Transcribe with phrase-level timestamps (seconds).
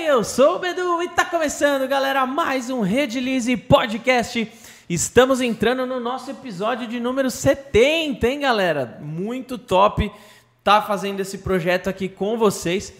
[0.00, 4.50] aí, eu sou o Bedu e tá começando, galera, mais um Redilize Podcast.
[4.88, 8.98] Estamos entrando no nosso episódio de número 70, hein, galera?
[9.02, 10.10] Muito top
[10.64, 12.94] tá fazendo esse projeto aqui com vocês.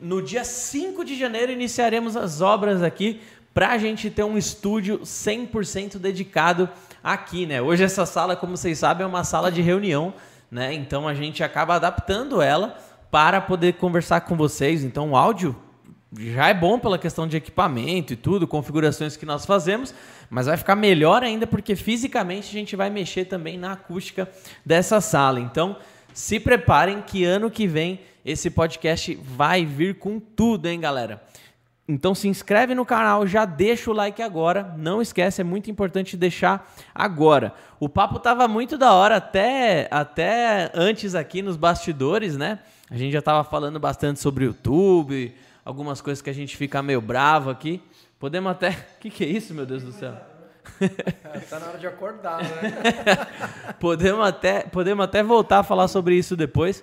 [0.00, 3.20] No dia 5 de janeiro iniciaremos as obras aqui
[3.52, 6.70] para a gente ter um estúdio 100% dedicado
[7.04, 7.60] aqui, né?
[7.60, 10.14] Hoje essa sala, como vocês sabem, é uma sala de reunião,
[10.50, 10.72] né?
[10.72, 12.78] Então a gente acaba adaptando ela
[13.10, 14.82] para poder conversar com vocês.
[14.82, 15.54] Então o áudio
[16.18, 19.94] já é bom pela questão de equipamento e tudo, configurações que nós fazemos,
[20.30, 24.28] mas vai ficar melhor ainda porque fisicamente a gente vai mexer também na acústica
[24.64, 25.40] dessa sala.
[25.40, 25.76] Então,
[26.12, 31.22] se preparem que ano que vem esse podcast vai vir com tudo, hein, galera?
[31.88, 34.74] Então se inscreve no canal, já deixa o like agora.
[34.76, 37.54] Não esquece, é muito importante deixar agora.
[37.78, 42.58] O papo tava muito da hora até até antes aqui nos bastidores, né?
[42.90, 45.32] A gente já tava falando bastante sobre YouTube,
[45.66, 47.82] algumas coisas que a gente fica meio bravo aqui.
[48.20, 50.14] Podemos até, o que que é isso, meu Deus do céu?
[51.50, 53.74] tá na hora de acordar, né?
[53.78, 56.82] podemos até podemos até voltar a falar sobre isso depois.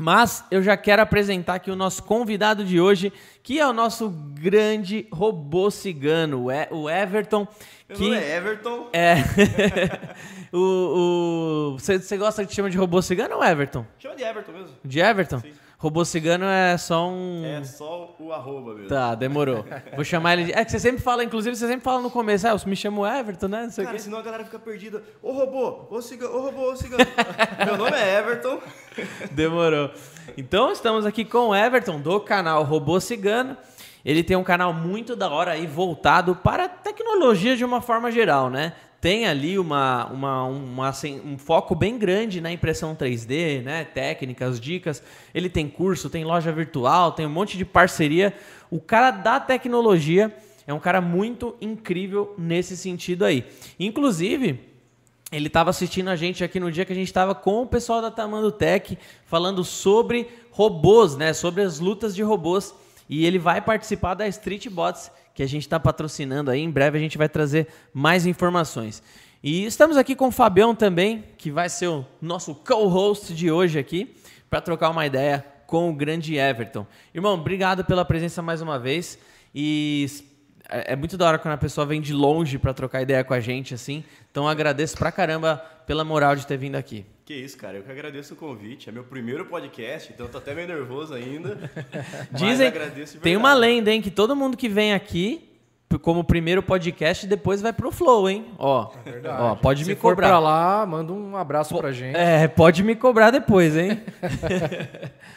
[0.00, 4.08] Mas eu já quero apresentar aqui o nosso convidado de hoje, que é o nosso
[4.08, 7.48] grande robô cigano, o Everton.
[7.92, 8.90] Que é Everton.
[8.92, 9.16] É.
[10.52, 11.78] o, o...
[11.78, 13.84] Você, você gosta que te chama de robô cigano ou Everton?
[13.98, 14.76] Chama de Everton mesmo.
[14.84, 15.40] De Everton?
[15.40, 15.52] Sim.
[15.80, 17.44] Robô cigano é só um.
[17.44, 18.88] É só o arroba mesmo.
[18.88, 19.64] Tá, demorou.
[19.94, 20.52] Vou chamar ele de.
[20.52, 23.06] É que você sempre fala, inclusive, você sempre fala no começo, ah, eu me chamo
[23.06, 23.62] Everton, né?
[23.62, 25.04] Não sei Cara, senão a galera fica perdida.
[25.22, 27.04] Ô robô, ô cigano, ô robô, ô cigano.
[27.64, 28.60] Meu nome é Everton.
[29.30, 29.92] Demorou.
[30.36, 33.56] Então estamos aqui com o Everton do canal Robô Cigano.
[34.04, 38.50] Ele tem um canal muito da hora aí voltado para tecnologia de uma forma geral,
[38.50, 38.72] né?
[39.00, 43.84] Tem ali uma, uma, uma assim, um foco bem grande na impressão 3D, né?
[43.84, 45.02] técnicas, dicas.
[45.32, 48.34] Ele tem curso, tem loja virtual, tem um monte de parceria.
[48.70, 50.34] O cara da tecnologia
[50.66, 53.44] é um cara muito incrível nesse sentido aí.
[53.78, 54.60] Inclusive,
[55.30, 58.02] ele estava assistindo a gente aqui no dia que a gente estava com o pessoal
[58.02, 61.32] da Tamando Tech falando sobre robôs, né?
[61.32, 62.74] sobre as lutas de robôs.
[63.08, 66.60] E ele vai participar da Street Bots que a gente está patrocinando aí.
[66.60, 69.00] Em breve a gente vai trazer mais informações.
[69.40, 73.78] E estamos aqui com o Fabião também, que vai ser o nosso co-host de hoje
[73.78, 74.16] aqui,
[74.50, 76.84] para trocar uma ideia com o grande Everton.
[77.14, 79.16] Irmão, obrigado pela presença mais uma vez.
[79.54, 80.08] E
[80.68, 83.32] é, é muito da hora quando a pessoa vem de longe para trocar ideia com
[83.32, 84.02] a gente, assim.
[84.32, 87.06] Então agradeço pra caramba pela moral de ter vindo aqui.
[87.28, 87.76] Que isso, cara.
[87.76, 88.88] Eu que agradeço o convite.
[88.88, 91.58] É meu primeiro podcast, então eu tô até meio nervoso ainda.
[92.32, 92.72] Dizem,
[93.20, 95.46] tem uma lenda, hein, que todo mundo que vem aqui
[96.00, 98.46] como primeiro podcast depois vai pro Flow, hein?
[98.56, 100.28] Ó, é ó pode Se me cobrar.
[100.28, 102.16] Se for pra lá, manda um abraço pra gente.
[102.16, 104.00] É, pode me cobrar depois, hein?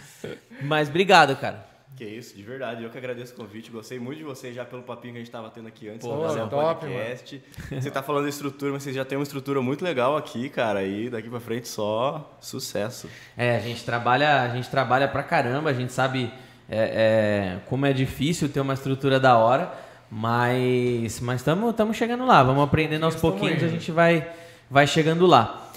[0.63, 1.70] Mas obrigado, cara.
[1.96, 2.84] Que isso, de verdade.
[2.84, 3.69] Eu que agradeço o convite.
[3.69, 6.22] Gostei muito de vocês já pelo papinho que a gente estava tendo aqui antes Pô,
[6.22, 7.35] fazer um top, podcast.
[7.35, 7.81] Mano.
[7.81, 10.84] Você está falando de estrutura, mas vocês já têm uma estrutura muito legal aqui, cara.
[10.84, 13.09] E daqui para frente só sucesso.
[13.38, 15.69] É, a gente trabalha, a gente trabalha pra caramba.
[15.69, 16.31] A gente sabe
[16.69, 19.73] é, é, como é difícil ter uma estrutura da hora,
[20.09, 22.41] mas mas estamos chegando lá.
[22.41, 23.62] Vamos aprendendo aos pouquinhos.
[23.62, 24.28] A gente vai
[24.69, 25.70] vai chegando lá.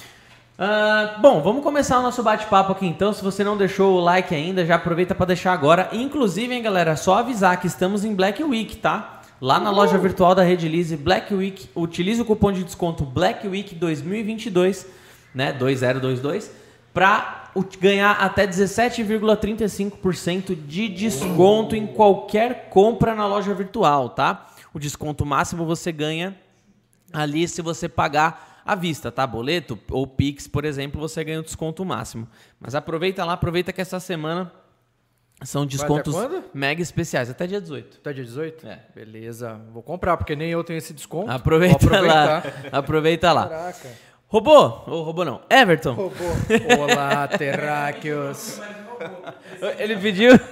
[0.56, 3.12] Uh, bom, vamos começar o nosso bate-papo aqui então.
[3.12, 5.88] Se você não deixou o like ainda, já aproveita para deixar agora.
[5.92, 9.20] Inclusive, hein, galera, só avisar que estamos em Black Week, tá?
[9.40, 13.74] Lá na loja virtual da Redilize, Black Week, utilize o cupom de desconto Black Week
[13.74, 14.86] 2022,
[15.34, 16.52] né, 2022,
[16.94, 17.50] para
[17.80, 24.46] ganhar até 17,35% de desconto em qualquer compra na loja virtual, tá?
[24.72, 26.36] O desconto máximo você ganha
[27.12, 29.26] ali se você pagar à vista, tá?
[29.26, 32.28] Boleto ou Pix, por exemplo, você ganha o um desconto máximo.
[32.58, 34.50] Mas aproveita lá, aproveita que essa semana
[35.42, 36.14] são descontos
[36.54, 37.98] mega especiais, até dia 18.
[37.98, 38.66] Até dia 18?
[38.66, 38.80] É.
[38.94, 39.60] Beleza.
[39.72, 41.30] Vou comprar, porque nem eu tenho esse desconto.
[41.30, 42.42] Aproveita lá.
[42.72, 43.48] Aproveita lá.
[43.48, 43.88] Caraca.
[44.26, 45.92] Robô, ou robô não, Everton.
[45.92, 46.24] Robô.
[46.80, 48.60] Olá, terráqueos.
[49.78, 50.32] Ele pediu.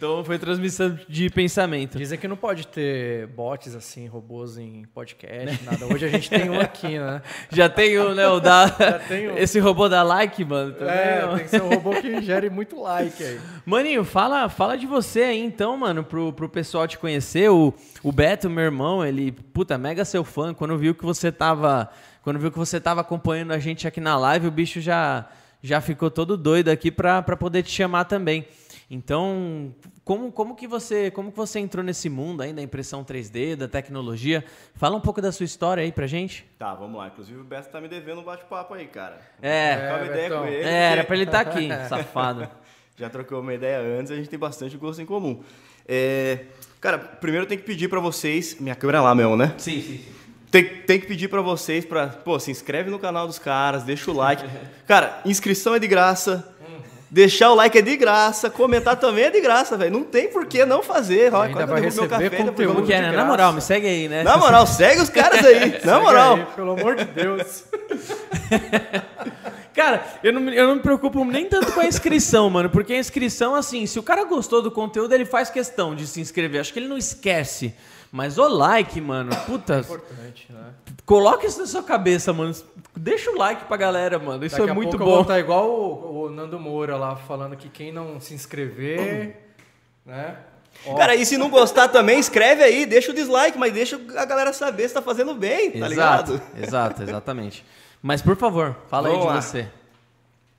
[0.00, 1.98] Então foi transmissão de pensamento.
[1.98, 5.84] Dizem que não pode ter bots assim, robôs em podcast, nada.
[5.84, 7.20] Hoje a gente tem um aqui, né?
[7.52, 8.26] Já tem um, né?
[8.26, 8.74] O da...
[9.10, 9.36] Um.
[9.36, 10.72] Esse robô dá like, mano.
[10.72, 13.38] Também, é, tem que ser um robô que gere muito like aí.
[13.66, 17.50] Maninho, fala, fala de você aí então, mano, pro, pro pessoal te conhecer.
[17.50, 20.54] O, o Beto, meu irmão, ele, puta, mega seu fã.
[20.54, 21.90] Quando viu que você tava.
[22.22, 25.28] Quando viu que você tava acompanhando a gente aqui na live, o bicho já,
[25.62, 28.46] já ficou todo doido aqui pra, pra poder te chamar também.
[28.90, 29.72] Então,
[30.10, 33.68] como, como, que você, como que você entrou nesse mundo aí da impressão 3D, da
[33.68, 34.44] tecnologia?
[34.74, 36.44] Fala um pouco da sua história aí pra gente.
[36.58, 37.06] Tá, vamos lá.
[37.06, 39.20] Inclusive o Beto tá me devendo um bate-papo aí, cara.
[39.40, 40.68] É, é, ideia com ele.
[40.68, 42.48] É, era pra ele estar tá aqui, safado.
[42.96, 45.44] Já trocou uma ideia antes, a gente tem bastante gosto em comum.
[45.86, 46.40] É,
[46.80, 48.58] cara, primeiro eu tenho que pedir pra vocês.
[48.58, 49.54] Minha câmera é lá mesmo, né?
[49.58, 50.04] Sim, sim, sim.
[50.50, 52.08] Tem, tem que pedir pra vocês pra.
[52.08, 54.44] Pô, se inscreve no canal dos caras, deixa o like.
[54.88, 56.52] Cara, inscrição é de graça.
[57.10, 59.90] Deixar o like é de graça, comentar também é de graça, velho.
[59.90, 61.34] Não tem por que não fazer.
[61.34, 62.74] Olha, ainda quase vai eu derrubo meu receber café, conteúdo.
[62.74, 63.10] Como que é, né?
[63.10, 64.22] Na moral, me segue aí, né?
[64.22, 65.80] Na moral, segue os caras aí.
[65.84, 66.36] Na moral.
[66.36, 67.64] aí, pelo amor de Deus.
[69.74, 72.92] Cara, eu não, me- eu não me preocupo nem tanto com a inscrição, mano, porque
[72.92, 76.60] a inscrição, assim, se o cara gostou do conteúdo, ele faz questão de se inscrever.
[76.60, 77.74] Acho que ele não esquece.
[78.12, 80.72] Mas o like, mano, puta, Importante, né?
[81.06, 82.52] coloca isso na sua cabeça, mano.
[82.96, 84.44] Deixa o like pra galera, mano.
[84.44, 85.22] Isso Daqui é a muito pouco Eu vou bom.
[85.22, 89.36] estar igual o, o Nando Moura lá, falando que quem não se inscrever,
[90.04, 90.36] né?
[90.86, 94.24] ó, Cara, e se não gostar também, escreve aí, deixa o dislike, mas deixa a
[94.24, 96.42] galera saber se tá fazendo bem, tá exato, ligado?
[96.58, 97.64] exato, exatamente.
[98.02, 99.40] Mas por favor, fala Vamos aí de lá.
[99.42, 99.68] você.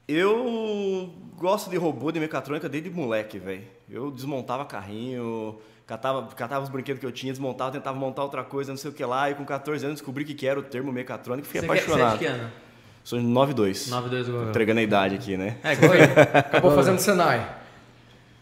[0.08, 3.64] Eu gosto de robô de mecatrônica desde moleque, velho.
[3.90, 5.58] Eu desmontava carrinho,
[5.88, 8.94] catava, catava os brinquedos que eu tinha, desmontava, tentava montar outra coisa, não sei o
[8.94, 11.62] que lá, e com 14 anos descobri que que era o termo mecatrônica e fiquei
[11.62, 12.20] Você quer- você é de apaixonado.
[12.20, 12.52] que ano?
[13.04, 13.90] Sou de 92.
[13.90, 14.50] 92 igual eu.
[14.50, 15.58] Entregando a idade aqui, né?
[15.64, 16.02] É, Oi,
[16.40, 17.46] acabou fazendo Senai.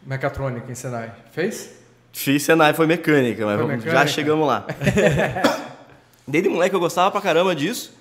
[0.06, 1.12] Mecatrônica em Senai.
[1.32, 1.78] Fez?
[2.12, 4.08] Fiz Senai, foi mecânica, mas Foi vamos- já mecânica?
[4.14, 4.66] chegamos lá.
[6.28, 7.98] Desde moleque eu gostava pra caramba disso.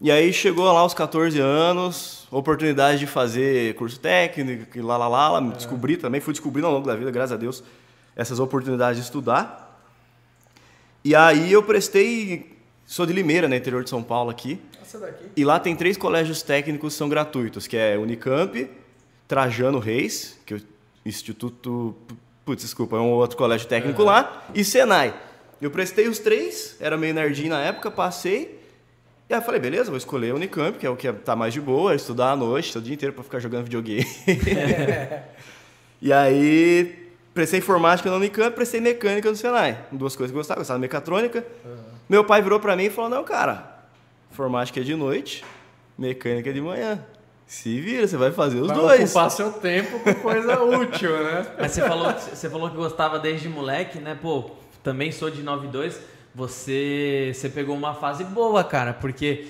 [0.00, 5.06] E aí chegou lá aos 14 anos, oportunidade de fazer curso técnico, e lá, lá,
[5.06, 7.62] lá, lá me descobri também, fui descobrindo ao longo da vida, graças a Deus,
[8.16, 9.62] essas oportunidades de estudar.
[11.04, 12.56] E aí eu prestei,
[12.86, 15.24] sou de Limeira, né, interior de São Paulo aqui, Essa daqui.
[15.36, 18.70] e lá tem três colégios técnicos que são gratuitos, que é Unicamp,
[19.26, 20.60] Trajano Reis, que é o
[21.04, 21.96] Instituto...
[22.44, 25.14] Putz, desculpa, é um outro colégio técnico lá, e Senai.
[25.60, 28.60] Eu prestei os três, era meio nerdinho na época, passei,
[29.28, 31.54] e aí eu falei, beleza, vou escolher a Unicamp, que é o que tá mais
[31.54, 34.06] de boa, estudar à noite, o dia inteiro pra ficar jogando videogame.
[36.02, 37.01] e aí,
[37.34, 39.78] prestei informática na Unicamp, prestei mecânica no Senai.
[39.90, 41.44] Duas coisas que eu gostava, gostava de mecatrônica.
[42.08, 43.84] Meu pai virou pra mim e falou, não, cara,
[44.30, 45.44] informática é de noite,
[45.96, 47.04] mecânica é de manhã.
[47.46, 49.10] Se vira, você vai fazer os Vai dois.
[49.10, 51.46] ocupar seu tempo com coisa útil, né?
[51.60, 54.16] Mas você falou, você falou que gostava desde moleque, né?
[54.20, 54.50] Pô,
[54.82, 56.00] também sou de 92.
[56.34, 59.48] Você, você pegou uma fase boa, cara, porque,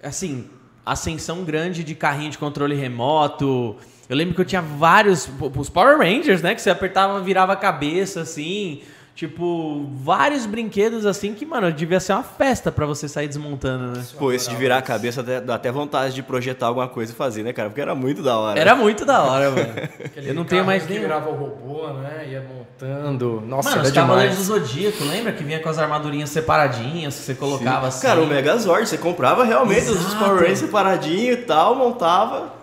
[0.00, 0.48] assim,
[0.86, 3.76] ascensão grande de carrinho de controle remoto.
[4.10, 6.52] Eu lembro que eu tinha vários, os Power Rangers, né?
[6.52, 8.82] Que você apertava, virava a cabeça, assim.
[9.14, 14.04] Tipo, vários brinquedos, assim, que, mano, devia ser uma festa pra você sair desmontando, né?
[14.18, 17.44] Pô, esse de virar a cabeça dá até vontade de projetar alguma coisa e fazer,
[17.44, 17.68] né, cara?
[17.68, 18.58] Porque era muito da hora.
[18.58, 19.74] Era muito da hora, mano.
[20.04, 22.26] Aquele Eu não tenho mais que virava o robô, né?
[22.30, 23.40] Ia montando.
[23.46, 27.22] Nossa, Mano, era os Cavaleiros do Zodíaco, lembra que vinha com as armadurinhas separadinhas, que
[27.22, 28.06] você colocava assim?
[28.08, 30.16] Cara, o Megazord, você comprava realmente os Exato.
[30.16, 32.59] Power Rangers separadinho e tal, montava.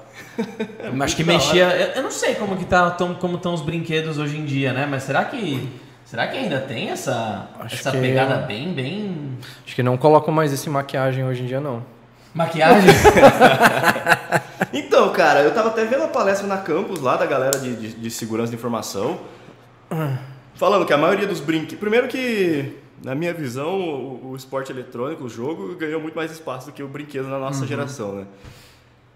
[0.84, 1.64] Eu acho que mexia.
[1.76, 4.74] Eu, eu não sei como que tá, tão, como estão os brinquedos hoje em dia,
[4.74, 4.86] né?
[4.90, 5.68] Mas será que.
[6.06, 9.38] Será que ainda tem essa, Acho essa que- pegada bem, bem.
[9.66, 11.84] Acho que não colocam mais isso em maquiagem hoje em dia, não.
[12.34, 12.90] Maquiagem?
[14.74, 17.94] Então, cara, eu tava até vendo a palestra na campus lá da galera de, de,
[17.94, 19.20] de segurança de informação.
[20.56, 21.80] Falando que a maioria dos brinquedos.
[21.80, 22.74] Primeiro que,
[23.04, 26.84] na minha visão, o, o esporte eletrônico, o jogo, ganhou muito mais espaço do que
[26.84, 28.26] o brinquedo na nossa geração, né?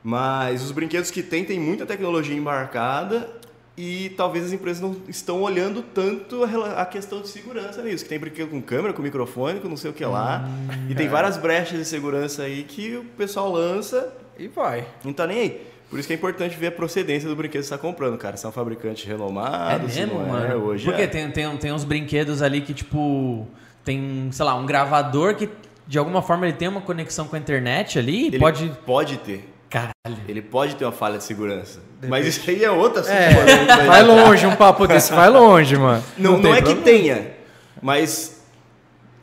[0.04, 3.30] Mas os brinquedos que tem, tem muita tecnologia embarcada
[3.78, 8.04] e talvez as empresas não estão olhando tanto a, questão de segurança nisso.
[8.04, 10.48] Que tem brinquedo com câmera, com microfone, com não sei o que lá.
[10.90, 14.86] e tem várias brechas de segurança aí que o pessoal lança E vai.
[15.04, 15.72] não tá nem aí.
[15.90, 18.38] Por isso que é importante ver a procedência do brinquedo que você tá comprando, cara.
[18.38, 20.66] Se é um fabricante é renomado, se mesmo, não é, mano?
[20.66, 21.08] hoje Porque é.
[21.08, 23.46] tem, tem, tem uns brinquedos ali que, tipo.
[23.84, 25.50] Tem, sei lá, um gravador que
[25.88, 28.72] de alguma forma ele tem uma conexão com a internet ali Ele pode.
[28.86, 29.50] pode ter.
[29.72, 30.24] Caralho.
[30.28, 31.80] Ele pode ter uma falha de segurança.
[32.08, 33.32] Mas isso aí é outra É,
[33.88, 36.04] vai longe um papo desse, vai longe, mano.
[36.18, 37.34] Não, não, tem é que tenha,
[37.82, 38.46] mas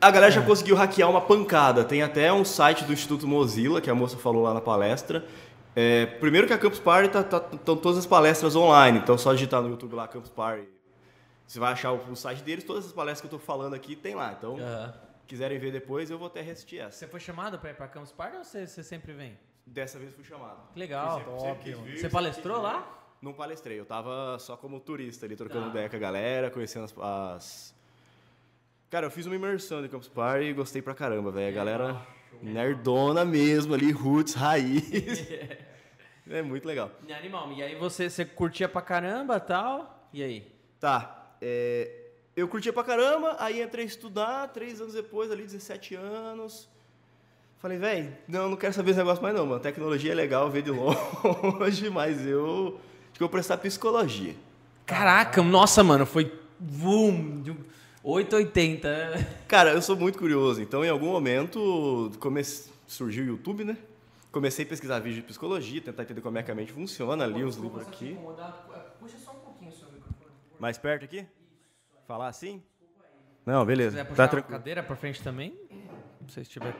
[0.00, 1.84] a galera já conseguiu hackear uma pancada.
[1.84, 5.24] Tem até um site do Instituto Mozilla, que a moça falou lá na palestra.
[5.76, 9.18] É, primeiro que a Campus Party tá, tá- estão todas as palestras online, então é
[9.18, 10.66] só digitar no YouTube lá Campus Party.
[11.46, 13.94] Você vai achar o, o site deles, todas as palestras que eu tô falando aqui
[13.94, 14.34] tem lá.
[14.36, 14.94] Então, Aham.
[15.26, 16.92] quiserem ver depois, eu vou até reassistir essa.
[16.92, 19.38] Você foi chamado pra ir pra Campus Party ou você, você sempre vem?
[19.72, 20.72] Dessa vez fui chamado.
[20.72, 21.18] Que legal.
[21.18, 22.94] Sempre- sempre quis vir, Você sempre palestrou lá?
[23.20, 25.70] Não palestrei, eu tava só como turista ali, trocando Tá.
[25.70, 27.74] ideia com a galera, conhecendo as, as-
[28.90, 31.48] Cara, eu fiz uma imersão de Campus Party e gostei pra caramba, velho.
[31.48, 32.06] A galera
[32.42, 34.82] nerdona mesmo ali, roots, raiz.
[36.30, 36.90] é muito legal.
[37.10, 40.08] Animal, e aí você, você curtia pra caramba e tal?
[40.12, 40.52] E aí?
[40.80, 42.06] Tá, é,
[42.36, 46.68] eu curtia pra caramba, aí entrei a estudar, três anos depois, ali, 17 anos.
[47.60, 49.60] Falei, velho, não, não quero saber esse negócio mais não, mano.
[49.60, 52.78] Tecnologia é legal ver de longe, mas eu
[53.12, 54.34] que eu vou prestar psicologia.
[54.86, 56.32] Caraca, nossa, mano, foi.
[56.60, 57.54] De
[58.02, 59.26] 880.
[59.48, 62.70] Cara, eu sou muito curioso, então em algum momento comece...
[62.86, 63.76] surgiu o YouTube, né?
[64.30, 67.44] Comecei a pesquisar vídeo de psicologia, tentar entender como é que a mente funciona, li
[67.44, 68.16] uns livros aqui.
[69.00, 70.30] Puxa só um pouquinho o seu microfone.
[70.60, 71.26] Mais perto aqui?
[72.06, 72.62] Falar assim?
[73.44, 73.90] Não, beleza.
[73.90, 74.58] Se quiser puxar Tá a tranquilo.
[74.58, 75.54] cadeira pra frente também,
[76.28, 76.74] se você estiver.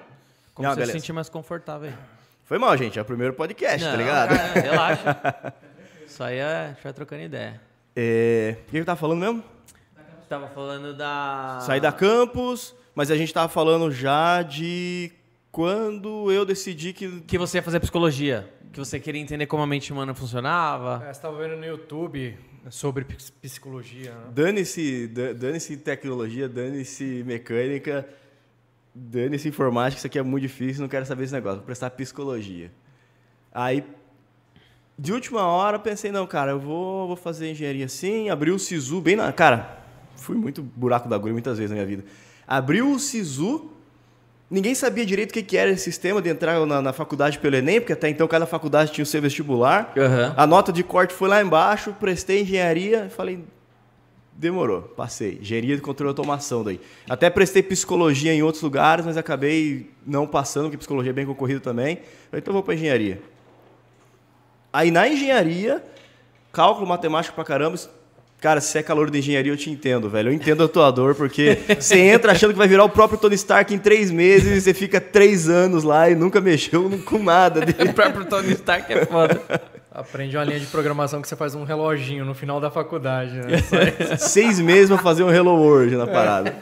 [0.59, 0.99] Como Não, você se beleza.
[0.99, 1.95] sentir mais confortável aí.
[2.45, 2.99] Foi mal, gente.
[2.99, 4.29] É o primeiro podcast, tá Não, ligado?
[4.37, 5.55] cara, relaxa.
[6.05, 7.61] Isso aí é, a gente vai trocando ideia.
[7.95, 8.57] É...
[8.67, 9.45] O que eu tava falando mesmo?
[10.29, 11.61] Tava falando da.
[11.63, 15.13] Saí da campus, mas a gente tava falando já de
[15.53, 17.21] quando eu decidi que.
[17.21, 18.53] Que você ia fazer psicologia.
[18.73, 20.97] Que você queria entender como a mente humana funcionava.
[21.05, 22.37] É, você estava vendo no YouTube
[22.69, 24.27] sobre ps- psicologia, né?
[24.33, 28.07] Dane-se da- dane-se tecnologia, dane-se mecânica,
[28.95, 32.71] dane-se informática, isso aqui é muito difícil, não quero saber esse negócio, vou prestar psicologia.
[33.53, 33.85] Aí,
[34.99, 39.01] de última hora, pensei, não, cara, eu vou, vou fazer engenharia assim, abri o SISU
[39.01, 39.33] bem na.
[39.33, 39.79] Cara,
[40.17, 42.05] fui muito buraco da agulha muitas vezes na minha vida.
[42.47, 43.71] Abriu o SISU,
[44.51, 47.55] ninguém sabia direito o que, que era esse sistema de entrar na, na faculdade pelo
[47.57, 49.93] Enem, porque até então cada faculdade tinha o seu vestibular.
[49.97, 50.35] Aham.
[50.37, 53.45] A nota de corte foi lá embaixo, prestei engenharia e falei,
[54.39, 55.39] demorou, passei.
[55.43, 56.81] Engenharia de controle e automação daí.
[57.11, 61.61] Até prestei psicologia em outros lugares, mas acabei não passando, porque psicologia é bem concorrido
[61.61, 61.99] também.
[62.33, 63.21] Então vou para engenharia.
[64.73, 65.83] Aí na engenharia,
[66.53, 67.77] cálculo matemático pra caramba.
[68.41, 70.29] Cara, se é calor de engenharia, eu te entendo, velho.
[70.29, 73.35] Eu entendo a tua dor, porque você entra achando que vai virar o próprio Tony
[73.35, 77.63] Stark em três meses e você fica três anos lá e nunca mexeu com nada
[77.67, 77.91] dele.
[77.91, 79.43] O próprio Tony Stark é foda.
[79.99, 83.59] Aprende uma linha de programação que você faz um reloginho no final da faculdade, né?
[84.17, 86.55] Seis meses pra fazer um Hello World na parada.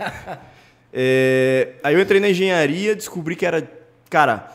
[0.91, 3.71] É, aí eu entrei na engenharia, descobri que era.
[4.09, 4.51] Cara,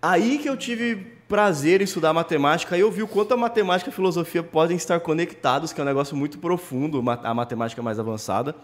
[0.00, 0.96] aí que eu tive
[1.28, 4.78] prazer em estudar matemática, aí eu vi o quanto a matemática e a filosofia podem
[4.78, 8.54] estar conectados, que é um negócio muito profundo, a matemática mais avançada.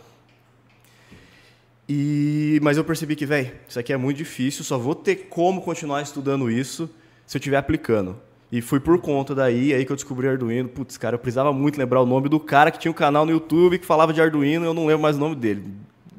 [1.87, 5.61] E, mas eu percebi que, velho, isso aqui é muito difícil, só vou ter como
[5.61, 6.88] continuar estudando isso
[7.26, 8.19] se eu estiver aplicando.
[8.53, 10.69] E fui por conta daí, aí que eu descobri Arduino.
[10.69, 13.33] Putz, cara, eu precisava muito lembrar o nome do cara que tinha um canal no
[13.33, 15.65] YouTube que falava de Arduino, eu não lembro mais o nome dele.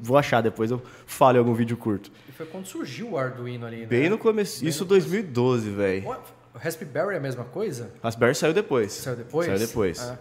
[0.02, 2.10] Vou achar depois, eu falo em algum vídeo curto.
[2.28, 3.86] E foi quando surgiu o Arduino ali, né?
[3.86, 6.08] Bem no começo, isso no 2012, velho.
[6.52, 7.90] O Raspberry é a mesma coisa?
[8.02, 8.92] Raspberry saiu depois.
[8.92, 9.46] Saiu depois?
[9.46, 10.00] Saiu depois.
[10.00, 10.18] Ah.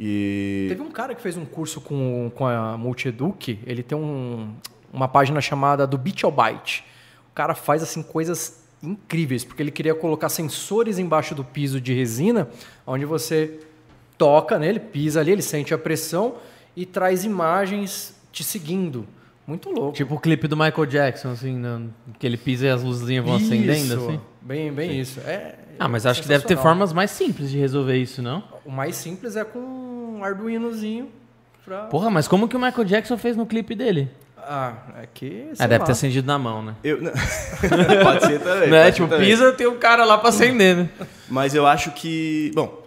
[0.00, 4.54] E Teve um cara que fez um curso com, com a Multieduc, ele tem um-
[4.92, 6.84] uma página chamada do Bit ao Byte.
[7.30, 11.92] O cara faz assim coisas incríveis, porque ele queria colocar sensores embaixo do piso de
[11.92, 12.48] resina,
[12.86, 13.58] onde você
[14.16, 16.34] toca nele, pisa ali, ele sente a pressão
[16.76, 19.06] e traz imagens te seguindo.
[19.46, 19.92] Muito louco.
[19.96, 23.36] Tipo o clipe do Michael Jackson, assim, no- que ele pisa e as luzinhas vão
[23.36, 23.94] acendendo, Isso.
[24.08, 24.20] assim.
[24.42, 25.20] Bem, bem isso.
[25.20, 28.42] É, Ah, mas acho que deve ter formas mais simples de resolver isso, não?
[28.64, 31.08] O mais simples é com um Arduinozinho.
[31.64, 31.84] Pra...
[31.84, 34.10] Porra, mas como que o Michael Jackson fez no clipe dele?
[34.50, 35.50] Ah, é que.
[35.58, 35.84] Ah, deve lá.
[35.86, 36.74] ter acendido na mão, né?
[36.82, 36.98] eu
[38.02, 38.70] pode ser também.
[38.70, 38.84] Né?
[38.84, 39.28] pode Tipo, também.
[39.28, 40.88] pisa, tem um cara lá pra acender, né?
[41.28, 42.50] Mas eu acho que.
[42.54, 42.82] Bom,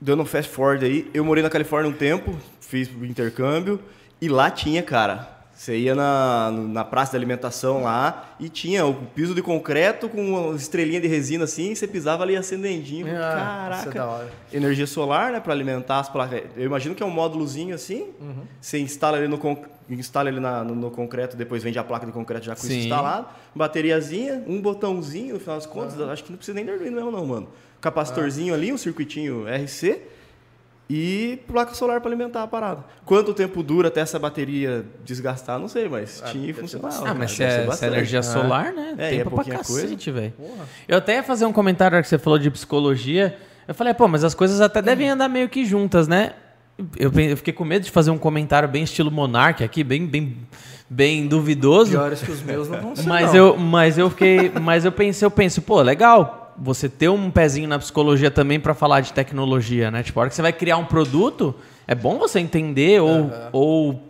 [0.00, 3.80] dando um fast forward aí, eu morei na Califórnia um tempo, fiz o intercâmbio,
[4.20, 5.34] e lá tinha, cara.
[5.54, 10.20] Você ia na, na praça de alimentação lá e tinha o piso de concreto com
[10.22, 13.06] uma estrelinha de resina assim, e você pisava ali acendendinho.
[13.06, 13.90] Ah, isso é Caraca.
[14.00, 14.28] da hora.
[14.52, 16.42] Energia solar, né, para alimentar as placas.
[16.54, 18.08] Eu imagino que é um módulozinho assim.
[18.20, 18.42] Uhum.
[18.60, 22.04] Você instala ele no, con- instala ele na- no, no concreto, depois vende a placa
[22.06, 22.68] de concreto já com Sim.
[22.68, 23.26] isso instalado.
[23.54, 26.00] Bateriazinha, um botãozinho, no final das contas.
[26.00, 27.48] Acho que não precisa nem de Arduino mesmo, não, mano.
[27.80, 30.00] Capacitorzinho ali, um circuitinho RC
[30.88, 32.84] e placa solar para alimentar a parada.
[33.04, 36.96] Quanto tempo dura até essa bateria desgastar, não sei, mas Ah, tinha e funcionava.
[36.96, 38.22] Ah, cara, mas se é, se é energia Ah.
[38.22, 38.94] solar, né?
[38.96, 39.82] É, é Tempo pra pouquinha coisa.
[39.82, 40.32] cacete, velho.
[40.86, 43.36] Eu até ia fazer um comentário que você falou de psicologia.
[43.66, 46.34] Eu falei, pô, mas as coisas até devem andar meio que juntas, né?
[46.98, 50.36] Eu, eu fiquei com medo de fazer um comentário bem estilo Monark aqui, bem, bem,
[50.88, 51.92] bem duvidoso.
[51.92, 53.06] Piores que os meus não vão ser.
[53.06, 53.36] Mas não.
[53.36, 57.68] eu, mas eu fiquei, mas eu pensei, eu penso, pô, legal você ter um pezinho
[57.68, 60.02] na psicologia também pra falar de tecnologia, né?
[60.02, 61.54] Tipo, a hora que você vai criar um produto,
[61.86, 64.02] é bom você entender ou, ou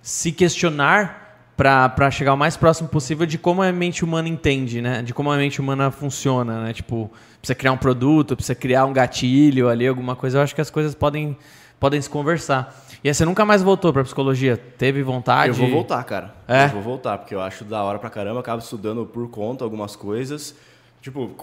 [0.00, 1.22] se questionar
[1.56, 5.02] pra chegar o mais próximo possível de como a mente humana entende, né?
[5.02, 6.72] De como a mente humana funciona, né?
[6.72, 7.10] Tipo,
[7.40, 10.38] precisa criar um produto, precisa criar um gatilho ali, alguma coisa.
[10.38, 11.36] Eu acho que as coisas podem
[11.82, 12.72] podem se conversar.
[13.02, 14.56] E aí você nunca mais voltou pra psicologia?
[14.56, 15.48] Teve vontade?
[15.48, 16.32] Eu vou voltar, cara.
[16.46, 16.66] É?
[16.66, 18.38] Eu vou voltar, porque eu acho da hora pra caramba.
[18.38, 20.54] Acabo estudando por conta algumas coisas.
[21.00, 21.34] Tipo,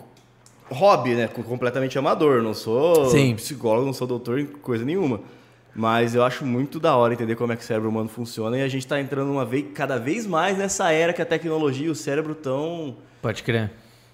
[0.72, 1.28] hobby, né?
[1.28, 2.42] Com- Completamente amador.
[2.42, 3.36] Não sou Sim.
[3.36, 5.20] psicólogo, não sou doutor em coisa nenhuma.
[5.76, 8.58] Mas eu acho muito da hora entender como é que o cérebro humano funciona.
[8.58, 11.88] E a gente tá entrando uma vez, cada vez mais nessa era que a tecnologia
[11.88, 13.70] e o cérebro estão Pode crer.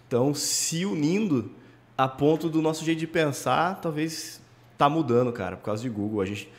[0.10, 1.52] tão se unindo.
[1.98, 4.42] a ponto do nosso jeito de pensar, talvez
[4.78, 6.22] tá mudando, cara, por causa de Google.
[6.22, 6.50] A gente.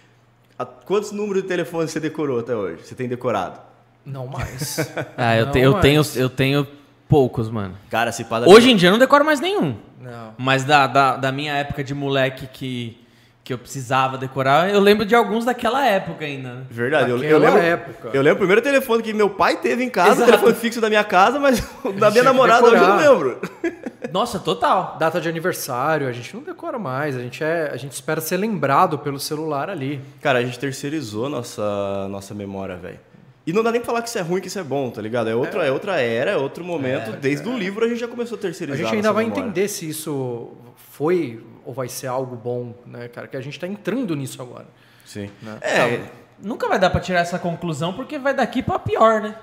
[0.59, 2.85] a- quantos números de telefone você decorou até hoje?
[2.85, 3.61] Você tem decorado?
[4.05, 4.79] Não mais.
[5.17, 6.67] Ah, eu, Não, te- eu mas- tenho, eu tenho
[7.09, 7.75] poucos, mano.
[7.91, 9.77] Cara, se pá, Hoje em dia eu não decoro mais nenhum.
[10.01, 10.35] Não.
[10.39, 12.99] Mas da, da, da minha época de moleque que,
[13.47, 16.67] que eu precisava decorar, eu lembro de alguns daquela época ainda.
[16.69, 17.61] Verdade, eu, eu lembro.
[17.61, 18.11] época.
[18.13, 20.23] Eu lembro o primeiro telefone que meu pai teve em casa, Exato.
[20.23, 23.41] o telefone fixo da minha casa, mas o da minha namorada hoje eu não lembro.
[24.13, 24.97] Nossa, total.
[24.99, 27.17] Data de aniversário, a gente não decora mais.
[27.17, 30.01] A gente, é, a gente espera ser lembrado pelo celular ali.
[30.21, 32.99] Cara, a gente terceirizou nossa, nossa memória, velho.
[33.47, 35.01] E não dá nem pra falar que isso é ruim, que isso é bom, tá
[35.01, 35.31] ligado?
[35.31, 35.71] É outra, é.
[35.71, 37.13] outra era, é outro momento.
[37.13, 38.85] Desde o livro a gente já começou a A terceirizar.
[38.87, 39.45] gente ainda vai memória.
[39.45, 40.51] entender se isso
[40.91, 43.27] foi ou vai ser algo bom, né, cara?
[43.27, 44.67] Que a gente tá entrando nisso agora.
[45.05, 45.31] Sim.
[45.43, 45.59] Né?
[45.61, 46.01] É,
[46.39, 49.35] Nunca vai dar pra tirar essa conclusão porque vai daqui pra pior, né?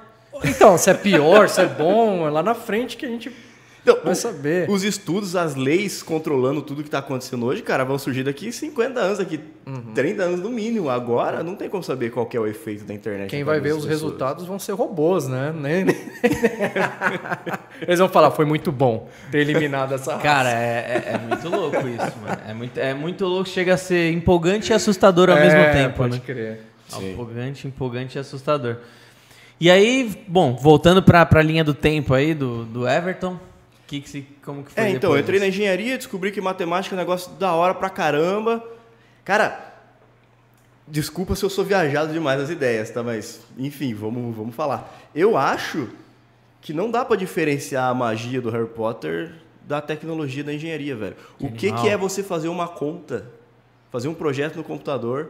[0.43, 3.29] Então, se é pior, se é bom, é lá na frente que a gente
[3.85, 4.69] Não, vai saber.
[4.69, 8.99] Os estudos, as leis controlando tudo que tá acontecendo hoje, cara, vão surgir daqui 50
[8.99, 9.93] anos, daqui Uhum.
[9.93, 10.89] 30 anos no mínimo.
[10.89, 13.29] Agora não tem como saber qual que é o efeito da internet.
[13.29, 13.89] Quem vai ver os pessoas.
[14.01, 15.53] resultados vão ser robôs, né?
[15.55, 15.95] Nem- nem-
[17.81, 20.23] Eles vão falar, foi muito bom ter eliminado essa raça.
[20.23, 22.41] Cara, é, é- é muito louco isso, mano.
[22.47, 25.97] É muito, é muito louco, chega a ser empolgante e assustador ao É, mesmo tempo,
[25.97, 26.21] pode né?
[26.25, 26.61] crer.
[26.87, 27.11] Sim.
[27.13, 28.77] Empolgante, empolgante e assustador.
[29.59, 33.39] E aí, bom, voltando pra, pra linha do tempo aí do, do Everton,
[33.93, 36.95] que que se, como que foi É, então, eu entrei na engenharia, descobri que matemática
[36.95, 38.63] é um negócio da hora pra caramba.
[39.23, 39.73] Cara,
[40.87, 43.03] desculpa se eu sou viajado demais nas ideias, tá?
[43.03, 45.09] Mas, enfim, vamos, vamos falar.
[45.13, 45.89] Eu acho
[46.61, 51.15] que não dá pra diferenciar a magia do Harry Potter da tecnologia da engenharia, velho.
[51.39, 53.29] O que, que é você fazer uma conta,
[53.91, 55.29] fazer um projeto no computador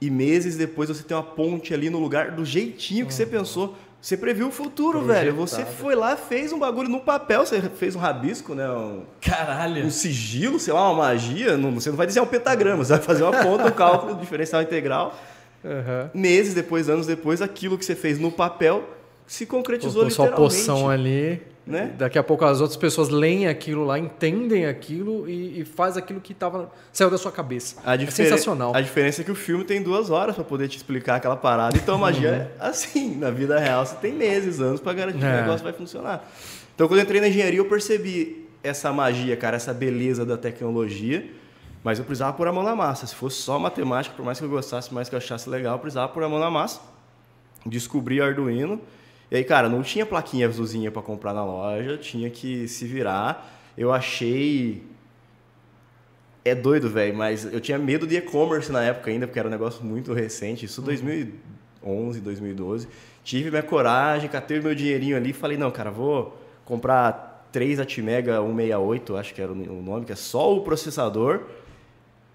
[0.00, 3.76] e meses depois você ter uma ponte ali no lugar do jeitinho que você pensou?
[4.00, 5.34] Você previu o futuro, velho.
[5.34, 5.82] Você Projetado.
[5.82, 8.68] foi lá, fez um bagulho no papel, você fez um rabisco, né?
[8.70, 9.84] Um, Caralho.
[9.84, 13.02] um sigilo, sei lá, uma magia, não- você não vai desenhar um pentagrama, você vai
[13.02, 15.18] fazer uma conta, um cálculo diferencial integral.
[15.64, 16.10] Aham.
[16.14, 18.84] Meses depois, anos depois, aquilo que você fez no papel
[19.26, 20.56] se concretizou Colocou sua literalmente.
[20.56, 21.42] poção ali.
[21.66, 21.92] né?
[21.98, 26.20] Daqui a pouco as outras pessoas leem aquilo lá, entendem aquilo e, e faz aquilo
[26.20, 27.76] que tava, saiu da sua cabeça.
[27.84, 28.72] A É sensacional.
[28.74, 31.76] A diferença é que o filme tem duas horas pra poder te explicar aquela parada.
[31.76, 33.16] Então a magia é assim.
[33.16, 35.40] Na vida real você tem meses, anos pra garantir que o É.
[35.42, 36.30] negócio vai funcionar.
[36.74, 41.28] Então quando eu entrei na engenharia eu percebi essa magia, cara, essa beleza da tecnologia.
[41.82, 43.06] Mas eu precisava pôr a mão na massa.
[43.06, 45.78] Se fosse só matemática, por mais que eu gostasse, mais que eu achasse legal, eu
[45.78, 46.80] precisava pôr a mão na massa.
[47.64, 48.80] Descobri Arduino.
[49.30, 53.52] E aí, cara, não tinha plaquinha azulzinha pra comprar na loja, tinha que se virar.
[53.76, 54.84] Eu achei
[56.44, 59.50] é doido, velho, mas eu tinha medo de e-commerce na época ainda, porque era um
[59.50, 62.88] negócio muito recente, isso 2011, 2012.
[63.24, 67.80] Tive minha coragem, catei o meu dinheirinho ali e falei, não, cara, vou comprar 3
[67.80, 71.40] Atmega 168, acho que era o nome, que é só o processador,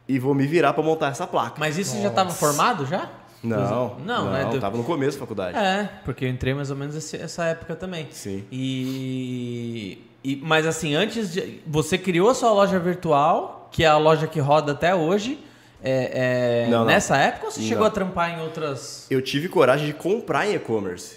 [0.08, 1.56] e vou me virar pra montar essa placa.
[1.58, 3.10] Mas isso você já tava formado já?
[3.44, 5.58] Não, Não, não, né, do- tava no começo da faculdade.
[5.58, 8.08] É, porque eu entrei mais ou menos esse- essa época também.
[8.12, 8.44] Sim.
[8.52, 13.98] E, e- mas assim, antes de você criou a sua loja virtual, que é a
[13.98, 15.40] loja que roda até hoje.
[15.84, 19.08] é- é, Não, nessa época ou você chegou a trampar em outras?
[19.10, 21.16] Eu tive coragem de comprar em e-commerce.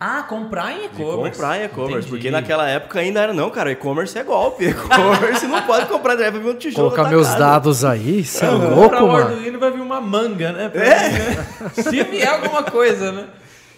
[0.00, 1.36] Ah, comprar em e-commerce.
[1.38, 4.66] comprar em e-commerce, porque naquela época ainda era, não, cara, e-commerce é golpe.
[4.70, 6.90] E-commerce não pode comprar direto pra um tijolo.
[6.90, 7.38] Colocar meus casa.
[7.38, 9.26] dados aí, você é Comprar louco, o mano.
[9.30, 10.68] Arduino vai vir uma manga, né?
[10.68, 11.08] Pra É.
[11.08, 11.46] mim, né?
[11.74, 13.24] Se vier alguma coisa, né?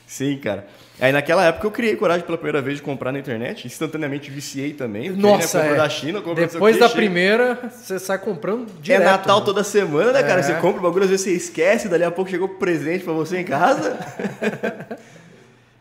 [0.07, 0.67] Sim, cara.
[1.01, 4.75] Aí naquela época eu criei coragem pela primeira vez de comprar na internet, instantaneamente viciei
[4.75, 5.09] também.
[5.09, 5.75] Nossa, né, é.
[5.77, 9.05] da China, Depois da primeira, você sai comprando É direto.
[9.05, 9.45] Natal né?
[9.47, 10.41] toda semana, né, cara?
[10.41, 10.43] É.
[10.43, 13.15] Você compra o bagulho, às vezes você esquece, dali a pouco chegou o presente pra
[13.15, 13.97] você em casa.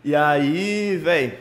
[0.03, 1.37] e aí, velho,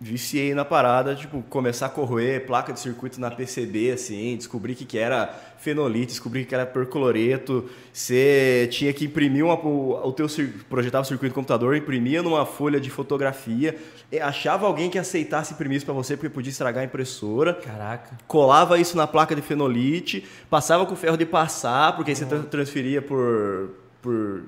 [0.00, 4.84] viciei na parada, tipo, começar a corroer placa de circuito na PCB, assim, descobri que,
[4.84, 10.26] que era fenolite, descobri que era percloreto, você tinha que imprimir uma, o, o teu
[10.68, 13.78] projetava o circuito no computador, imprimia numa folha de fotografia,
[14.10, 18.18] e achava alguém que aceitasse imprimir isso pra você porque podia estragar a impressora Caraca.
[18.26, 22.40] colava isso na placa de fenolite, passava com ferro de passar, porque aí você tra-
[22.40, 23.70] transferia por,
[24.02, 24.42] por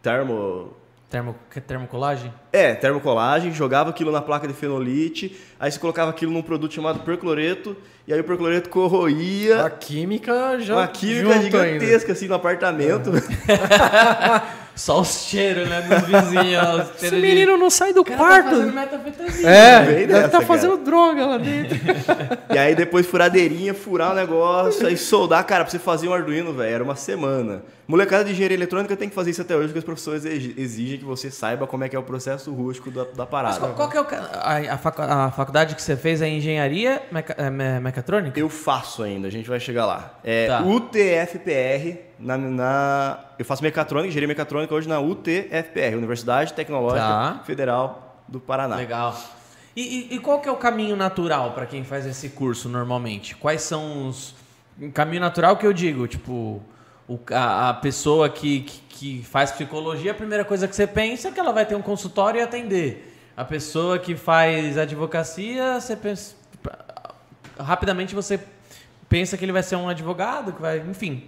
[0.00, 0.72] termo.
[1.10, 1.34] Termo,
[1.66, 2.32] termocolagem?
[2.52, 7.00] É, termocolagem, jogava aquilo na placa de fenolite, aí você colocava aquilo num produto chamado
[7.00, 9.64] percloreto, e aí o percloreto corroía.
[9.64, 13.10] A química já Uma química gigantesca assim no apartamento.
[14.76, 15.82] Só os cheiros, né?
[15.82, 16.90] Dos vizinhos.
[17.02, 18.50] Esse de- menino não sai do tá quarto.
[18.50, 19.50] fazendo metafetamina.
[19.50, 20.46] é, deve dessa, estar cara.
[20.46, 21.76] fazendo droga lá dentro.
[22.54, 26.52] E aí depois furadeirinha, furar o negócio, aí soldar, cara, pra você fazer um Arduino,
[26.52, 27.62] velho, era uma semana.
[27.90, 30.98] Molecada de engenharia eletrônica tem que fazer isso até hoje, porque os professores exi- exigem
[30.98, 33.58] que você saiba como é que é o processo rústico da, da Mas parada.
[33.58, 34.24] qual, qual que é o
[34.70, 38.38] a, a facu- a faculdade que você fez é engenharia meca, é, me- mecatrônica?
[38.38, 40.14] Eu faço ainda, a gente vai chegar lá.
[40.22, 40.60] É Tá.
[40.62, 47.40] UTFPR, na, na- eu faço mecatrônica, engenharia mecatrônica hoje na UTFPR, Universidade Tecnológica Tá.
[47.44, 48.76] Federal do Paraná.
[48.76, 49.18] Legal.
[49.74, 53.34] E, e- e qual que é o caminho natural para quem faz esse curso normalmente?
[53.36, 54.34] Quais são os.
[54.94, 56.62] Caminho natural que eu digo, tipo,
[57.10, 61.28] o ca- a, pessoa que, que, que faz psicologia, a primeira coisa que você pensa
[61.28, 63.16] é que ela vai ter um consultório e atender.
[63.36, 66.36] A pessoa que faz advocacia, você pensa.
[67.58, 68.38] Rapidamente você
[69.08, 70.78] pensa que ele vai ser um advogado, que vai.
[70.88, 71.24] Enfim.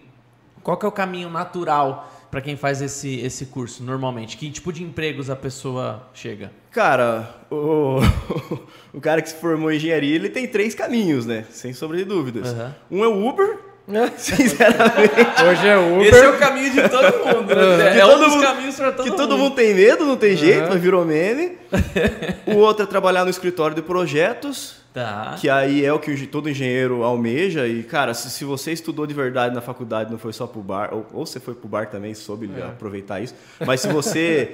[0.62, 4.36] Qual que é o caminho natural para quem faz esse, esse curso normalmente?
[4.36, 6.52] Que tipo de empregos a pessoa chega?
[6.70, 7.98] Cara, o,
[8.94, 11.44] o cara que se formou em engenharia, ele tem três caminhos, né?
[11.50, 12.52] Sem sombra de dúvidas.
[12.52, 12.74] Aham.
[12.88, 13.58] Um é o Uber,
[14.16, 15.14] sinceramente.
[15.48, 16.06] Hoje é Uber.
[16.06, 17.92] Esse é o caminho de todo mundo, né?
[17.92, 19.18] Que É um todo dos mundo- caminhos pra todo que mundo.
[19.18, 20.68] todo mundo tem medo, não tem jeito, Aham.
[20.70, 21.58] mas virou meme.
[22.46, 25.36] o outro é trabalhar no escritório de projetos, Tá.
[25.40, 27.66] que aí é o que todo engenheiro almeja.
[27.66, 30.90] E, cara, se, se você estudou de verdade na faculdade, não foi só pro bar,
[30.92, 32.62] ou, ou você foi pro bar também, soube É.
[32.62, 33.34] aproveitar isso.
[33.66, 34.50] Mas se você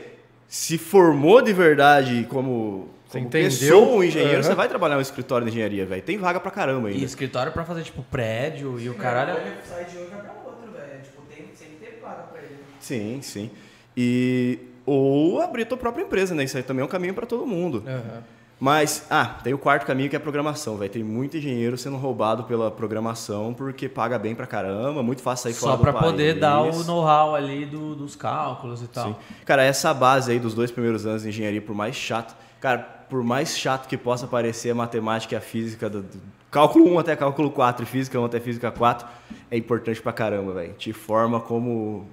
[0.48, 3.50] se formou de verdade como, Você como entendeu?
[3.50, 4.42] pessoa, um engenheiro, Aham.
[4.42, 6.02] você vai trabalhar no escritório de engenharia, velho.
[6.02, 7.04] Tem vaga pra caramba E ainda.
[7.04, 9.36] escritório pra fazer, tipo, prédio e o caralho.
[9.68, 11.02] Sai de um e vai pra outro, velho.
[11.02, 12.54] Tipo, tem, sempre teve vaga pra ele.
[12.80, 13.50] Sim, sim.
[13.96, 16.44] E ou abrir tua própria empresa, né?
[16.44, 17.84] Isso aí também é um caminho para todo mundo.
[17.86, 18.22] Aham.
[18.60, 21.96] Mas, ah, tem o quarto caminho que é a programação, vai Tem muito engenheiro sendo
[21.96, 25.92] roubado pela programação porque paga bem pra caramba, muito fácil sair fora Só do pra
[25.92, 26.04] país.
[26.10, 29.08] poder dar o know-how ali do- dos cálculos e tal.
[29.10, 29.16] Sim.
[29.44, 33.22] Cara, essa base aí dos dois primeiros anos de engenharia, por mais chato, cara, por
[33.22, 36.18] mais chato que possa parecer a matemática e a física, do, do
[36.50, 39.06] cálculo 1 até cálculo 4 e física 1 até física 4,
[39.50, 40.72] é importante pra caramba, velho.
[40.74, 42.06] Te forma como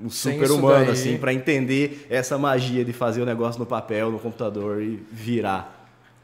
[0.00, 4.18] um isso daí- assim, pra entender essa magia de fazer o negócio no papel, no
[4.18, 5.76] computador e virar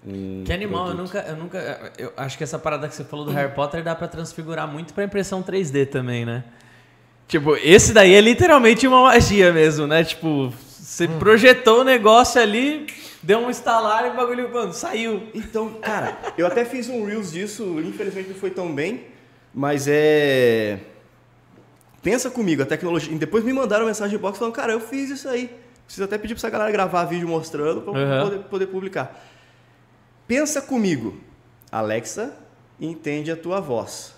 [0.07, 1.93] um Que animal, eu nunca, eu nunca.
[1.99, 4.93] Eu acho que essa parada que você falou do Harry Potter dá pra transfigurar muito
[4.93, 6.45] pra impressão 3D também, né?
[7.27, 10.05] Tipo, esse daí é literalmente uma magia mesmo, né?
[10.05, 12.87] Tipo, você projetou o negócio ali,
[13.23, 15.23] deu um estalar e o bagulho, mano, saiu.
[15.35, 19.07] Então, cara, eu até fiz um Reels disso, infelizmente não foi tão bem,
[19.55, 20.79] mas é.
[22.05, 23.13] Pensa comigo, a tecnologia.
[23.13, 25.51] E depois me mandaram mensagem box falando, cara, eu fiz isso aí.
[25.87, 28.23] Preciso até pedir pra essa galera gravar vídeo mostrando pra Uhum.
[28.29, 29.25] poder, poder publicar.
[30.29, 31.19] Pensa comigo.
[31.73, 32.33] Alexa
[32.81, 34.15] entende a tua voz.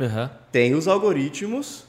[0.00, 0.30] Aham.
[0.50, 1.84] Tem os algoritmos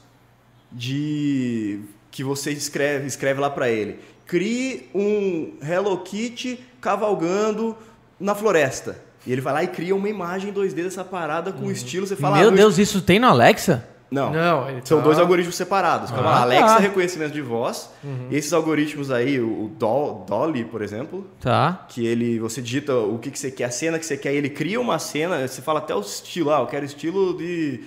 [0.70, 3.98] de que você escreve, escreve lá pra ele.
[4.26, 7.76] Crie um Hello Kitty cavalgando
[8.18, 8.98] na floresta.
[9.26, 12.06] E ele vai lá e cria uma imagem 2D dessa parada com estilo.
[12.06, 13.86] Você fala, Meu ah, Deus, isso tem no Alexa?
[14.10, 14.32] Não.
[14.32, 16.10] Não, ele São tá- dois algoritmos separados.
[16.10, 16.78] Calma Ah, lá, Alexa tá.
[16.78, 17.88] reconhecimento de voz.
[18.28, 21.86] E esses algoritmos aí, o o Dol- Dolly, por exemplo, Tá.
[21.88, 24.50] que ele você digita o que, que você quer, a cena que você quer, ele
[24.50, 27.84] cria uma cena, você fala até o estilo, ah, eu quero estilo de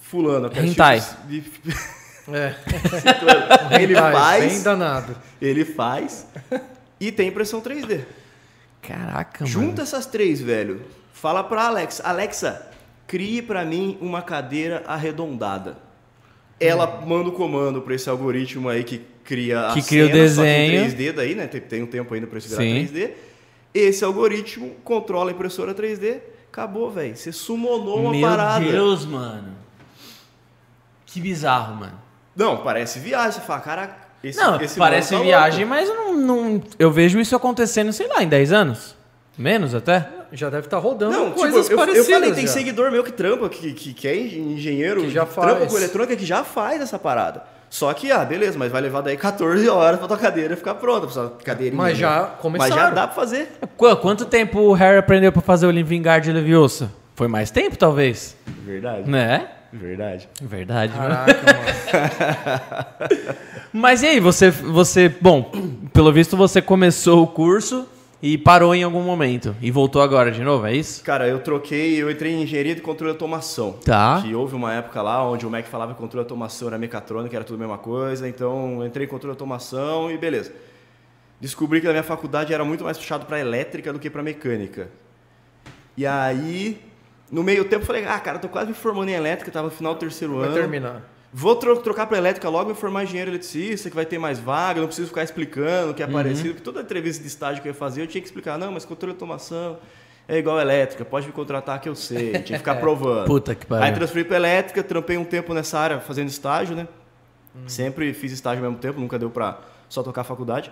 [0.00, 0.98] fulano, eu quero Hentai.
[0.98, 1.44] estilo de
[2.32, 2.54] É.
[3.82, 5.16] ele faz, Bem danado.
[5.42, 6.26] ele faz
[7.00, 8.00] e tem impressão 3D.
[8.80, 9.82] Caraca, Junta mano.
[9.82, 10.82] essas três, velho.
[11.12, 12.66] Fala pra Alexa, Alexa,
[13.06, 15.78] crie pra mim uma cadeira arredondada.
[16.60, 20.18] Ela manda o comando pra esse algoritmo aí que cria a Que cria o cena,
[20.18, 20.84] em desenho.
[20.90, 21.46] 3D daí, né?
[21.46, 22.86] Tem, tem um tempo ainda pra isso virar Sim.
[22.86, 23.10] 3D.
[23.74, 26.20] Esse algoritmo controla a impressora 3D.
[26.50, 27.16] Acabou, velho.
[27.16, 28.64] Você sumonou uma Meu parada.
[28.64, 29.52] Deus, mano.
[31.06, 32.00] Que bizarro, mano.
[32.36, 33.32] Não, parece viagem.
[33.32, 35.74] Você fala, caraca, esse, não, esse parece tá viagem, louco.
[35.74, 38.96] mas não, não- eu vejo isso acontecendo, sei lá, em 10 anos.
[39.36, 40.08] Menos até.
[40.36, 42.08] Já deve estar rodando Não, tipo, coisas eu, eu parecidas.
[42.08, 42.52] falei, tem já.
[42.52, 45.70] seguidor meu que trampa, que, que, que é engenheiro, Que já trampa faz.
[45.70, 47.44] com eletrônica, que já faz essa parada.
[47.70, 51.02] Só que, ah, beleza, mas vai levar daí 14 horas pra tua cadeira ficar pronta,
[51.02, 51.80] pra sua cadeirinha.
[51.80, 52.28] Mas já né?
[52.40, 52.74] começaram.
[52.74, 53.48] Mas já dá pra fazer.
[53.76, 56.90] Qu- Quanto tempo o Harry aprendeu pra fazer o Livingard Leviosa?
[57.14, 58.36] Foi mais tempo, talvez.
[58.64, 59.08] Verdade.
[59.10, 59.48] Né?
[59.72, 60.28] Verdade.
[60.40, 60.98] Verdade, né?
[60.98, 63.24] Caraca, mano.
[63.72, 65.50] Mas e aí, você, você, bom,
[65.92, 67.88] pelo visto você começou o curso
[68.26, 71.04] e parou em algum momento e voltou agora de novo, é isso?
[71.04, 73.72] Cara, eu troquei, eu entrei em engenharia de controle de automação.
[73.84, 74.22] Tá.
[74.22, 77.36] Que houve uma época lá onde o MEC falava que controle de automação era mecatrônica,
[77.36, 78.26] era tudo a mesma coisa.
[78.26, 80.54] Então, eu entrei em controle de automação e beleza.
[81.38, 84.88] Descobri que na minha faculdade era muito mais puxado para elétrica do que para mecânica.
[85.94, 86.80] E aí,
[87.30, 89.70] no meio tempo, eu falei, ah, cara, tô quase me formando em elétrica, tava no
[89.70, 90.54] final do terceiro Vai ano.
[90.54, 91.13] terminar.
[91.36, 94.80] Vou tro- trocar para elétrica logo e formar engenheiro eletricista, que vai ter mais vaga,
[94.80, 96.50] não preciso ficar explicando o que é parecido.
[96.50, 98.84] Porque toda entrevista de estágio que eu ia fazer, eu tinha que explicar, não, mas
[98.84, 99.76] controle de automação
[100.28, 102.30] é igual elétrica, pode me contratar que eu sei.
[102.34, 103.26] Tinha que ficar provando.
[103.26, 103.94] Puta que Aí pariu.
[103.96, 106.86] transferi para elétrica, trampei um tempo nessa área fazendo estágio, né?
[107.66, 110.70] Sempre fiz estágio ao mesmo tempo, nunca deu pra só tocar a faculdade.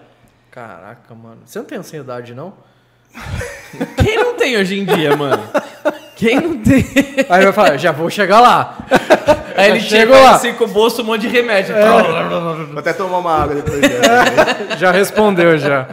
[0.51, 1.38] Caraca, mano.
[1.44, 2.55] Você não tem ansiedade, não?
[4.03, 5.42] Quem não tem hoje em dia, mano?
[6.16, 6.85] Quem não tem?
[7.29, 8.79] Aí vai falar, já vou chegar lá.
[9.57, 10.35] Aí ele chegou lá.
[10.37, 11.75] assim com o bolso um monte de remédio.
[12.71, 14.77] Vou até tomar uma água depois dessa.
[14.79, 15.87] Já respondeu, já.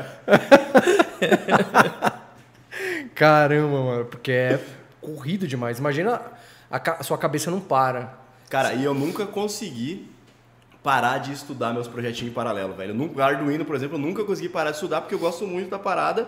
[3.15, 4.05] Caramba, mano.
[4.05, 4.59] Porque é
[5.01, 5.79] corrido demais.
[5.79, 6.21] Imagina
[6.69, 8.13] a, ca- a sua cabeça não para.
[8.49, 10.09] Cara, e eu nunca consegui
[10.83, 12.93] parar de estudar meus projetinhos em paralelo, velho.
[12.93, 15.77] Nunca, Arduino, por exemplo, eu nunca consegui parar de estudar porque eu gosto muito da
[15.79, 16.27] parada.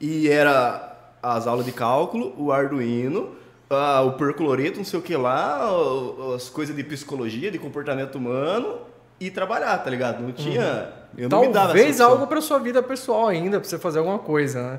[0.00, 3.30] E era as aulas de cálculo, o Arduino,
[3.70, 5.60] ah, o percloreto, não sei o que lá,
[6.34, 8.78] as coisas de psicologia, de comportamento humano
[9.20, 10.20] e trabalhar, tá ligado?
[10.22, 10.92] Não tinha.
[11.16, 12.10] Eu não me dava essa Talvez opção.
[12.10, 14.78] algo pra sua vida pessoal ainda, pra você fazer alguma coisa, né?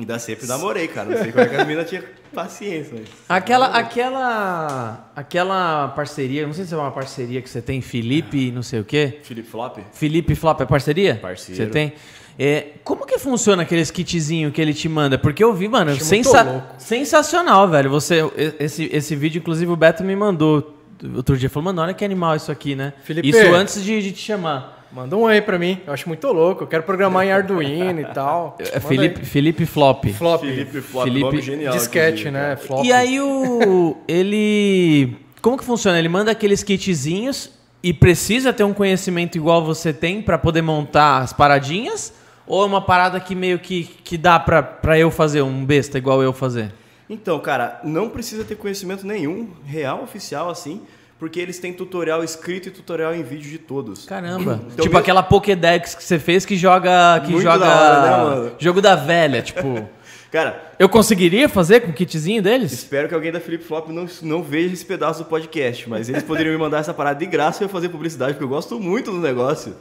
[0.00, 1.10] Ainda sempre namorei, cara.
[1.10, 2.02] Não sei como é que a menina tinha
[2.34, 2.94] paciência.
[2.98, 3.08] Mas...
[3.28, 8.62] Aquela, aquela, aquela parceria, não sei se é uma parceria que você tem, Felipe, não
[8.62, 9.18] sei o quê.
[9.22, 9.78] Felipe Flop?
[9.92, 11.16] Felipe Flop é parceria?
[11.16, 11.64] Parceiro.
[11.64, 11.92] Você tem?
[12.38, 15.18] É, como que funciona aqueles kitzinhos que ele te manda?
[15.18, 17.90] Porque eu vi, mano, sensa- sensacional, velho.
[17.90, 18.20] Você,
[18.58, 20.74] esse, esse vídeo, inclusive, o Beto me mandou
[21.14, 21.50] outro dia.
[21.50, 22.94] Falou, mano, olha que animal isso aqui, né?
[23.04, 23.28] Felipe.
[23.28, 24.79] Isso antes de, de te chamar.
[24.92, 25.80] Manda um aí pra mim.
[25.86, 26.64] Eu acho muito louco.
[26.64, 28.56] Eu quero programar em Arduino e tal.
[28.58, 29.24] É Manda Felipe.
[29.24, 30.04] Felipe Flop.
[30.12, 30.40] Flop.
[30.40, 31.72] Felipe Flop, Felipe- nome genial.
[31.74, 32.56] Disquete, né?
[32.56, 32.84] Flop.
[32.84, 33.96] E aí o.
[34.08, 35.16] ele.
[35.40, 35.98] Como que funciona?
[35.98, 37.50] Ele manda aqueles kitzinhos
[37.82, 42.12] e precisa ter um conhecimento igual você tem pra poder montar as paradinhas?
[42.46, 45.96] Ou é uma parada que meio que, que dá pra, pra eu fazer, um besta
[45.98, 46.72] igual eu fazer?
[47.08, 50.82] Então, cara, não precisa ter conhecimento nenhum, real, oficial, assim,
[51.20, 54.06] porque eles têm tutorial escrito e tutorial em vídeo de todos.
[54.06, 54.54] Caramba.
[54.54, 57.20] Então, tipo mesmo- aquela Pokédex que você fez que joga.
[57.20, 57.58] Que Muito joga.
[57.58, 57.76] da
[58.22, 58.52] hora, né?
[58.58, 59.86] Jogo da velha, tipo.
[60.32, 62.72] Cara, Eu conseguiria fazer com o kitzinho deles?
[62.72, 66.22] espero que alguém da Flip Flop não, não veja esse pedaço do podcast, mas eles
[66.22, 69.10] poderiam me mandar essa parada de graça e eu fazer publicidade, porque eu gosto muito
[69.10, 69.74] do negócio.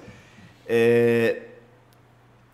[0.68, 1.38] É,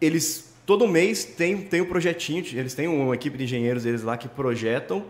[0.02, 4.18] eles, todo mês, tem, tem um projetinho, eles têm uma equipe de engenheiros deles lá
[4.18, 5.04] que projetam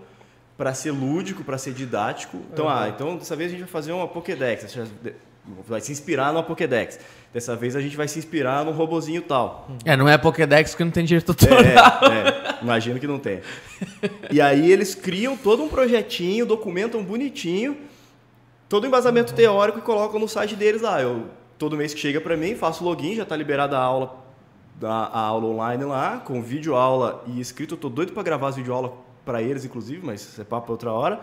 [0.58, 2.38] para ser lúdico, para ser didático.
[2.52, 4.78] Então, ah, então dessa vez a gente vai fazer uma Pokédex,
[5.68, 7.00] vai se inspirar numa Pokédex.
[7.34, 9.68] Dessa vez a gente vai se inspirar num robozinho tal.
[9.84, 12.00] É, não é Pokédex que não tem direito tutorial.
[12.04, 13.42] É, é, imagino que não tem.
[14.32, 17.78] E aí eles criam todo um projetinho, documentam bonitinho,
[18.70, 21.02] todo o embasamento teórico e colocam no site deles lá.
[21.02, 21.26] Eu,
[21.58, 24.24] todo mês que chega para mim, faço login, já está liberada a aula,
[24.82, 27.74] a aula online lá, com vídeo aula e escrito.
[27.74, 30.66] Eu tô doido para gravar as vídeo aula para eles, inclusive, mas isso é papo
[30.68, 31.20] pra outra hora.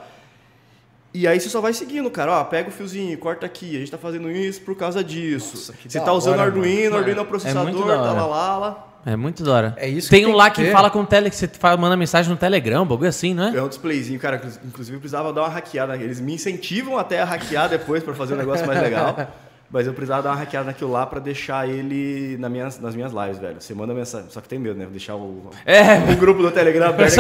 [1.15, 2.33] E aí você só vai seguindo, cara.
[2.41, 3.77] Ó, pega o fiozinho, corta aqui.
[3.77, 5.57] A gente tá fazendo isso por causa disso.
[5.57, 6.97] Nossa, que você tá usando hora, Arduino, mano.
[6.99, 8.13] Arduino é o É processador, tá hora.
[8.13, 8.89] lá, lá, lá.
[9.05, 9.75] É muito da hora.
[9.79, 11.77] É isso Tem que um tem lá que que fala com tele, que você fala-
[11.77, 13.57] manda mensagem no Telegram, um bagulho assim, não é?
[13.57, 14.41] É um displayzinho, cara.
[14.65, 15.97] Inclusive eu precisava dar uma hackeada.
[15.97, 19.15] Eles me incentivam até a hackear depois para fazer um negócio mais legal.
[19.73, 23.11] Mas eu precisava dar uma hackeada naquilo lá para deixar ele na minhas, nas minhas
[23.13, 23.57] lives, velho.
[23.59, 24.27] Você manda mensagem.
[24.29, 24.87] Só que tem medo, né?
[24.91, 27.11] Deixar o, É, o grupo do Telegram aberto.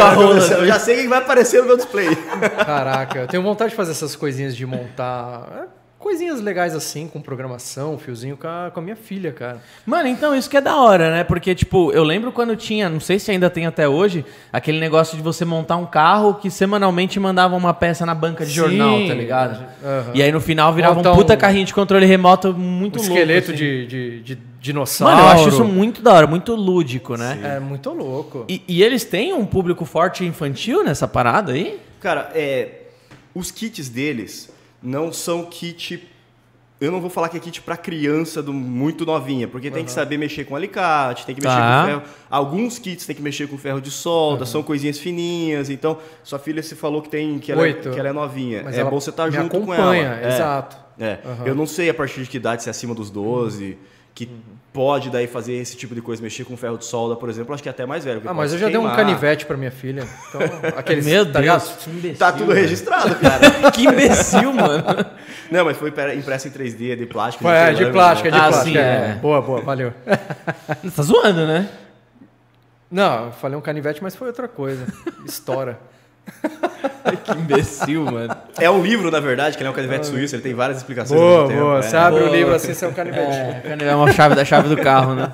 [0.59, 2.15] Eu já sei quem vai aparecer no meu display.
[2.65, 5.67] Caraca, eu tenho vontade de fazer essas coisinhas de montar.
[6.03, 9.62] Coisinhas legais assim, com programação, fiozinho com a, com a minha filha, cara.
[9.87, 11.23] Mano, então isso que é da hora, né?
[11.23, 15.17] Porque, tipo, eu lembro quando tinha, não sei se ainda tem até hoje, aquele negócio
[15.17, 18.57] de você montar um carro que semanalmente mandava uma peça na banca de Sim.
[18.57, 19.65] jornal, tá ligado?
[20.12, 23.15] E aí no final virava um puta um- carrinho de controle remoto muito Um louco.
[23.15, 23.59] esqueleto assim.
[23.59, 25.15] de, de, de dinossauro.
[25.17, 27.38] Mano, eu acho isso muito da hora, muito lúdico, né?
[27.57, 28.45] É muito louco.
[28.49, 31.79] E, e eles têm um público forte infantil nessa parada aí?
[32.01, 32.81] Cara, é,
[33.35, 34.51] os kits deles
[34.83, 36.09] não são kit.
[36.81, 39.92] Eu não vou falar que é kit para criança do, muito novinha, porque tem que
[39.92, 41.81] saber mexer com alicate, tem que mexer Tá.
[41.83, 42.03] com ferro.
[42.29, 45.71] Alguns kits tem que mexer com ferro de solda, são coisinhas fininhas.
[45.71, 48.62] Então, sua filha se falou que tem que ela, é- que ela é novinha.
[48.64, 49.92] Mas é bom você estar me junto com ela.
[49.92, 50.29] acompanha, É.
[50.35, 50.77] exato.
[50.99, 51.18] É.
[51.25, 51.47] Aham.
[51.47, 53.79] Eu não sei a partir de que idade, se é acima dos 12,
[54.14, 54.29] que
[54.72, 57.62] pode daí fazer esse tipo de coisa, mexer com ferro de solda, por exemplo, acho
[57.62, 58.22] que é até mais velho.
[58.27, 58.96] Ah, mas eu já dei um queimar.
[58.96, 60.07] canivete pra minha filha.
[60.29, 60.40] Então,
[60.77, 61.79] aqueles, Meu tá Deus, ligado?
[61.79, 62.18] que imbecil.
[62.18, 63.70] Tá tudo registrado, cara.
[63.70, 64.85] Que imbecil, mano.
[65.51, 67.48] Não, mas foi impresso em 3D, de plástico.
[67.48, 68.42] É, de plástico, é de né?
[68.44, 68.70] Ah, plástico.
[68.70, 68.81] sim, é.
[68.81, 69.18] é.
[69.20, 69.92] Boa, boa, valeu.
[70.83, 71.68] Você tá zoando, né?
[72.90, 74.87] Não, eu falei um canivete, mas foi outra coisa.
[75.27, 75.79] Estoura.
[77.25, 78.35] Que imbecil, mano.
[78.59, 81.21] É um livro, na verdade, que ele é um canivete suíço, ele tem várias explicações.
[81.21, 81.79] Boa, tempo, boa.
[81.79, 81.83] é.
[81.83, 83.33] Você abre o livro assim, você é um canivete.
[83.33, 85.31] É, é uma chave da chave do carro, né?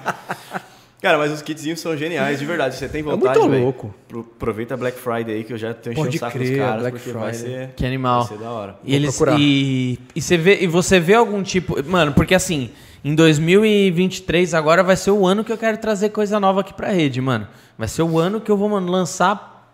[1.00, 2.74] Cara, mas os kitzinhos são geniais, de verdade.
[2.74, 3.94] Você tem muito vontade, velho, louco.
[4.08, 6.58] pro- Aproveita a Black Friday aí, que eu já tenho enchendo o saco crer, dos
[6.58, 7.56] caras, Black porque vai Friday.
[7.56, 8.24] ser, Que animal.
[8.24, 8.76] vai ser da hora.
[8.82, 9.38] E eles procurar.
[9.40, 12.70] e, e você vê e você vê algum tipo, mano, porque assim,
[13.04, 16.88] em 2023 agora vai ser o ano que eu quero trazer coisa nova aqui pra
[16.88, 17.46] rede, mano.
[17.78, 19.70] Vai ser o ano que eu vou mano, lançar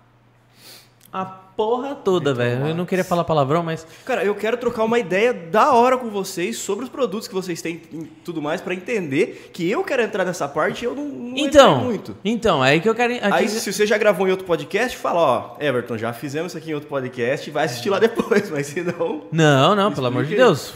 [1.11, 1.25] a
[1.57, 2.69] porra toda, velho.
[2.69, 3.87] Eu não queria falar palavrão, mas.
[4.05, 7.61] Cara, eu quero trocar uma ideia da hora com vocês sobre os produtos que vocês
[7.63, 11.05] têm e tudo mais pra entender que eu quero entrar nessa parte e eu não,
[11.05, 12.17] não Então, muito.
[12.25, 13.15] então, é aí que eu quero.
[13.15, 16.59] Aqui, Aí, se você já gravou em outro podcast, fala, ó, Everton, já fizemos isso
[16.59, 19.23] aqui em outro podcast, vai assistir lá depois, mas se não...
[19.31, 20.37] Não, não, pelo amor de.
[20.37, 20.75] Deus.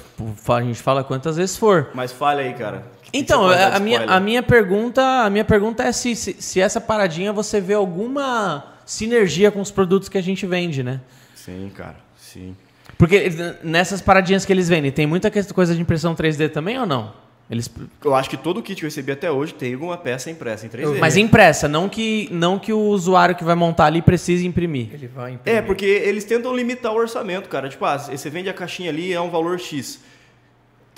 [0.48, 1.90] A gente fala quantas vezes for.
[1.94, 2.84] Mas fale aí, cara.
[3.12, 7.32] Então, a, minha, a minha pergunta, a minha pergunta é se, se, se essa paradinha
[7.32, 11.00] você vê alguma sinergia com os produtos que a gente vende, né?
[11.34, 12.56] Sim, cara, sim.
[12.96, 13.30] Porque
[13.62, 17.12] nessas paradinhas que eles vendem, tem muita coisa de impressão 3D também ou não?
[17.50, 17.70] Eles,
[18.04, 20.68] Eu acho que todo kit que eu recebi até hoje tem alguma peça impressa em
[20.68, 20.98] 3D.
[20.98, 24.88] mas impressa, não que, não que o usuário que vai montar ali precise imprimir.
[24.92, 25.58] Ele vai imprimir.
[25.58, 27.68] É, porque eles tentam limitar o orçamento, cara.
[27.68, 30.00] Tipo, ah, você vende a caixinha ali, é um valor X.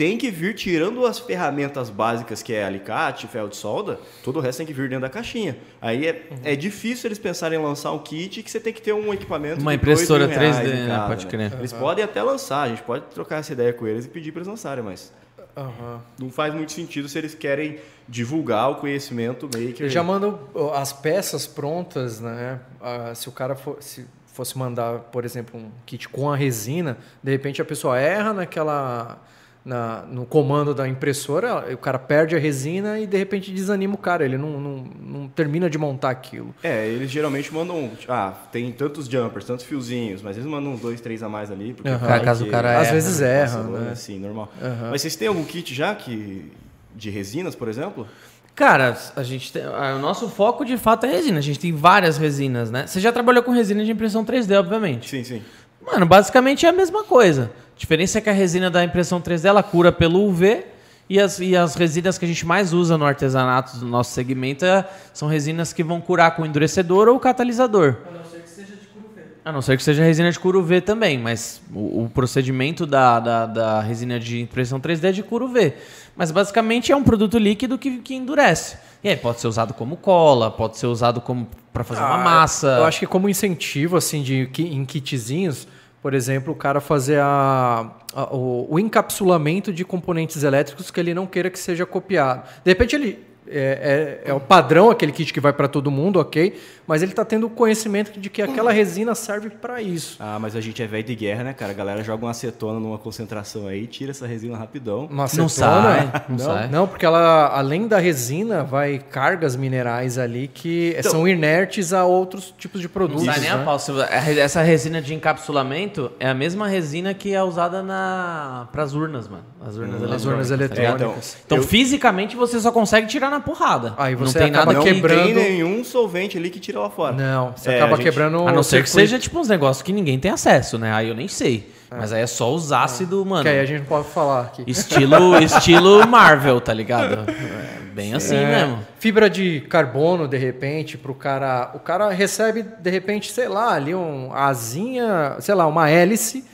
[0.00, 4.40] Tem que vir tirando as ferramentas básicas, que é alicate, ferro de solda, todo o
[4.40, 5.58] resto tem que vir dentro da caixinha.
[5.78, 6.36] Aí é, Uhum.
[6.42, 9.60] é difícil eles pensarem em lançar um kit que você tem que ter um equipamento
[9.60, 10.86] Uma impressora mil reais 3D, em né?
[10.88, 11.52] casa, Pode crer.
[11.58, 14.38] Eles podem até lançar, a gente pode trocar essa ideia com eles e pedir para
[14.38, 15.12] eles lançarem, mas
[15.54, 16.00] Aham.
[16.18, 19.80] não faz muito sentido se eles querem divulgar o conhecimento maker.
[19.82, 20.40] Eles já mandam
[20.76, 22.58] as peças prontas, né?
[22.80, 26.96] Ah, se o cara for- se fosse mandar, por exemplo, um kit com a resina,
[27.22, 29.18] de repente a pessoa erra naquela
[29.64, 33.98] na- no comando da impressora, o cara perde a resina e de repente desanima o
[33.98, 36.54] cara, ele não, não, não termina de montar aquilo.
[36.62, 37.90] É, eles geralmente mandam.
[38.08, 41.74] Ah, tem tantos jumpers, tantos fiozinhos, mas eles mandam uns dois, três a mais ali.
[41.74, 42.06] Porque Aham.
[42.06, 43.90] vai Caso o que- cara Às erra, vezes Nossa, erra, é né?
[43.92, 44.50] Assim, normal.
[44.62, 44.88] Aham.
[44.92, 46.50] Mas vocês têm algum kit já que.
[46.94, 48.06] de resinas, por exemplo?
[48.54, 51.38] Cara, a gente tem, o nosso foco de fato é resina.
[51.38, 52.86] A gente tem várias resinas, né?
[52.86, 55.08] Você já trabalhou com resina de impressão 3D, obviamente.
[55.08, 55.42] Sim, sim.
[55.86, 57.50] Mano, basicamente é a mesma coisa.
[57.80, 60.66] A diferença é que a resina da impressão 3D ela cura pelo UV
[61.08, 64.66] e as, e as resinas que a gente mais usa no artesanato do nosso segmento
[64.66, 67.96] é- são resinas que vão curar com endurecedor ou catalisador.
[68.06, 69.30] A não ser que seja de curo verde.
[69.42, 73.18] A não ser que seja resina de cura UV também, mas o, o procedimento da,
[73.18, 75.72] da, da resina de impressão 3D é de cura UV.
[76.14, 78.76] Mas basicamente é um produto líquido que, que endurece.
[79.02, 82.24] E aí pode ser usado como cola, pode ser usado como para fazer uma Ah,
[82.24, 82.66] massa.
[82.76, 85.66] Eu acho que como incentivo, assim, de, em kitzinhos,
[86.02, 91.12] por exemplo, o cara fazer a, a- o, o encapsulamento de componentes elétricos que ele
[91.14, 92.42] não queira que seja copiado.
[92.64, 96.18] De repente ele é, é- é o padrão, aquele kit que vai para todo mundo,
[96.20, 96.56] ok,
[96.90, 100.16] mas ele está tendo o conhecimento de que aquela resina serve para isso.
[100.20, 101.70] Ah, mas a gente é velho de guerra, né, cara?
[101.70, 105.06] A galera joga uma acetona numa concentração aí, tira essa resina rapidão.
[105.06, 106.68] Uma Não acetona, sai, não não, sai.
[106.68, 112.04] não, porque ela, além da resina, vai cargas minerais ali que Então- são inertes a
[112.04, 113.24] outros tipos de Não produtos.
[113.24, 113.64] sai nem a né?
[113.64, 113.78] pau.
[114.10, 118.82] A re- Essa resina de encapsulamento é a mesma resina que é usada na para
[118.82, 119.44] as urnas, mano.
[119.64, 120.24] As urnas As eletrônicas.
[120.26, 121.36] urnas tá eletrônicas.
[121.46, 123.94] Então, Eu- fisicamente, você só consegue tirar na porrada.
[123.96, 124.92] Aí você não tem nada não que...
[124.94, 127.14] quebrando- tem nenhum solvente ali que tira lá fora.
[127.14, 129.92] Não, você É, acaba gente- quebrando A não ser que seja tipo uns negócios que
[129.92, 130.92] ninguém tem acesso, né?
[130.92, 131.70] Aí eu nem sei.
[131.90, 133.42] Mas aí é só os ácidos, mano.
[133.42, 134.62] Que aí a gente não pode falar aqui.
[134.66, 137.28] Estilo, estilo Marvel, tá ligado?
[137.28, 138.78] É bem assim É, mesmo.
[139.00, 141.72] Fibra de carbono, de repente, pro cara.
[141.74, 146.44] O cara recebe, de repente, sei lá, ali um asinha, sei lá, uma hélice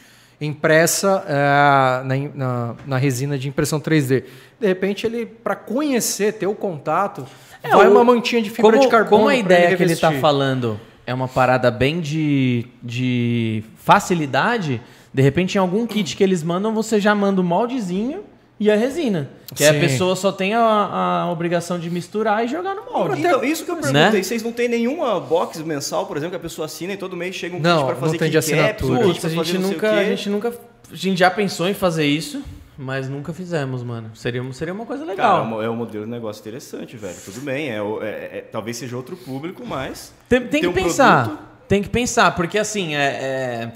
[0.40, 4.24] impressa é, na, na, na resina de impressão 3D.
[4.60, 7.26] De repente, ele, para conhecer, ter o contato,
[7.62, 9.16] vai É, o- uma mantinha de fibra como, de carbono.
[9.24, 10.20] Como a ideia que ele tá revestir.
[10.20, 14.80] falando é uma parada bem de, de facilidade,
[15.12, 18.24] de repente em algum kit que eles mandam, você já manda o moldezinho
[18.58, 19.28] e a resina.
[19.54, 19.80] Que aí a Sim.
[19.80, 23.20] pessoa só tem a, a obrigação de misturar e jogar no molde.
[23.20, 23.92] Então, isso que eu Né?
[23.92, 24.22] perguntei.
[24.24, 27.34] Vocês não tem nenhuma box mensal, por exemplo, que a pessoa assina e todo mês
[27.34, 28.72] chega um Não, kit pra não fazer tem kit de assinatura.
[29.04, 30.48] caps, um pra a gente não nunca, a gente nunca.
[30.92, 32.42] A gente já pensou em fazer isso,
[32.78, 34.10] mas nunca fizemos, mano.
[34.14, 35.42] Seria, seria uma coisa legal.
[35.42, 37.16] Cara, é um- é um modelo de negócio interessante, velho.
[37.24, 40.12] Tudo bem, é, é- é- talvez seja outro público, mas.
[40.28, 41.24] Tem, tem que um pensar.
[41.24, 43.72] produto- Tem que pensar, porque assim, é, é-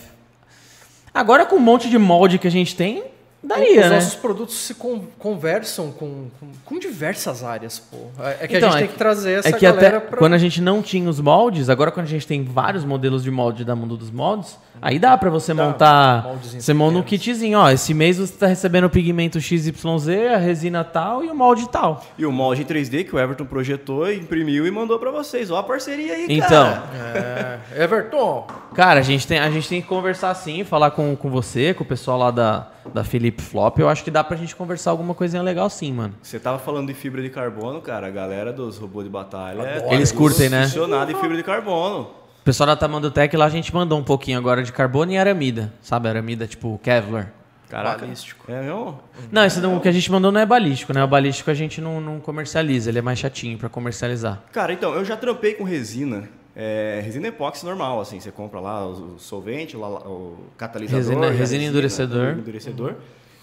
[1.12, 3.02] Agora com um monte de molde que a gente tem,
[3.42, 3.94] daria, Os né?
[3.96, 7.96] nossos produtos se con- conversam com, com, com diversas áreas, pô.
[8.22, 9.96] É é que Então, a gente é tem que- que trazer essa É que galera
[9.98, 10.18] até pra...
[10.18, 13.30] quando a gente não tinha os moldes, agora quando a gente tem vários modelos de
[13.32, 16.26] molde da Mundo dos Moldes, aí dá pra você Dá, montar.
[16.42, 17.70] Você monta um kitzinho, ó.
[17.70, 22.04] Esse mês você tá recebendo o pigmento XYZ, a resina tal e o molde tal.
[22.18, 25.50] E o molde em 3D que o Everton projetou, imprimiu e mandou pra vocês.
[25.50, 27.60] Ó a parceria aí, Então, cara.
[27.74, 31.28] É, Everton, Cara, a gente tem, a gente tem que conversar sim, falar com, com
[31.28, 33.78] você, com o pessoal lá da, da Felipe Flop.
[33.78, 36.14] Eu acho que dá pra gente conversar alguma coisinha legal sim, mano.
[36.22, 38.06] Você tava falando de fibra de carbono, cara.
[38.06, 40.64] A galera dos robôs de batalha é Eles curtem, né?
[40.64, 42.19] Funcionado em fibra de carbono.
[42.40, 45.18] O pessoal da Tamandu Tech lá a gente mandou um pouquinho agora de carbono e
[45.18, 45.72] aramida.
[45.82, 47.32] Sabe, aramida tipo Kevlar.
[47.68, 48.00] Caraca.
[48.00, 48.50] Balístico.
[48.50, 48.98] É mesmo?
[49.30, 51.04] Não, esse não, o que a gente mandou não é balístico, né?
[51.04, 54.42] O balístico a gente não, não comercializa, ele é mais chatinho pra comercializar.
[54.52, 58.84] Cara, então, eu já trampei com resina é, resina epóxi normal, assim, você compra lá
[58.84, 62.30] o, solvente, o, la- o catalisador, Resina- e a resina endurecedor.
[62.38, 62.94] endurecedor,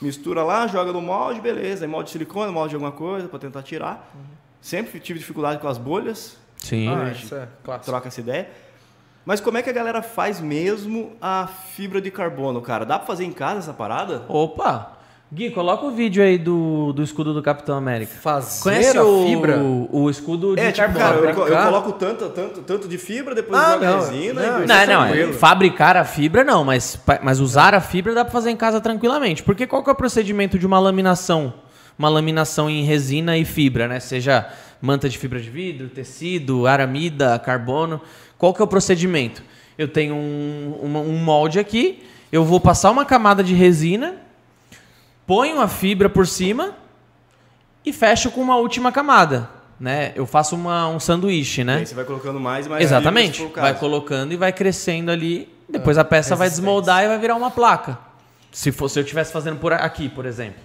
[0.02, 3.40] mistura lá, joga no molde, beleza, aí molde de silicone, molde de alguma coisa para
[3.40, 4.14] tentar tirar.
[4.62, 6.90] Sempre tive dificuldade com as bolhas, Sim.
[6.90, 7.86] Ah, isso é clássico.
[7.86, 8.50] troca essa ideia.
[9.28, 12.86] Mas como é que a galera faz mesmo a fibra de carbono, cara?
[12.86, 14.22] Dá pra fazer em casa essa parada?
[14.30, 14.94] Opa!
[15.30, 18.14] Gui, coloca o vídeo aí do, do escudo do Capitão América.
[18.22, 19.60] Fazer Conhece a o, fibra?
[19.60, 21.04] o escudo de É, tipo, carbono?
[21.04, 24.42] cara, eu, eu coloco tanto, tanto, tanto de fibra, depois Ah, jogo não, resina.
[24.42, 28.24] não, e Não, não, é, fabricar a fibra não, mas, mas usar a fibra dá
[28.24, 29.44] pra fazer em casa tranquilamente.
[29.44, 31.54] Porque qual que é o procedimento de uma laminação?
[32.00, 34.00] Uma laminação em resina e fibra, né?
[34.00, 34.48] Seja
[34.82, 38.00] manta de fibra de vidro, tecido, aramida, carbono.
[38.38, 39.44] Qual que é o procedimento?
[39.78, 44.16] Eu tenho um, uma- um molde aqui, eu vou passar uma camada de resina,
[45.26, 46.76] ponho a fibra por cima
[47.86, 50.12] e fecho com uma última camada, né?
[50.16, 51.78] Eu faço uma- um sanduíche, E né?
[51.78, 53.38] aí você vai colocando mais e mais Exatamente.
[53.40, 55.54] fibra, se for o Vai colocando e vai crescendo ali.
[55.70, 57.98] Depois a peça vai desmoldar e vai virar uma placa.
[58.52, 60.62] Se fosse eu estivesse fazendo por aqui, por exemplo,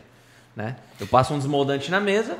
[0.56, 0.76] né?
[1.00, 2.36] Eu passo um desmoldante na mesa,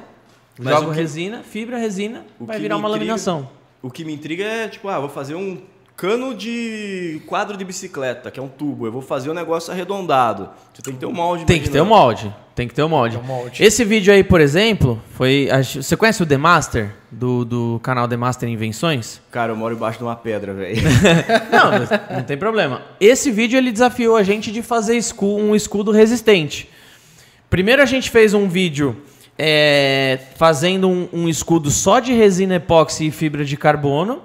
[0.59, 3.49] Mas jogo que- resina, fibra, resina, O vai virar uma intriga- laminação.
[3.83, 5.59] O que me intriga é, tipo, ah, vou fazer um
[5.97, 8.87] cano de quadro de bicicleta, que é um tubo.
[8.87, 10.49] Eu vou fazer um negócio arredondado.
[10.73, 11.45] Você tem que ter um molde.
[11.45, 12.03] Tem que ter o imaginando.
[12.03, 12.37] molde.
[12.55, 13.17] Tem que ter o molde.
[13.17, 13.63] Tem o molde.
[13.63, 15.49] Esse vídeo aí, por exemplo, foi.
[15.65, 16.95] Você conhece o The Master?
[17.11, 19.21] Do, do canal The Master Invenções?
[19.31, 20.81] Cara, eu moro embaixo de uma pedra, velho.
[21.53, 22.83] Não, mas não tem problema.
[22.99, 26.71] Esse vídeo ele desafiou a gente de fazer um escudo resistente.
[27.51, 28.97] Primeiro a gente fez um vídeo
[29.39, 34.23] é, fazendo um, um escudo só de resina epóxi e fibra de carbono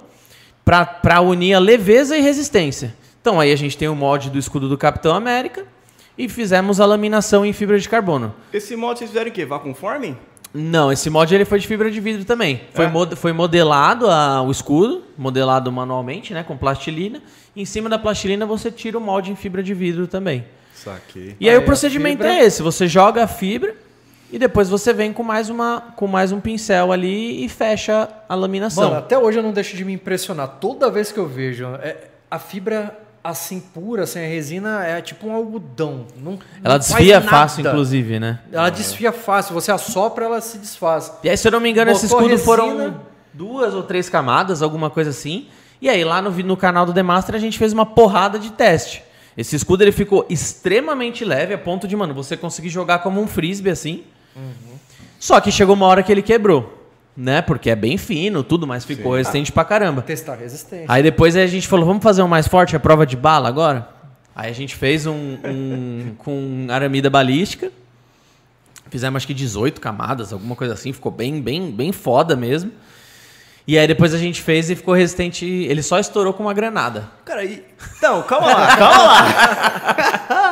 [0.66, 2.93] para unir a leveza e resistência.
[3.22, 5.66] Então aí a gente tem o molde do escudo do Capitão América
[6.18, 8.34] e fizemos a laminação em fibra de carbono.
[8.51, 9.45] Esse molde vocês fizeram o quê?
[9.45, 10.18] Vacuumforming?
[10.53, 12.62] Não, esse molde ele foi de fibra de vidro também.
[12.74, 12.89] Foi, É?
[12.89, 17.22] mod- foi modelado a- o escudo, modelado manualmente, né, com plastilina.
[17.55, 20.45] Em cima da plastilina você tira o molde em fibra de vidro também.
[20.74, 21.36] Saquei.
[21.39, 23.76] E aí, Aí o a procedimento fibra- é esse: você joga a fibra
[24.32, 28.36] e depois você vem com mais uma, com mais um pincel ali e fecha a
[28.36, 28.86] laminação.
[28.86, 30.58] Mano, até hoje eu não deixo de me impressionar.
[30.60, 31.96] Toda vez que eu vejo é,
[32.30, 36.06] a fibra assim pura, sem a resina, é tipo um algodão.
[36.18, 38.40] Não, Ela não desfia fácil, inclusive, né?
[38.52, 39.54] Ela desfia fácil.
[39.54, 41.12] Você assopra, ela se desfaz.
[41.24, 42.46] E aí, se eu não me engano, esse Botou escudo resina.
[42.86, 43.02] foram
[43.34, 45.48] duas ou três camadas, alguma coisa assim.
[45.82, 48.40] E aí, lá no, vi- no canal do The Master, a gente fez uma porrada
[48.40, 49.04] de teste.
[49.38, 53.28] Esse escudo ele ficou extremamente leve, a ponto de, mano, você conseguir jogar como um
[53.28, 54.04] frisbee assim.
[55.20, 57.42] Só que chegou uma hora que ele quebrou, né?
[57.42, 60.02] Porque é bem fino, tudo, mas ficou resistente pra caramba.
[60.02, 60.86] Testar resistência.
[60.88, 63.90] Aí depois a gente falou, vamos fazer um mais forte, a prova de bala agora?
[64.36, 67.72] Aí a gente fez um, um com aramida balística.
[68.90, 72.72] Fizemos acho que 18 camadas, alguma coisa assim, ficou bem, bem, bem foda mesmo.
[73.68, 77.10] E aí depois a gente fez e ficou resistente, ele só estourou com uma granada.
[77.26, 77.66] Cara, e...
[77.98, 80.44] Então, calma lá, calma lá.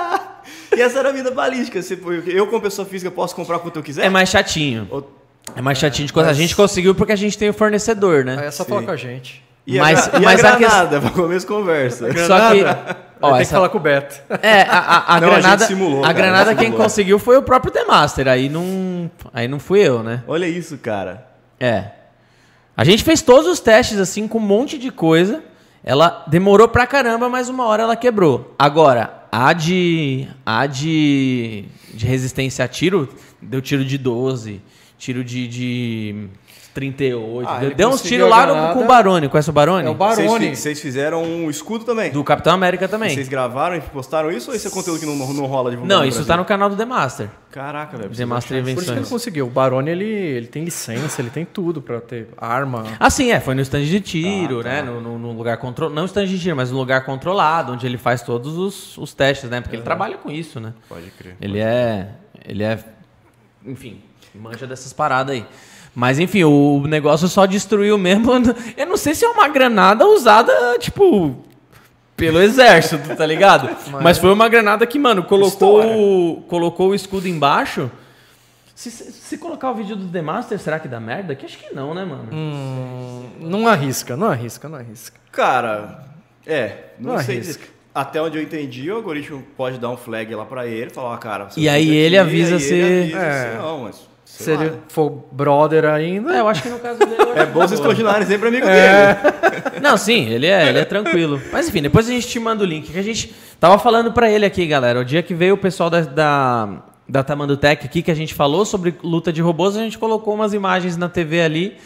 [0.76, 1.80] e essa era a vida balística.
[2.28, 4.06] Eu, como pessoa física, posso comprar quanto eu quiser?
[4.06, 4.88] É mais chatinho.
[4.92, 5.10] Ou-
[5.56, 6.30] É mais chatinho de coisa.
[6.30, 8.38] A gente conseguiu porque a gente tem o fornecedor, né?
[8.40, 9.44] Aí é só falar com a gente.
[9.68, 12.08] E Mas- a, e mas a a granada, pra começo conversa.
[12.28, 12.64] Só que.
[13.22, 14.22] Ó, essa- que falar com o Beto.
[14.42, 15.66] É, a, a, a Não, a gente granada.
[15.66, 16.84] simulou, a cara, granada a gente quem simulou.
[16.84, 18.28] conseguiu foi o próprio The Master.
[18.28, 19.10] Aí não.
[19.34, 20.22] Aí não fui eu, né?
[20.28, 21.26] Olha isso, cara.
[21.60, 21.86] É.
[22.78, 25.42] A gente fez todos os testes assim com um monte de coisa.
[25.84, 28.54] Ela demorou pra caramba, mas uma hora ela quebrou.
[28.60, 33.10] Agora, a de a de, de resistência a tiro?
[33.42, 34.62] Deu tiro de 12,
[34.98, 36.30] tiro de, de
[36.76, 37.48] 38.
[37.50, 39.30] Ah, deu, uns tiros lá no- com o Barone.
[39.30, 39.88] Conhece o Barone?
[39.88, 40.54] É o Barone.
[40.56, 42.12] vocês fizeram um escudo também?
[42.12, 43.12] Do Capitão América também.
[43.16, 46.06] Vocês gravaram e postaram isso ou isso é conteúdo que não, não rola divulgado Não,
[46.06, 46.28] isso Brasil?
[46.34, 47.30] tá no canal do The Master.
[47.50, 48.10] Caraca, velho.
[48.10, 48.64] The Master isso.
[48.66, 49.10] Por isso que ele Invenções.
[49.10, 49.48] conseguiu.
[49.48, 52.84] O Barone, ele, ele tem licença, ele tem tudo pra ter arma.
[53.00, 53.40] Ah, sim, é.
[53.40, 54.70] Foi no stand de Ah, tiro, tá.
[54.70, 54.82] né?
[54.82, 55.96] No, no- no lugar controlado.
[55.96, 59.50] Não stand de tiro, mas no lugar controlado, onde ele faz todos os, os testes,
[59.50, 59.62] né?
[59.62, 60.74] Porque ele trabalha com isso, né?
[60.90, 61.38] Pode crer.
[61.42, 62.10] Ele é.
[62.46, 62.78] Ele é.
[63.66, 64.02] Enfim,
[64.36, 65.46] manja dessas paradas aí.
[65.96, 68.32] Mas enfim, o negócio só destruiu mesmo.
[68.76, 71.44] Eu não sei se é uma granada usada, tipo.
[72.18, 73.70] Pelo exército, tá ligado?
[74.02, 77.92] Mas, foi uma granada que, mano, colocou, o, colocou o escudo embaixo.
[78.74, 81.34] Se, se, colocar o vídeo do The Master, será que dá merda?
[81.36, 82.28] Que acho que não, né, mano?
[82.32, 85.18] Hum, não arrisca, não arrisca, não arrisca.
[85.32, 86.06] Cara,
[86.46, 87.38] é, não, Não sei.
[87.38, 87.64] arrisca.
[87.66, 91.14] se- Até onde eu entendi, o algoritmo pode dar um flag lá pra ele, falar,
[91.14, 91.46] ó, cara...
[91.50, 93.52] você E aí ele aqui, avisa aí se- Ele avisa É.
[93.52, 94.02] se não, mas...
[94.38, 96.36] sei Se lá, ele for brother ainda.
[96.36, 97.16] É, eu acho que no caso dele.
[97.36, 99.14] É bom vocês continuarem sempre amigo É.
[99.16, 99.36] dele.
[99.82, 101.42] Não, sim, ele é, ele é tranquilo.
[101.52, 102.92] Mas enfim, depois a gente te manda o link.
[102.92, 105.00] Que a gente tava falando pra ele aqui, galera.
[105.00, 106.70] O dia que veio o pessoal da, da,
[107.08, 110.34] da Tamando Tech aqui, que a gente falou sobre luta de robôs, a gente colocou
[110.34, 111.78] umas imagens na TV ali.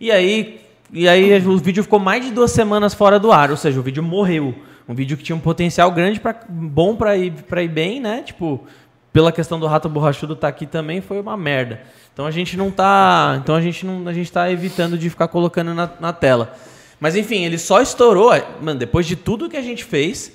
[0.00, 0.60] E aí,
[0.92, 3.82] e aí o vídeo ficou mais de duas semanas fora do ar, ou seja, o
[3.82, 4.54] vídeo morreu.
[4.86, 8.22] Um vídeo que tinha um potencial grande, pra, bom pra ir, pra ir bem, né?
[8.22, 8.66] Tipo,
[9.14, 11.80] pela questão do rato borrachudo tá aqui também, foi uma merda.
[12.12, 13.38] Então a gente não tá.
[13.40, 14.08] Então a gente não.
[14.08, 16.52] A gente tá evitando de ficar colocando na, na tela.
[16.98, 18.32] Mas enfim, ele só estourou.
[18.60, 20.32] Mano, depois de tudo que a gente fez,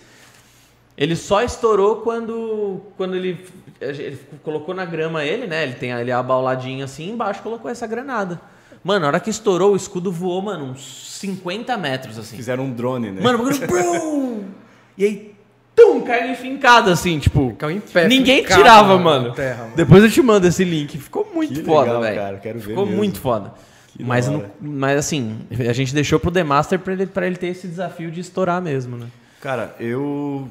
[0.98, 3.46] ele só estourou quando, quando ele,
[3.82, 5.64] ele colocou na grama ele, né?
[5.64, 8.40] Ele tem ali abauladinho assim, embaixo colocou essa granada.
[8.82, 12.38] Mano, na hora que estourou, o escudo voou, mano, uns 50 metros, assim.
[12.38, 13.22] Fizeram um drone, né?
[13.22, 14.46] Mano, o bagulho!
[14.98, 15.34] E aí,
[15.80, 17.54] tum, caiu enfincado, assim, tipo...
[17.58, 19.34] Caiu em pé, Ninguém fincado tirava, mano.
[19.34, 19.76] terra, mano.
[19.76, 20.98] Depois eu te mando esse link.
[20.98, 22.60] Ficou muito Que foda, velho.
[22.62, 22.98] Ficou mesmo.
[22.98, 23.54] muito foda.
[23.96, 27.36] Que Mas, não- mas assim, a gente deixou pro The Master pra ele, pra ele
[27.38, 29.08] ter esse desafio de estourar mesmo, né?
[29.42, 30.50] Cara, eu.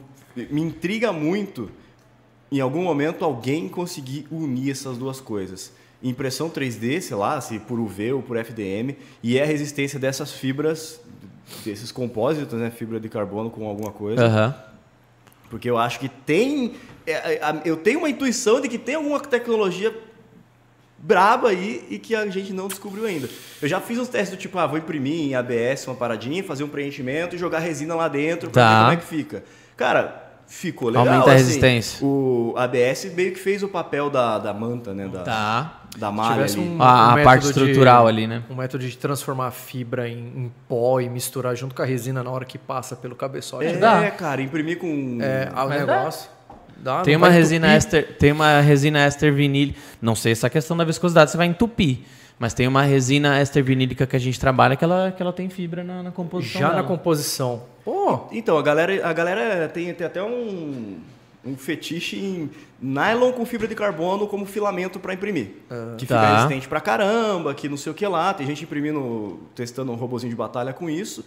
[0.51, 1.71] Me intriga muito
[2.51, 5.73] em algum momento alguém conseguir unir essas duas coisas.
[6.03, 10.31] Impressão 3D, sei lá, se por UV ou por FDM, e é a resistência dessas
[10.33, 11.01] fibras,
[11.65, 12.71] desses compósitos, né?
[12.71, 14.25] Fibra de carbono com alguma coisa.
[14.25, 14.55] Aham.
[15.51, 16.75] Porque eu acho que tem.
[17.07, 19.95] é, é, Eu tenho uma intuição de que tem alguma tecnologia
[21.01, 23.29] braba aí e que a gente não descobriu ainda.
[23.63, 26.65] Eu já fiz uns testes do tipo, ah, vou imprimir em ABS uma paradinha, fazer
[26.65, 28.75] um preenchimento e jogar resina lá dentro pra Tá.
[28.75, 29.45] ver como é que fica.
[29.77, 31.07] Cara, ficou legal.
[31.07, 31.45] Aumenta a assim.
[31.45, 32.05] resistência.
[32.05, 35.07] O ABS meio que fez o papel da, da manta, né?
[35.07, 35.81] Da, Tá.
[35.97, 36.59] da malha ali.
[36.59, 38.43] um- A- a método parte de- estrutural ali, né?
[38.51, 42.23] Um método de transformar a fibra em, em pó e misturar junto com a resina
[42.25, 43.67] na hora que passa pelo cabeçote.
[43.67, 44.11] É, dá.
[44.11, 45.19] cara, imprimir com.
[45.21, 46.31] É, o negócio.
[46.81, 47.77] Dá, Tem uma resina entupir.
[47.99, 49.79] éster, tem uma resina éster vinílica.
[50.01, 51.99] Não sei se a questão da viscosidade você vai entupir,
[52.39, 55.49] mas tem uma resina éster vinílica que a gente trabalha que ela, que ela tem
[55.49, 56.61] fibra na, na composição.
[56.61, 56.87] Já na dela.
[56.87, 57.63] composição.
[57.85, 60.99] Pô, Então, a galera, a galera tem, tem até um,
[61.45, 65.51] um fetiche em nylon com fibra de carbono como filamento para imprimir.
[65.97, 66.35] que fica Tá.
[66.37, 68.33] resistente pra caramba, que não sei o que lá.
[68.35, 71.25] Tem gente imprimindo, testando um robozinho de batalha com isso.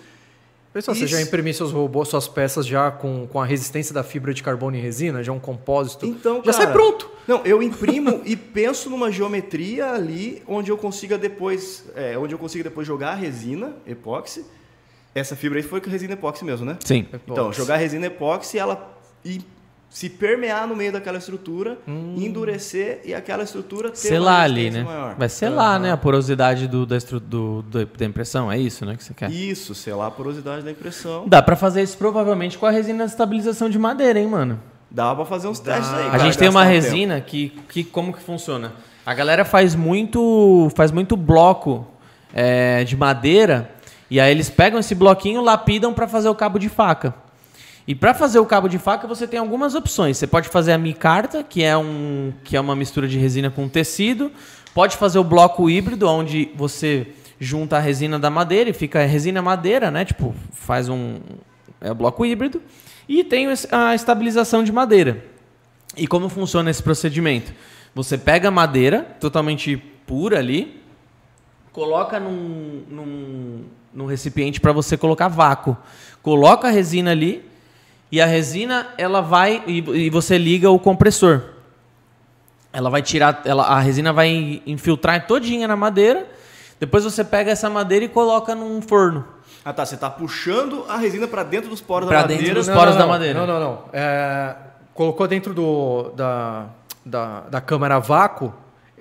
[0.74, 1.14] Pessoal, você Isso.
[1.14, 4.76] já imprimiu seus robôs, suas peças já com, com a resistência da fibra de carbono
[4.76, 6.06] e resina, já um compósito.
[6.06, 7.10] Então, já cara, sai pronto.
[7.28, 12.40] Não, eu imprimo e penso numa geometria ali onde eu consiga depois, é, onde eu
[12.40, 14.46] consiga depois jogar a resina epóxi.
[15.14, 16.78] Essa fibra aí foi com resina epóxi mesmo, né?
[16.86, 17.06] Sim.
[17.14, 19.42] Então, jogar resina epóxi e ela e
[19.92, 21.78] se permear no meio daquela estrutura,
[22.16, 24.84] endurecer e aquela estrutura ter Selar uma ali, né?
[24.84, 25.16] maior.
[25.18, 25.92] Vai selar, né?
[25.92, 28.50] A porosidade do, da, estru- do- do- da impressão.
[28.50, 28.96] É isso, né?
[28.96, 29.30] Que você quer.
[29.30, 31.26] Isso, selar a porosidade da impressão.
[31.28, 34.60] Dá pra fazer isso provavelmente com a resina de estabilização de madeira, hein, mano?
[34.90, 36.08] Dá pra fazer uns testes aí.
[36.08, 36.74] A cara, gente tem uma um tempo.
[36.74, 38.72] resina que, que como que funciona?
[39.06, 41.86] A galera faz muito faz muito bloco
[42.34, 43.72] é, de madeira
[44.10, 47.14] e aí eles pegam esse bloquinho, lapidam para fazer o cabo de faca.
[47.88, 50.18] E para fazer o cabo de faca você tem algumas opções.
[50.18, 53.68] Você pode fazer a micarta, que é um que é uma mistura de resina com
[53.68, 54.32] tecido.
[54.74, 57.08] Pode fazer o bloco híbrido, onde você
[57.40, 60.06] junta a resina da madeira e fica resina madeira, né?
[60.06, 61.20] Tipo, faz um
[61.82, 62.62] é o bloco híbrido.
[63.10, 65.26] E tem a estabilização de madeira.
[65.98, 67.52] E como funciona esse procedimento?
[67.94, 70.82] Você pega a madeira, totalmente pura ali,
[71.74, 73.64] coloca num, num,
[73.94, 75.76] num recipiente para você colocar vácuo.
[76.22, 77.44] Coloca a resina ali
[78.12, 81.42] e a resina ela vai e, e você liga o compressor.
[82.74, 86.28] Ela vai tirar, ela, a resina vai infiltrar todinha na madeira.
[86.80, 89.26] Depois você pega essa madeira e coloca num forno.
[89.64, 92.60] Ah tá, você tá puxando a resina pra dentro dos poros Pra da dentro madeira.
[92.60, 93.40] dos poros da não, madeira.
[93.40, 93.80] Não, não, não.
[93.94, 94.56] É,
[94.94, 96.66] colocou dentro do, da,
[97.06, 98.54] da, da câmara vácuo,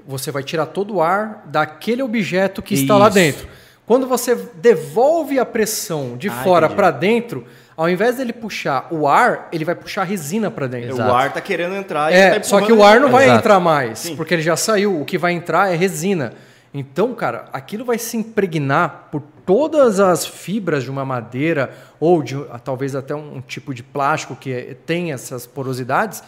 [0.06, 3.14] você vai tirar todo o ar daquele objeto que está lá Isso.
[3.14, 3.48] dentro.
[3.86, 7.46] Quando você devolve a pressão de Ah, fora para dentro,
[7.80, 10.90] ao invés dele puxar o ar, ele vai puxar a resina para dentro.
[10.90, 11.10] Exato.
[11.10, 13.38] O ar tá querendo entrar e É, tá só que o ar não vai Exato.
[13.38, 14.16] entrar mais, Sim.
[14.16, 15.00] porque ele já saiu.
[15.00, 16.34] O que vai entrar é resina.
[16.74, 22.36] Então, cara, aquilo vai se impregnar por todas as fibras de uma madeira ou de
[22.50, 26.22] ah, talvez até um tipo de plástico que tem essas porosidades.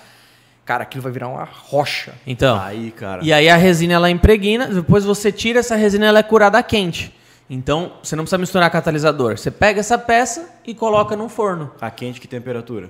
[0.65, 2.15] Cara, aquilo vai virar uma rocha.
[2.27, 3.23] Então, Aí, cara.
[3.23, 7.15] E aí a resina ela impregna, depois você tira essa resina ela é curada quente.
[7.55, 9.37] Então, você não precisa misturar catalisador.
[9.37, 11.71] Você pega essa peça e coloca num forno.
[11.81, 12.89] A quente que temperatura?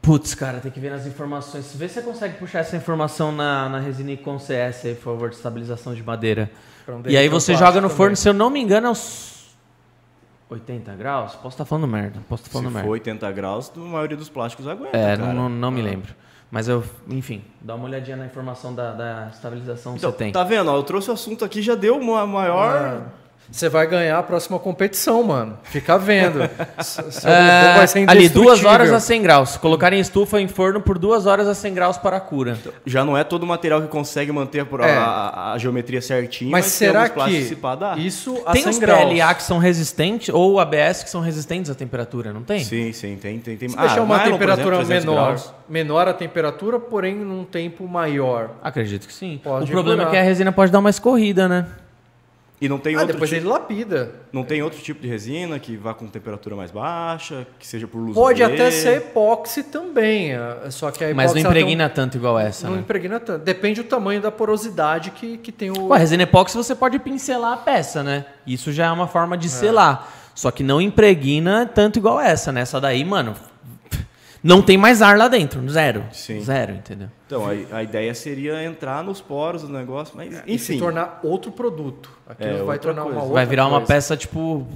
[0.00, 1.74] Putz, cara, tem que ver nas informações.
[1.74, 5.28] Vê se você consegue puxar essa informação na, na resina com CS aí, por favor,
[5.30, 6.48] de estabilização de madeira.
[7.08, 7.96] E aí você joga no também.
[7.96, 9.50] forno, se eu não me engano, aos
[10.48, 11.34] 80 graus.
[11.34, 12.20] Posso estar falando merda.
[12.28, 12.88] Posso estar Se falando for merda.
[12.90, 15.32] 80 graus, a maioria dos plásticos aguenta, É, cara.
[15.32, 15.84] não, não, não me Ah.
[15.84, 16.14] lembro.
[16.52, 20.32] Mas eu, enfim, dá uma olhadinha na informação da, da estabilização que Então, você tem.
[20.32, 20.68] tá vendo?
[20.70, 23.06] ó, eu trouxe o assunto aqui, já deu uma maior...
[23.50, 25.58] Você vai ganhar a próxima competição, mano.
[25.64, 26.40] Fica vendo.
[27.24, 29.56] É, robô vai ser ali, duas horas a 100 graus.
[29.56, 32.56] Colocar em estufa em forno por duas horas a 100 graus para a cura.
[32.86, 34.96] Já não é todo material que consegue manter a, É.
[34.96, 37.96] a- a geometria certinha, Mas tem será que se pá, dá.
[37.96, 39.04] isso a Tem 100 os graus?
[39.12, 42.62] PLA que são resistentes ou ABS que são resistentes à temperatura, não tem?
[42.64, 43.38] Sim, sim, tem.
[43.38, 43.68] tem, tem.
[43.68, 45.54] Se deixar uma nylon, temperatura exemplo, 300 menor, graus.
[45.68, 48.50] menor a temperatura, porém num tempo maior.
[48.62, 49.40] Acredito que sim.
[49.42, 50.14] Pode o problema curar.
[50.14, 51.66] é que a resina pode dar uma escorrida, né?
[52.60, 54.14] E não tem Ah, outro depois tipo, ele lapida.
[54.30, 57.98] não tem outro tipo de resina que vá com temperatura mais baixa, que seja por
[57.98, 58.52] luz Pode UV.
[58.52, 62.38] até ser epóxi também, é, só que a Mas não tem um- impregna tanto igual
[62.38, 62.82] essa, Não né?
[62.82, 63.42] impregna tanto.
[63.44, 65.74] Depende do tamanho da porosidade que, que tem o.
[65.88, 68.26] Com a resina epóxi você pode pincelar a peça, né?
[68.46, 70.12] Isso já é uma forma de selar.
[70.34, 72.60] Só que não impregna tanto igual essa, né?
[72.60, 73.34] Essa daí, mano,
[74.42, 75.66] não tem mais ar lá dentro.
[75.68, 76.04] Zero.
[76.12, 76.40] Sim.
[76.40, 77.08] Zero, entendeu?
[77.26, 80.78] Então, a, a ideia seria entrar nos poros do negócio, mas e se enfim.
[80.82, 82.10] tornar outro produto.
[82.28, 83.16] Aquilo É, vai tornar coisa.
[83.16, 83.86] uma outra Vai virar uma coisa.
[83.94, 84.66] peça, tipo,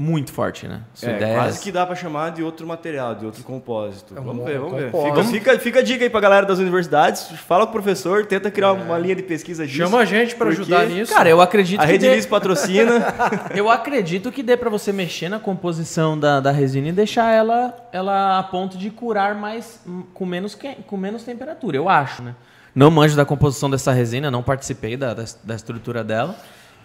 [0.00, 0.80] muito forte, né?
[0.94, 4.16] Sua É, ideia quase é que dá pra chamar de outro material, de outro compósito.
[4.16, 4.90] É um vamos ver, vamos ver.
[4.90, 5.24] compósito.
[5.30, 8.50] Fica, fica, fica a dica aí pra galera das universidades, fala com o professor, tenta
[8.50, 9.76] criar uma linha de pesquisa disso.
[9.76, 11.12] Chama a gente pra porque ajudar nisso.
[11.12, 12.92] Cara, eu acredito A que Rede dê, Liz patrocina.
[13.54, 17.76] eu acredito que dê para você mexer na composição da, da resina e deixar ela,
[17.92, 19.80] ela a ponto de curar mais
[20.14, 22.34] com menos, que- com menos temperatura, eu acho, né?
[22.74, 26.34] Não manjo da composição dessa resina, não participei da, da, da estrutura dela.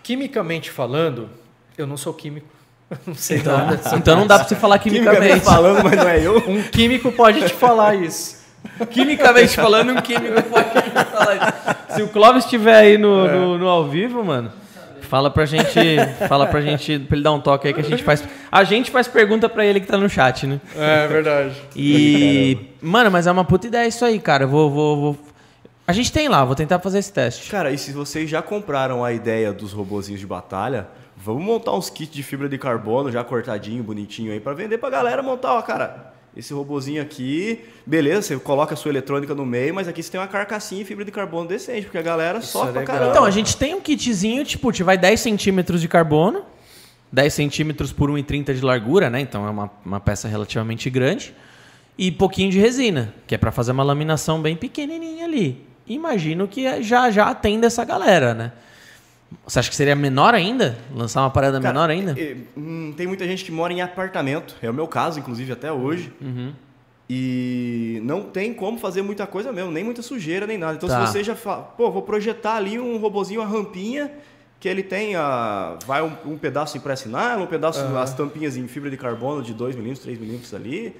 [0.03, 1.29] Quimicamente falando,
[1.77, 2.54] eu não sou químico.
[3.05, 3.79] Não sei Então, nada.
[3.97, 5.45] então não dá pra você falar Quimicamente quimicamente.
[5.45, 6.37] falando, mas não é eu.
[6.47, 8.43] Um químico pode te falar isso.
[8.91, 10.69] Quimicamente falando, um químico pode
[11.11, 11.95] falar isso.
[11.95, 14.51] Se o Clóvis estiver aí no, no, no ao vivo, mano,
[15.01, 15.79] fala pra gente.
[16.27, 18.23] Fala pra gente, pra ele dar um toque aí que a gente faz.
[18.51, 20.59] A gente faz pergunta pra ele que tá no chat, né?
[20.75, 21.55] É verdade.
[21.75, 22.57] E.
[22.81, 24.43] Mano, mas é uma puta ideia isso aí, cara.
[24.43, 25.17] Eu Vou, vou, vou.
[25.87, 27.49] A gente tem lá, vou tentar fazer esse teste.
[27.49, 31.89] Cara, e se vocês já compraram a ideia dos robozinhos de batalha, vamos montar uns
[31.89, 35.61] kits de fibra de carbono já cortadinho, bonitinho aí, pra vender pra galera montar, ó,
[35.61, 36.13] cara.
[36.35, 40.19] Esse robozinho aqui, beleza, você coloca a sua eletrônica no meio, mas aqui você tem
[40.19, 43.11] uma carcassinha de fibra de carbono decente, porque a galera sofre é pra caramba.
[43.11, 46.43] Então, a gente tem um kitzinho, tipo, te vai 10 centímetros de carbono,
[47.09, 49.21] 10 centímetros por 1,30 de largura, né?
[49.21, 51.33] Então é uma, uma peça relativamente grande.
[51.97, 55.65] E pouquinho de resina, que é pra fazer uma laminação bem pequenininha ali.
[55.87, 58.51] Imagino que já já atende essa galera, né?
[59.45, 60.77] Você acha que seria menor ainda?
[60.93, 62.19] Lançar uma parada Cara, menor ainda?
[62.19, 65.71] é, hum, tem muita gente que mora em apartamento, é o meu caso, inclusive, até
[65.71, 66.11] hoje.
[66.21, 66.53] Uhum.
[67.09, 70.75] E não tem como fazer muita coisa mesmo, nem muita sujeira, nem nada.
[70.75, 71.05] Então, Tá.
[71.05, 74.11] se você já fala, pô, vou projetar ali um robozinho, uma rampinha,
[74.59, 78.67] que ele tem a, vai um, um pedaço em nylon, um pedaço, as tampinhas em
[78.67, 80.95] fibra de carbono de 2 milímetros, 3 milímetros ali.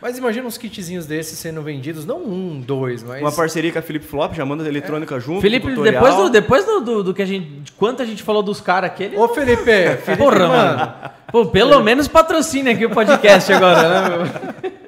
[0.00, 3.20] Mas imagina uns kitzinhos desses sendo vendidos, não um, dois, mas.
[3.20, 6.64] Uma parceria com a Flip Flop, já manda a eletrônica junto, Felipe, depois, do, depois
[6.64, 7.46] do, do, do que a gente.
[7.60, 9.16] De quanto a gente falou dos caras aqui, ele.
[9.16, 9.64] Ô, Felipe,
[10.02, 10.78] Felipe, Porra, mano.
[10.78, 10.92] mano.
[11.30, 14.74] Pô, pelo menos patrocine aqui o podcast agora, né, meu?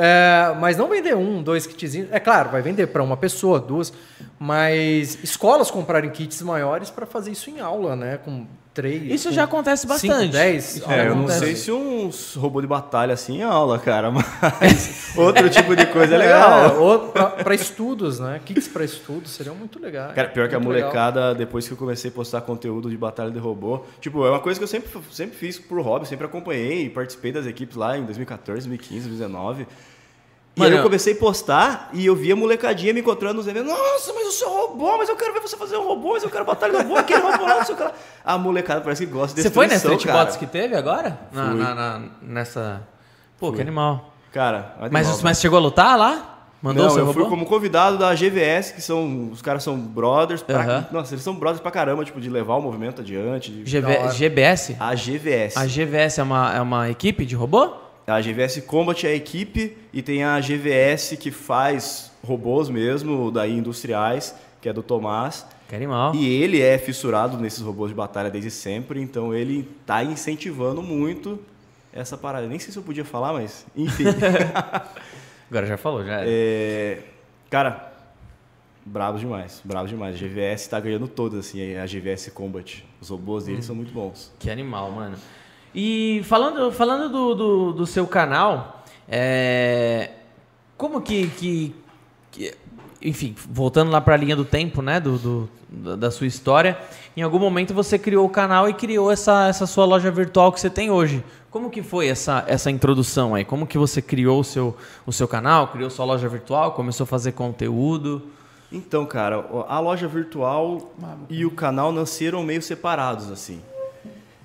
[0.00, 2.08] É, mas não vender um, dois kitzinhos.
[2.12, 3.92] É claro, vai vender para uma pessoa, duas.
[4.38, 8.18] Mas escolas comprarem kits maiores para fazer isso em aula, né?
[8.24, 8.46] Com
[8.78, 9.02] três.
[9.10, 10.30] Isso com já acontece bastante.
[10.30, 10.80] dez.
[10.88, 15.50] É, eu não sei se uns robô de batalha assim é aula, cara, mas outro
[15.50, 17.12] tipo de coisa é legal.
[17.42, 18.40] para estudos, né?
[18.44, 20.14] Kits para estudos seriam muito legais.
[20.14, 20.90] Cara, pior que a Muito legal.
[20.90, 24.38] molecada, depois que eu comecei a postar conteúdo de batalha de robô, tipo, é uma
[24.40, 27.98] coisa que eu sempre, sempre fiz por hobby, sempre acompanhei e participei das equipes lá
[27.98, 29.66] em 2014, 2015, 2019.
[30.58, 33.46] E Mano, aí eu comecei a postar e eu via a molecadinha me encontrando nos
[33.46, 33.68] eventos.
[33.70, 36.30] Nossa, mas o seu robô, mas eu quero ver você fazer um robô, mas eu
[36.30, 37.92] quero batalha de robô, aquele robô lá, não sei o que lá.
[38.24, 39.94] A molecada parece que gosta desse Você foi nessa cara.
[39.94, 41.16] Street Bots que teve agora?
[41.32, 42.82] Na, na- na- nessa.
[43.38, 44.12] Pô, que animal.
[44.32, 46.34] Cara, animal, Mas, mas chegou a lutar lá?
[46.60, 47.20] Mandou não, seu eu robô?
[47.20, 49.30] fui como convidado da GVS, que são.
[49.30, 50.42] Os caras são brothers.
[50.42, 50.86] pra- Aham.
[50.90, 53.52] Nossa, eles são brothers pra caramba, tipo, de levar o movimento adiante.
[53.52, 54.08] de- GV.
[54.10, 54.76] GBS?
[54.80, 55.56] A GVS.
[55.56, 57.70] A GVS é uma, é uma equipe de robô?
[58.08, 63.54] A GVS Combat é a equipe e tem a GVS que faz robôs mesmo, daí
[63.54, 65.44] industriais, que é do Tomás.
[65.68, 66.14] Que animal.
[66.14, 71.38] E ele é fissurado nesses robôs de batalha desde sempre, então ele tá incentivando muito
[71.92, 72.46] essa parada.
[72.46, 74.04] Nem sei se eu podia falar, mas enfim.
[75.50, 76.22] Agora já falou, já.
[76.24, 77.00] É,
[77.50, 77.92] cara,
[78.86, 80.14] bravo demais, bravo demais.
[80.14, 82.82] A GVS tá ganhando todas, assim, a GVS Combat.
[83.02, 84.32] Os robôs deles são muito bons.
[84.38, 85.18] Que animal, mano.
[85.74, 90.10] E falando, falando do, do, do seu canal, é,
[90.76, 91.74] como que, que,
[92.30, 92.54] que-
[93.02, 94.98] Enfim, voltando lá para a linha do tempo, né?
[95.00, 96.78] Do, do- da- sua história,
[97.16, 100.58] em algum momento você criou o canal e criou essa, essa sua loja virtual que
[100.60, 101.22] você tem hoje.
[101.50, 103.44] Como que foi essa, essa introdução aí?
[103.44, 104.74] Como que você criou o seu,
[105.06, 108.22] o seu canal, criou sua loja virtual, começou a fazer conteúdo?
[108.72, 110.90] Então, cara, a loja virtual
[111.30, 113.60] e o canal nasceram meio separados, assim.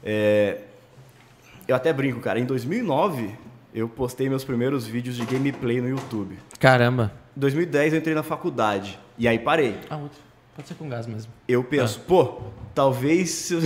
[0.03, 0.59] É,
[1.68, 2.39] eu até brinco, cara.
[2.39, 3.36] Em 2009,
[3.74, 6.38] eu postei meus primeiros vídeos de gameplay no YouTube.
[6.59, 7.11] Caramba.
[7.36, 8.99] Em 2010, eu entrei na faculdade.
[9.18, 9.78] E aí parei.
[9.89, 10.20] A outra.
[10.55, 11.32] Pode ser com gás mesmo.
[11.47, 12.41] Eu penso, pô,
[12.76, 13.61] talvez se eu...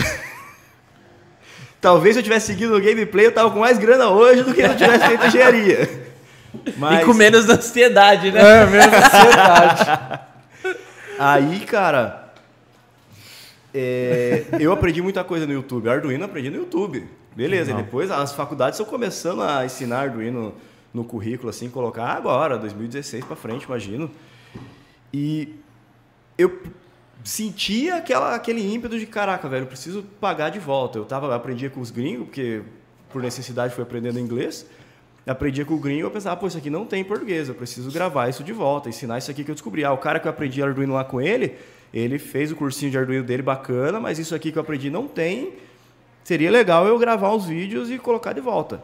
[1.82, 4.62] talvez se eu tivesse seguido no gameplay, eu tava com mais grana hoje do que
[4.62, 6.08] se eu tivesse feito engenharia.
[6.78, 8.40] Mas E com menos ansiedade, né?
[8.40, 10.20] É, mesmo ansiedade.
[11.20, 12.32] aí, cara,
[13.74, 15.90] é, eu aprendi muita coisa no YouTube.
[15.90, 17.06] Arduino aprendi no YouTube.
[17.38, 20.56] Beleza, e depois as faculdades estão começando a ensinar Arduino
[20.92, 24.10] no currículo, assim, colocar agora, 2016 pra frente, imagino.
[25.14, 25.54] E
[26.36, 26.60] eu
[27.24, 30.98] sentia aquela, aquele ímpeto de caraca, velho, eu preciso pagar de volta.
[30.98, 32.64] Eu tava, aprendia com os gringos, porque
[33.12, 34.66] por necessidade fui aprendendo inglês.
[35.28, 37.92] Aprendia com o gringo, eu pensava, pô, isso aqui não tem em português, eu preciso
[37.92, 39.86] gravar isso de volta, ensinar isso aqui que eu descobri.
[39.86, 41.56] Ah, o cara que eu aprendi Arduino lá com ele,
[41.94, 45.08] ele fez o cursinho de Arduino dele bacana, mas isso aqui que eu aprendi não
[45.08, 45.67] tem.
[46.28, 48.84] Seria legal eu gravar os vídeos e colocar de volta.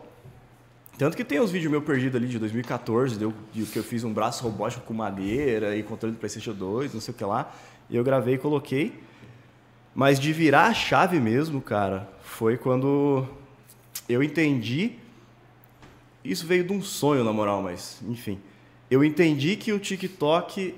[0.98, 4.06] Tanto que tem uns vídeos meu perdido ali de 2014, deu, de que eu fiz
[4.06, 7.54] um braço robótico com madeira e controle do PlayStation 2, não sei o que lá.
[7.92, 8.98] Eu gravei e coloquei.
[9.94, 13.28] Mas de virar a chave mesmo, cara, foi quando
[14.08, 14.94] eu entendi.
[16.24, 18.40] Isso veio de um sonho, na moral, mas enfim.
[18.90, 20.76] Eu entendi que o TikTok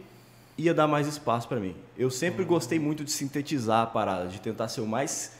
[0.57, 1.75] ia dar mais espaço para mim.
[1.95, 5.34] Eu sempre gostei muito de sintetizar a parada, de tentar ser o mais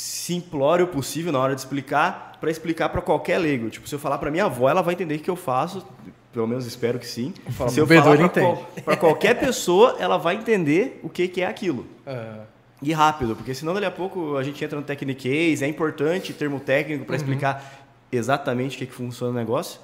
[0.00, 3.68] simplório possível na hora de explicar, para explicar para qualquer leigo.
[3.68, 5.86] Tipo, se eu falar para minha avó, ela vai entender o que eu faço,
[6.32, 7.34] pelo menos espero que sim.
[7.50, 11.42] Fala, se eu "Bebedouro falar para entende." qualquer pessoa, ela vai entender o que, que
[11.42, 11.86] é aquilo.
[12.06, 12.40] É.
[12.82, 16.58] E rápido, porque senão dali a pouco a gente entra no Techniquez, é importante termo
[16.58, 19.80] técnico para explicar exatamente o que, que funciona o negócio.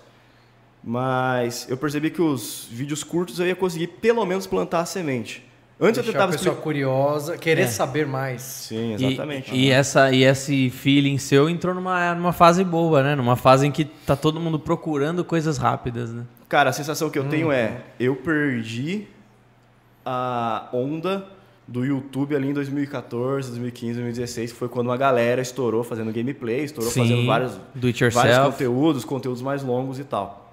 [0.83, 5.45] Mas eu percebi que os vídeos curtos eu ia conseguir pelo menos plantar a semente.
[5.79, 6.63] Antes eu Deixar a tentava pessoa explicar.
[6.63, 7.67] curiosa, querer É.
[7.67, 8.41] saber mais.
[8.41, 9.55] Sim, E- exatamente.
[9.55, 13.15] E, essa, e esse feeling seu entrou numa, numa fase boa, né?
[13.15, 16.25] Numa fase em que tá todo mundo procurando coisas rápidas, né?
[16.49, 19.07] Cara, a sensação que eu tenho é, eu perdi
[20.05, 21.27] a onda
[21.69, 26.63] do YouTube ali em 2014, 2015, 2016, que foi quando uma galera estourou fazendo gameplay,
[26.65, 27.61] estourou Sim, fazendo vários,
[28.15, 30.46] vários conteúdos, conteúdos mais longos e tal.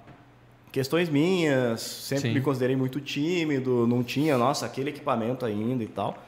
[0.74, 2.34] Questões minhas, sempre Sim.
[2.34, 6.18] me considerei muito tímido, não tinha, nossa, aquele equipamento ainda e tal.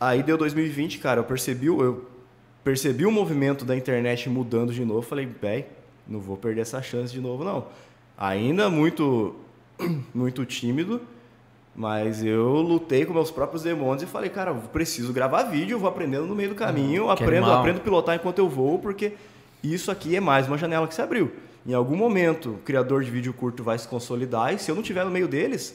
[0.00, 2.06] Aí deu 2020, cara, eu percebi, eu
[2.64, 5.66] percebi o movimento da internet mudando de novo, falei, véi,
[6.08, 7.66] não vou perder essa chance de novo, não.
[8.16, 9.36] Ainda muito,
[10.14, 11.02] muito tímido,
[11.74, 16.24] mas eu lutei com meus próprios demônios e falei, cara, preciso gravar vídeo, vou aprendendo
[16.24, 19.12] no meio do caminho, que aprendo, aprendo a pilotar enquanto eu vou, porque
[19.62, 21.30] isso aqui é mais uma janela que se abriu.
[21.66, 24.82] Em algum momento, o criador de vídeo curto vai se consolidar e se eu não
[24.82, 25.74] estiver no meio deles,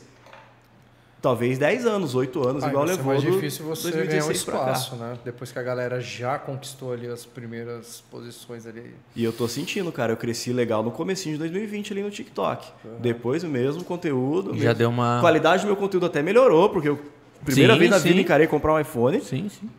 [1.21, 4.43] talvez 10 anos, 8 anos, Ah, igual levou mais do difícil você ganhar um 2016
[4.45, 4.71] pra cá.
[4.71, 5.17] espaço, né?
[5.25, 8.95] Depois que a galera já conquistou ali as primeiras posições ali.
[9.15, 12.67] E eu tô sentindo, cara, eu cresci legal no comecinho de 2020 ali no TikTok.
[13.01, 15.17] Depois o mesmo conteúdo, Já mesmo- deu uma.
[15.17, 16.99] a qualidade do meu conteúdo até melhorou, porque eu
[17.43, 18.07] primeira Sim, vez na sim.
[18.09, 19.69] vida encarei comprar um iPhone, Sim, sim.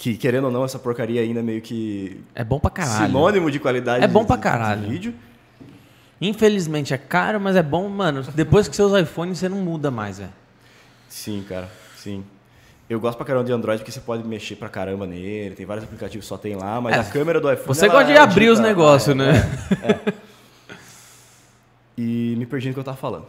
[0.00, 3.06] Que querendo ou não, essa porcaria ainda é meio que É bom pra caralho.
[3.06, 4.80] sinônimo de qualidade É bom pra caralho.
[4.80, 5.14] de vídeo.
[6.18, 8.22] Infelizmente é caro, mas é bom, mano.
[8.34, 10.30] Depois que você usa iPhone, você não muda mais, velho.
[11.06, 12.24] Sim, cara, sim.
[12.88, 15.84] Eu gosto pra caramba de Android porque você pode mexer pra caramba nele, tem vários
[15.84, 17.66] aplicativos que só tem lá, mas É, a câmera do iPhone.
[17.68, 19.32] Você gosta de é abrir os negócios, é, né?
[21.96, 23.26] E me perdi no que eu tava falando.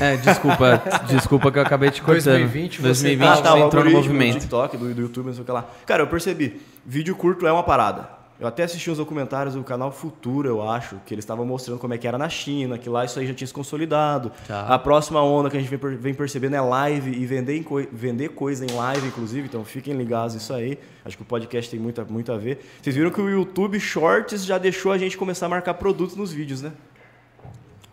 [0.00, 0.82] É, desculpa.
[1.08, 2.24] desculpa que eu acabei te cortando.
[2.38, 4.34] 2020 você 2020 tá- você Ah, o entrou no movimento.
[4.34, 5.64] Do TikTok, do, do YouTube, não sei o que lá.
[5.86, 6.60] Cara, eu percebi.
[6.84, 8.20] Vídeo curto é uma parada.
[8.38, 11.92] Eu até assisti uns documentários do canal Futuro, eu acho, que eles estavam mostrando como
[11.92, 14.32] é que era na China, que lá isso aí já tinha se consolidado.
[14.48, 14.62] Tá.
[14.62, 17.62] A próxima onda que a gente vem, per- vem percebendo é live e vender,
[17.92, 20.78] vender coisa em live, inclusive, então fiquem ligados nisso aí.
[21.04, 22.64] Acho que o podcast tem muito, a- muito a ver.
[22.80, 26.32] Vocês viram que o YouTube Shorts já deixou a gente começar a marcar produtos nos
[26.32, 26.72] vídeos, né?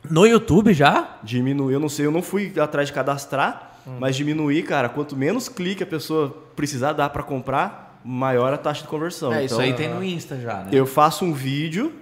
[0.10, 1.18] No YouTube já?
[1.24, 3.98] Diminuir, eu não sei, eu não fui atrás de cadastrar, Hum.
[4.00, 8.82] mas diminuir, cara, quanto menos clique a pessoa precisar dar para comprar, maior a taxa
[8.82, 9.34] de conversão.
[9.34, 10.70] É, isso Então, aí tem no Insta já, né?
[10.74, 11.94] Eu faço um vídeo,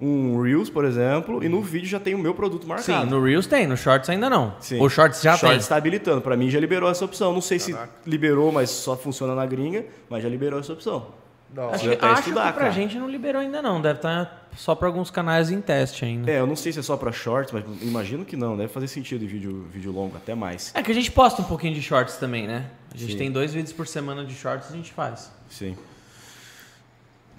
[0.00, 3.06] um Reels, por exemplo, e no vídeo já tem o meu produto Sim, marcado.
[3.10, 4.54] no Reels tem, no Shorts ainda não.
[4.60, 4.80] Sim.
[4.80, 5.58] O Shorts já Shorts tem.
[5.58, 6.20] está habilitando.
[6.20, 7.32] Para mim já liberou essa opção.
[7.32, 7.74] Não sei se
[8.06, 11.06] liberou, mas só funciona na gringa, mas já liberou essa opção.
[11.52, 11.74] Da hora.
[11.76, 12.70] Acho, que, acho estudar, que pra cara.
[12.70, 13.80] gente não liberou ainda não.
[13.80, 16.30] Deve estar só pra alguns canais em teste ainda.
[16.30, 18.56] É, eu não sei se é só para shorts, mas imagino que não.
[18.56, 20.72] Deve fazer sentido em vídeo, vídeo longo, até mais.
[20.74, 22.70] É que a gente posta um pouquinho de Shorts também, né?
[22.94, 23.18] A gente Sim.
[23.18, 25.30] tem dois vídeos por semana de Shorts a gente faz.
[25.50, 25.76] Sim.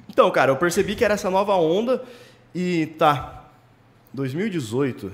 [0.07, 2.03] Então, cara, eu percebi que era essa nova onda
[2.53, 3.39] e tá.
[4.14, 5.11] 2018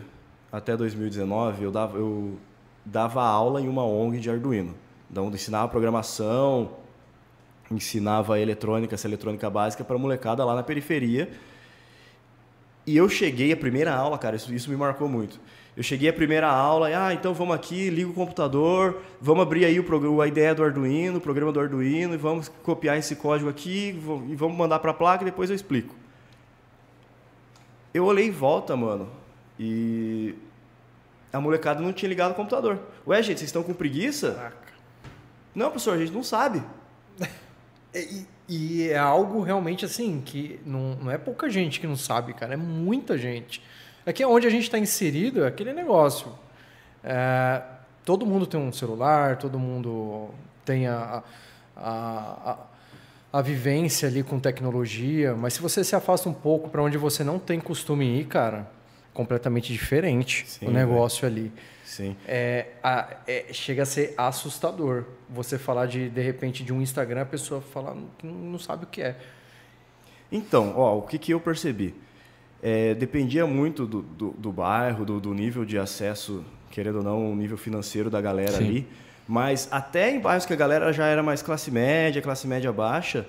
[0.52, 2.38] até 2019 eu dava, eu
[2.84, 4.76] dava aula em uma ONG de Arduino.
[5.10, 6.72] Então, eu ensinava programação
[7.72, 11.30] ensinava eletrônica, essa eletrônica básica para molecada lá na periferia.
[12.86, 15.39] E eu cheguei a primeira aula, cara, isso, isso me marcou muito.
[15.78, 19.63] Eu cheguei a primeira aula, e, ah, então vamos aqui, liga o computador, vamos abrir
[19.63, 23.15] aí o programa, a ideia do Arduino, o programa do Arduino, e vamos copiar esse
[23.15, 23.89] código aqui
[24.28, 25.95] e vamos mandar para a placa e depois eu explico.
[27.93, 29.07] Eu olhei em volta, mano,
[29.59, 30.36] e
[31.32, 32.80] a molecada não tinha ligado o computador.
[33.07, 34.34] Ué, gente, vocês estão com preguiça?
[34.34, 34.74] Caraca.
[35.53, 36.63] Não, professor, a gente não sabe.
[37.94, 42.34] E, e é algo realmente assim, que não, não é pouca gente que não sabe,
[42.34, 43.62] cara, é muita gente.
[44.06, 46.32] Aqui onde a gente está inserido é aquele negócio.
[47.04, 47.62] É,
[48.04, 50.30] todo mundo tem um celular, todo mundo
[50.66, 51.24] tem a,
[51.76, 52.58] a,
[53.32, 56.98] a, a vivência ali com tecnologia, mas se você se afasta um pouco para onde
[56.98, 58.68] você não tem costume ir, cara,
[59.14, 61.52] completamente diferente Sim, o negócio ali.
[61.90, 62.16] Sim.
[62.28, 67.24] É, a- é- chega a ser assustador você falar de de repente de um Instagram
[67.24, 69.16] a pessoa falar que não, sabe o que é.
[70.32, 71.96] Então, ó, o que, que eu percebi?
[72.62, 77.32] É, dependia muito do, do, do bairro, do, do nível de acesso, querendo ou não,
[77.32, 78.66] o nível financeiro da galera Sim.
[78.66, 78.88] ali.
[79.28, 83.26] Mas até em bairros que a galera já era mais classe média, classe média baixa,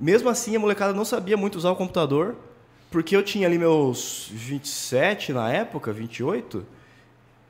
[0.00, 2.36] mesmo assim a molecada não sabia muito usar o computador,
[2.90, 6.64] porque eu tinha ali meus 27 na época, 28,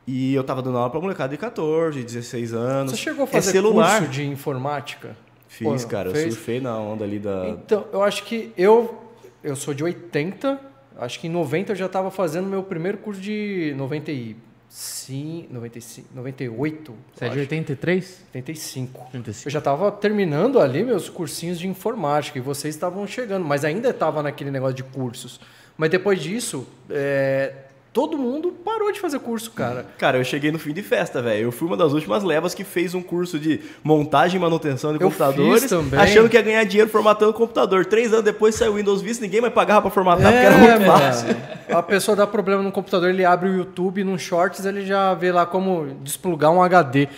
[0.06, 2.92] e eu tava dando aula pra molecada de 14, 16 anos.
[2.92, 3.98] Você chegou a É fazer celular.
[3.98, 5.16] curso de informática?
[5.48, 6.08] Fiz, Ou- cara.
[6.08, 6.34] Eu fez?
[6.34, 7.46] surfei na onda ali da.
[7.48, 8.98] Então, eu acho que eu
[9.44, 10.58] eu sou de 80,
[10.98, 16.94] acho que em 90 eu já estava fazendo meu primeiro curso de 95, 95 98,
[17.14, 17.40] Você é eu de acho.
[17.40, 18.24] 83?
[18.34, 19.00] 85.
[19.12, 19.46] 85.
[19.48, 23.90] Eu já estava terminando ali meus cursinhos de informática e vocês estavam chegando, mas ainda
[23.90, 25.40] estava naquele negócio de cursos.
[25.76, 27.52] Mas depois disso, é,
[27.92, 29.84] todo mundo parou de fazer curso, cara.
[29.98, 31.42] Cara, eu cheguei no fim de festa, velho.
[31.44, 34.96] Eu fui uma das últimas levas que fez um curso de montagem e manutenção de
[34.96, 37.84] Eu computadores, achando que ia ganhar dinheiro formatando o computador.
[37.84, 40.82] Três anos depois saiu o Windows Vista, ninguém mais pagava pra formatar, porque era muito
[40.82, 41.28] É, fácil.
[41.28, 41.40] mano.
[41.78, 45.30] A pessoa dá problema no computador, ele abre o YouTube num shorts, ele já vê
[45.32, 47.08] lá como desplugar um HD.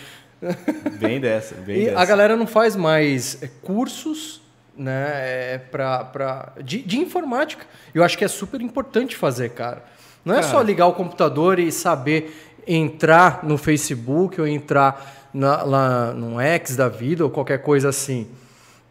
[0.99, 1.99] Bem dessa, bem E dessa.
[1.99, 4.41] a galera não faz mais é, cursos
[4.77, 5.07] né,
[5.53, 7.65] é, pra, pra, de, de informática.
[7.93, 9.83] Eu acho que é super importante fazer, cara.
[10.25, 10.51] Não é Cara.
[10.51, 12.35] só ligar o computador e saber
[12.67, 18.27] entrar no Facebook ou entrar na, lá no X da vida ou qualquer coisa assim.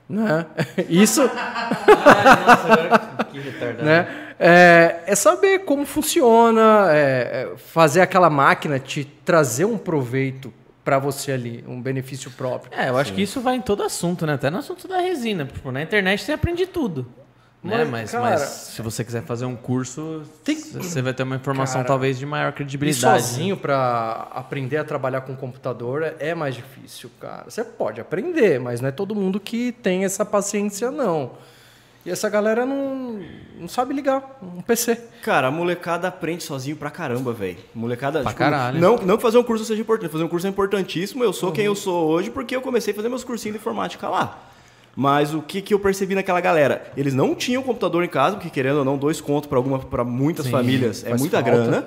[0.09, 0.47] Né?
[0.89, 1.29] Isso
[3.33, 3.85] que retardado.
[3.85, 4.21] né?
[4.39, 10.53] É, é saber como funciona, é, é fazer aquela máquina te trazer um proveito
[10.85, 12.71] para você ali, um benefício próprio.
[12.79, 14.35] É, eu acho que isso vai em todo assunto, né?
[14.35, 15.47] Até no assunto da resina.
[15.47, 17.07] Tipo, na internet você aprende tudo.
[17.65, 17.79] Né?
[17.79, 21.37] Mas, Mas, cara- mas se você quiser fazer um curso, Tem- você vai ter uma
[21.37, 23.23] informação Cara, talvez de maior E credibilidade.
[23.23, 27.45] sozinho para aprender a trabalhar com computador é- é mais difícil, cara.
[27.49, 31.33] Você pode aprender, mas não é todo mundo que tem essa paciência, não.
[32.05, 33.19] E essa galera não,
[33.59, 34.97] não sabe ligar um PC.
[35.23, 37.57] Cara, a molecada aprende sozinho pra caramba, velho.
[37.75, 38.21] Molecada.
[38.21, 38.79] Pra tipo, caralho.
[38.79, 41.25] Não, não que fazer um curso seja importante, fazer um curso é importantíssimo.
[41.25, 41.55] Eu sou Uhum.
[41.55, 44.39] quem eu sou hoje porque eu comecei a fazer meus cursinhos de informática lá.
[44.97, 46.91] Mas o que, que eu percebi naquela galera?
[46.97, 50.47] Eles não tinham computador em casa, porque querendo ou não, dois contos alguma para muitas
[50.47, 51.51] Sim, famílias é muita falta.
[51.51, 51.87] grana.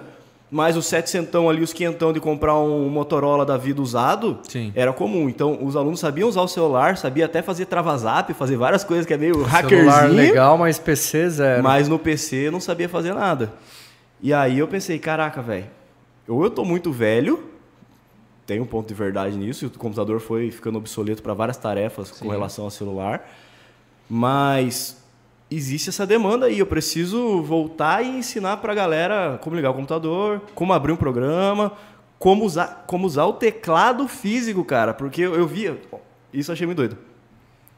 [0.49, 4.71] Mas os setecentão ali, os quinhentão de comprar um Motorola da vida usado, Sim.
[4.75, 5.27] era comum.
[5.27, 9.13] Então, os alunos sabiam usar o celular, sabia até fazer trava-zap, fazer várias coisas que
[9.13, 10.13] é meio Celular hackerzinho.
[10.13, 11.63] legal, mas PC zero.
[11.63, 13.51] Mas no PC não sabia fazer nada.
[14.21, 15.65] E aí eu pensei, caraca, velho,
[16.25, 17.43] ou eu tô muito velho,
[18.47, 22.09] tem um ponto de verdade nisso, e o computador foi ficando obsoleto para várias tarefas
[22.09, 23.29] com relação ao celular,
[24.09, 25.03] mas
[25.51, 30.41] existe essa demanda aí, eu preciso voltar e ensinar pra galera como ligar o computador,
[30.55, 31.73] como abrir um programa,
[32.17, 35.77] como usar, como usar o teclado físico, cara, porque eu, eu via,
[36.33, 36.97] isso eu achei muito doido.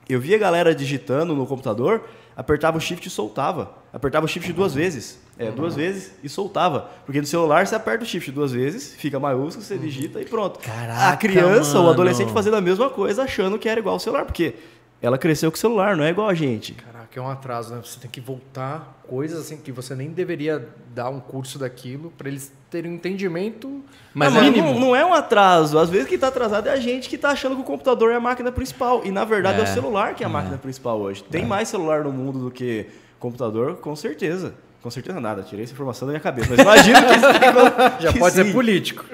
[0.07, 2.03] Eu via a galera digitando no computador,
[2.35, 3.75] apertava o shift e soltava.
[3.93, 5.19] Apertava o shift duas vezes.
[5.39, 6.89] É, duas vezes e soltava.
[7.05, 10.59] Porque no celular você aperta o shift duas vezes, fica maiúsculo, você digita e pronto.
[10.59, 11.87] Caraca, a criança, mano.
[11.87, 14.53] o adolescente fazendo a mesma coisa, achando que era igual ao celular, porque
[15.01, 16.73] ela cresceu com o celular, não é igual a gente.
[16.73, 17.81] Caraca, é um atraso, né?
[17.81, 22.27] Você tem que voltar coisas assim que você nem deveria dar um curso daquilo para
[22.27, 23.81] eles terem um entendimento
[24.13, 25.79] Mas é- não, não é um atraso.
[25.79, 28.15] Às vezes quem está atrasado é a gente que está achando que o computador é
[28.15, 29.03] a máquina principal.
[29.05, 29.63] E na verdade é, É.
[29.63, 31.23] o celular que é a máquina principal hoje.
[31.23, 32.87] Tem mais celular no mundo do que
[33.17, 34.53] computador, com certeza.
[34.81, 36.49] Com certeza nada, tirei essa informação da minha cabeça.
[36.51, 38.43] Mas imagino que isso tem- já que pode sim.
[38.45, 39.05] ser político.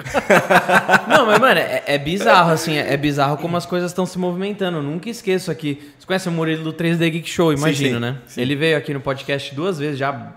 [1.09, 4.20] Não, mas, mano, é, é bizarro, assim, é, é bizarro como as coisas estão se
[4.20, 4.78] movimentando.
[4.78, 5.91] Eu nunca esqueço aqui.
[5.97, 8.18] Você conhece o Murilo do 3D Geek Show, imagino, sim, né?
[8.28, 8.41] sim.
[8.41, 10.34] Ele veio aqui no podcast duas vezes, já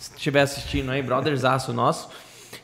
[0.00, 2.08] se estiver assistindo aí, brotherzaço nosso.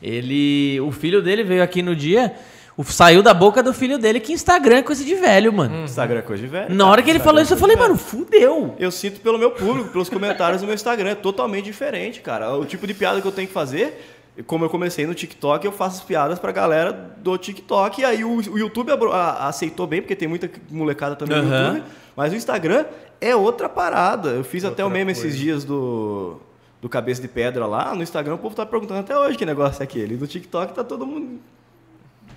[0.02, 0.80] Ele.
[0.80, 2.34] O filho dele veio aqui no dia.
[2.76, 5.84] O- Saiu da boca do filho dele que Instagram é coisa de velho, mano.
[5.84, 6.74] Instagram é coisa de velho.
[6.74, 8.74] Na hora que ele Instagram falou é isso, eu coisa falei, mano, fudeu.
[8.78, 11.10] Eu sinto pelo meu público, pelos comentários do meu Instagram.
[11.10, 12.54] É totalmente diferente, cara.
[12.56, 14.04] O tipo de piada que eu tenho que fazer,
[14.46, 18.00] como eu comecei no TikTok, eu faço as piadas pra galera do TikTok.
[18.00, 18.90] E aí o, o YouTube
[19.38, 21.66] aceitou bem, porque tem muita molecada também no Aham.
[21.74, 21.84] YouTube.
[22.16, 22.86] Mas o Instagram
[23.20, 24.30] é outra parada.
[24.30, 26.38] Eu fiz até o meme esses dias do,
[26.82, 27.94] do Cabeça de Pedra lá.
[27.94, 30.14] No Instagram o povo tá perguntando até hoje que negócio é aquele.
[30.14, 31.38] E no TikTok tá todo mundo.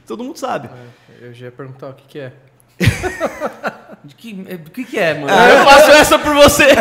[0.08, 0.70] Todo mundo sabe.
[1.22, 2.34] Eu já ia perguntar o que, que é.
[4.03, 5.28] O que, o que, que é, mano?
[5.28, 6.64] eu passo essa por você.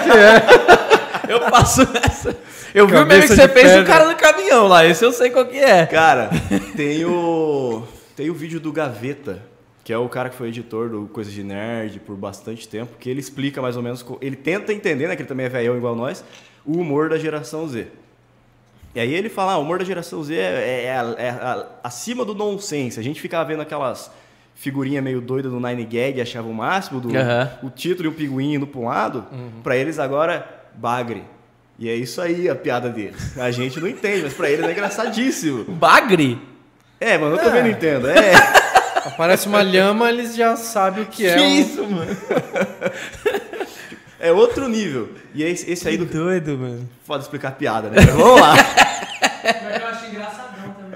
[1.29, 2.37] eu passo essa.
[2.74, 3.85] Eu vi o meme que Cabeça você fez do pedra.
[3.85, 4.85] cara do caminhão lá.
[4.85, 5.87] Esse eu sei qual que é.
[5.87, 6.31] Cara,
[6.77, 7.83] tem o.
[8.14, 9.43] Tem o vídeo do Gaveta,
[9.83, 13.11] que é o cara que foi editor do Coisas de Nerd por bastante tempo, que
[13.11, 14.05] ele explica mais ou menos.
[14.20, 15.16] Ele tenta entender, né?
[15.16, 16.24] Que ele também é velhão igual nós,
[16.64, 17.89] o humor da geração Z.
[18.97, 20.84] E aí ele fala, ah, o humor da geração Z é, é-
[21.18, 22.99] é é acima do nonsense.
[22.99, 24.11] A gente ficava vendo aquelas
[24.55, 27.51] figurinhas meio doidas do Nine Gag e achava o máximo, do, Aham.
[27.62, 29.26] o título e o pinguim indo pra um lado.
[29.62, 31.24] Pra eles agora, bagre.
[31.78, 33.36] E é isso aí a piada deles.
[33.36, 35.64] A gente não entende, mas pra eles é engraçadíssimo.
[35.76, 36.40] Bagre?
[36.99, 38.09] É, mano, eu também não entendo.
[38.09, 38.32] É.
[39.05, 41.34] Aparece uma lhama, eles já sabem o que é.
[41.34, 42.16] Que um- isso, mano?
[44.18, 45.11] É outro nível.
[45.34, 46.07] E esse, esse aí do.
[46.07, 46.88] doido, mano.
[47.05, 48.01] Foda explicar piada, né?
[48.01, 48.55] Vamos lá.
[48.57, 50.95] Mas eu acho engraçadão também.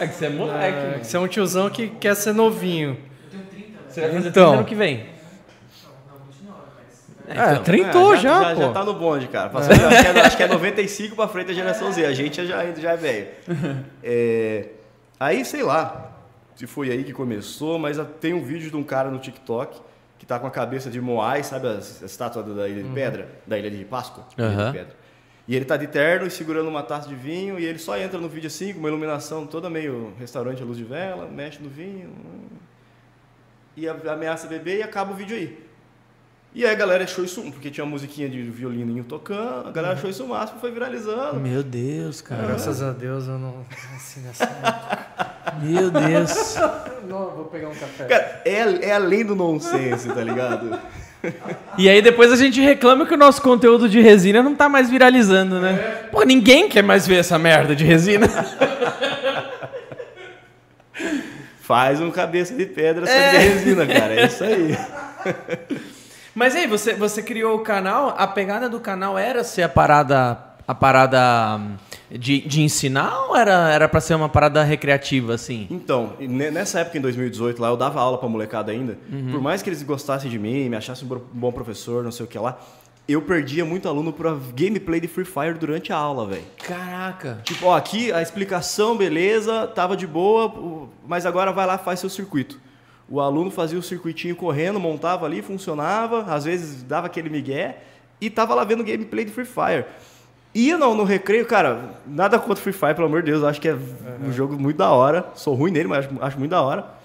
[0.00, 1.04] É que você é moleque, É, mano.
[1.04, 2.96] você é um tiozão que quer ser novinho.
[3.24, 3.78] Eu tenho 30, velho.
[3.88, 4.44] Você vai fazer Então.
[4.46, 4.96] 30 ano que vem.
[4.96, 6.60] Não, 29,
[7.26, 7.36] mas...
[7.36, 7.62] É, então.
[7.64, 8.60] trintou É, já, já, pô.
[8.62, 9.48] já tá no bonde, cara.
[9.50, 12.06] Passou, acho, que é, acho que é 95 pra frente a geração Z.
[12.06, 13.26] A gente já, ainda já é velho.
[14.02, 14.68] É,
[15.18, 16.12] aí, sei lá,
[16.54, 19.80] se foi aí que começou, mas tem um vídeo de um cara no TikTok
[20.18, 23.28] que tá com a cabeça de Moai, sabe as, a estátua da Ilha de Pedra?
[23.46, 24.24] Da Ilha de Páscoa?
[24.36, 24.66] Ilha Aham.
[24.72, 24.96] de Pedra.
[25.48, 28.20] E ele tá de terno e segurando uma taça de vinho e ele só entra
[28.20, 31.70] no vídeo assim, com uma iluminação toda meio restaurante à luz de vela, mexe no
[31.70, 32.10] vinho
[33.74, 35.66] e a- ameaça beber e acaba o vídeo aí.
[36.54, 39.94] E aí a galera achou isso, porque tinha uma musiquinha de violininho tocando, a galera
[39.94, 41.38] achou isso o máximo, foi viralizando.
[41.40, 42.46] Meu Deus, cara.
[42.46, 43.64] Graças a Deus eu não.
[43.94, 44.46] Assim, nessa...
[45.62, 46.56] Meu Deus.
[47.08, 48.04] não, vou pegar um café.
[48.06, 50.78] Cara, é, é além do nonsense, tá ligado?
[51.76, 54.90] E aí depois a gente reclama que o nosso conteúdo de resina não tá mais
[54.90, 55.74] viralizando, né?
[56.10, 58.28] Pô, ninguém quer mais ver essa merda de resina.
[61.60, 64.14] Faz um cabeça de pedra só de resina, cara.
[64.14, 64.78] É isso aí.
[66.34, 70.38] Mas aí, você, você criou o canal, a pegada do canal era ser a parada.
[70.66, 71.76] A parada hum,
[72.10, 75.66] de, de ensinar ou era, era pra ser uma parada recreativa, assim?
[75.70, 78.98] Então, ne- nessa época, em 2018, lá, eu dava aula pra molecada ainda.
[79.30, 82.28] Por mais que eles gostassem de mim, me achassem um bom professor, não sei o
[82.28, 82.58] que lá,
[83.06, 86.44] eu perdia muito aluno pra gameplay de Free Fire durante a aula, velho.
[86.66, 87.40] Caraca.
[87.44, 92.10] Tipo, ó, aqui a explicação, beleza, tava de boa, mas agora vai lá faz seu
[92.10, 92.60] circuito.
[93.08, 97.78] O aluno fazia o circuitinho correndo, montava ali, funcionava, às vezes dava aquele migué
[98.20, 99.86] e tava lá vendo gameplay de Free Fire.
[100.54, 103.60] Ia no, no recreio, cara, nada contra Free Fire, pelo amor de Deus, eu acho
[103.60, 103.76] que é
[104.24, 105.26] um jogo muito da hora.
[105.34, 106.98] Sou ruim nele, mas acho, acho muito da hora.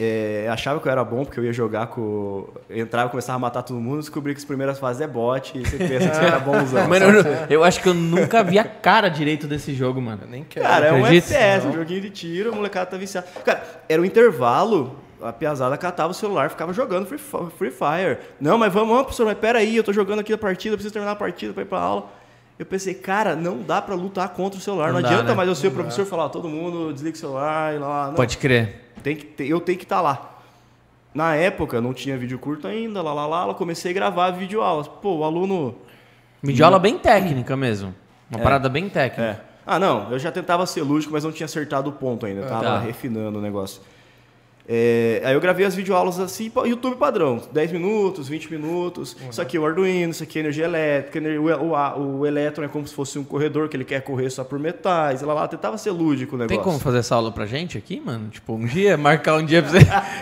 [0.00, 2.48] É, achava que eu era bom porque eu ia jogar com.
[2.68, 5.76] Entrava, começava a matar todo mundo, descobri que as primeiras fases é bot e você
[5.76, 6.88] pensa que você era bonzão.
[6.88, 10.22] Mano, eu, eu acho que eu nunca vi a cara direito desse jogo, mano.
[10.22, 10.66] Eu nem quero.
[10.66, 11.06] Cara, é um?
[11.06, 13.28] FPS, um joguinho de tiro, a molecada tá viciada.
[13.44, 18.18] Cara, era um intervalo, a piazada catava o celular, ficava jogando Free, Free Fire.
[18.40, 21.12] Não, mas vamos, vamos, professor, mas peraí, eu tô jogando aqui a partida, preciso terminar
[21.12, 22.06] a partida pra ir pra aula.
[22.58, 24.88] Eu pensei, cara, não dá pra lutar contra o celular.
[24.88, 25.34] Não, Não dá, adianta né?
[25.34, 28.06] mais eu ser o professor e falar, todo mundo desliga o celular e lá.
[28.08, 28.92] Não, Pode crer.
[29.02, 30.30] tem que ter- eu tenho que estar lá.
[31.14, 34.86] Na época, não tinha vídeo curto ainda, lá, lá, lá, eu comecei a gravar videoaulas.
[34.88, 35.74] Pô, o aluno...
[36.42, 37.94] Videoaula bem técnica mesmo.
[38.30, 39.22] Uma parada bem técnica.
[39.22, 39.40] É.
[39.66, 42.40] Ah, não, eu já tentava ser lúdico, mas não tinha acertado o ponto ainda.
[42.42, 42.78] Eu tava Tá.
[42.80, 43.80] refinando o negócio.
[44.68, 49.16] É, aí eu gravei as videoaulas assim, YouTube padrão, 10 minutos, 20 minutos.
[49.28, 52.68] Isso aqui é o Arduino, isso aqui é energia elétrica, o, o, o elétron é
[52.68, 55.76] como se fosse um corredor que ele quer correr só por metais, lá, lá, tentava
[55.76, 56.56] ser lúdico o negócio.
[56.56, 58.28] Tem como fazer essa aula pra gente aqui, mano?
[58.28, 59.78] Tipo, um dia, marcar um dia pra você.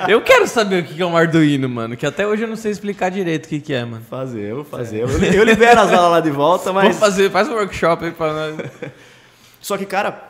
[0.09, 1.97] Eu quero saber o que é um Arduino, mano.
[1.97, 4.05] Que até hoje eu não sei explicar direito o que que é, mano.
[4.09, 5.03] Fazer, eu vou fazer.
[5.03, 6.84] Eu, eu libero as aulas lá de volta, mas...
[6.84, 8.70] Vamos fazer, faz um workshop aí pra nós.
[9.61, 10.30] Só que, cara,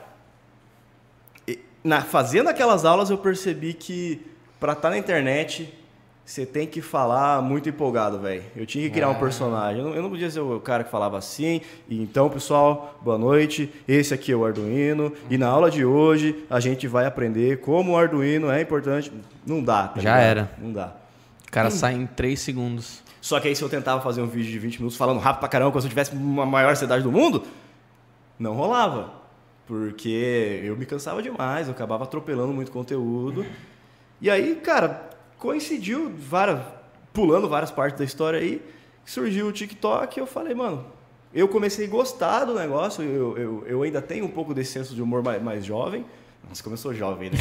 [1.83, 4.21] na, fazendo aquelas aulas eu percebi que
[4.59, 5.73] pra estar na internet
[6.25, 8.45] você tem que falar muito empolgado, velho.
[8.55, 9.83] Eu tinha que criar um personagem.
[9.83, 11.61] Eu não, eu não podia ser o cara que falava assim.
[11.89, 13.73] E então, pessoal, boa noite.
[13.89, 15.13] Esse aqui é o Arduino.
[15.29, 19.11] E na aula de hoje a gente vai aprender como o Arduino é importante.
[19.45, 19.89] Não dá.
[19.89, 20.21] tá Já ligado?
[20.21, 20.51] era.
[20.59, 20.93] Não dá.
[21.49, 23.03] O cara sai em 3 segundos.
[23.21, 25.49] Só que aí se eu tentava fazer um vídeo de 20 minutos falando rápido pra
[25.49, 27.43] caramba, como se eu tivesse uma maior cidade do mundo,
[28.39, 29.20] não rolava.
[29.71, 33.47] Porque eu me cansava demais, eu acabava atropelando muito conteúdo.
[34.21, 36.61] E aí, cara, coincidiu, várias,
[37.13, 38.61] pulando várias partes da história aí,
[39.05, 40.85] surgiu o TikTok e eu falei, mano,
[41.33, 44.93] eu comecei a gostar do negócio, eu, eu, eu ainda tenho um pouco desse senso
[44.93, 46.05] de humor mais, mais jovem.
[46.49, 47.39] Nossa, sou jovem, né?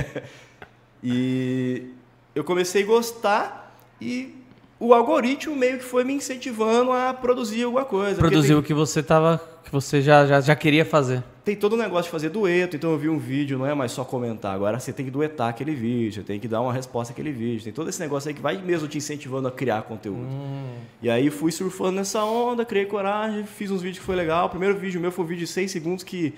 [1.04, 1.90] e
[2.34, 4.34] eu comecei a gostar e
[4.78, 8.16] o algoritmo meio que foi me incentivando a produzir alguma coisa.
[8.16, 9.40] porque Produziu o que você tava.
[9.64, 11.22] que você já, já, já queria fazer.
[11.44, 13.92] tem todo o negócio de fazer dueto, então eu vi um vídeo, não é mais
[13.92, 17.32] só comentar, agora você tem que duetar aquele vídeo, tem que dar uma resposta àquele
[17.32, 20.26] vídeo, tem todo esse negócio aí que vai mesmo te incentivando a criar conteúdo.
[21.02, 24.46] E aí fui surfando nessa onda, criei coragem, fiz uns vídeos que foi legal.
[24.46, 26.34] O primeiro vídeo meu foi um vídeo de 6 segundos que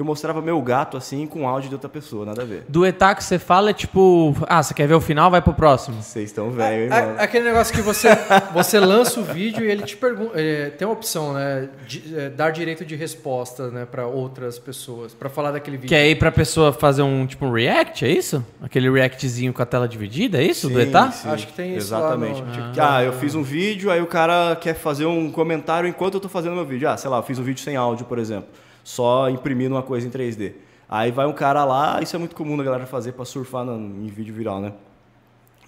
[0.00, 2.64] eu mostrava meu gato assim com áudio de outra pessoa, nada a ver.
[2.68, 4.34] Do etá que você fala é tipo.
[4.48, 5.30] Ah, você quer ver o final?
[5.30, 6.02] Vai pro próximo.
[6.02, 7.14] Vocês estão velho, hein, A- mano?
[7.20, 8.08] aquele negócio que você,
[8.54, 10.32] você lança o vídeo e ele te pergunta.
[10.40, 11.68] é, tem uma opção, né?
[11.86, 15.88] De, é, dar direito de resposta né, para outras pessoas, para falar daquele vídeo.
[15.88, 18.44] Que é aí pra pessoa fazer um tipo um react, é isso?
[18.62, 20.68] Aquele reactzinho com a tela dividida, é isso?
[20.68, 21.10] do Sim, etá?
[21.10, 22.42] sim, Acho que tem isso lá Exatamente.
[22.42, 22.80] no TikTok.
[22.80, 26.28] Ah, eu fiz um vídeo, aí o cara quer fazer um comentário enquanto eu tô
[26.28, 26.88] fazendo meu vídeo.
[26.88, 28.48] Ah, sei lá, eu fiz um vídeo sem áudio, por exemplo.
[28.84, 30.52] Só imprimindo uma coisa em 3D.
[30.88, 34.04] Aí vai um cara lá, isso é muito comum da galera fazer pra surfar no-
[34.04, 34.72] em vídeo viral, né?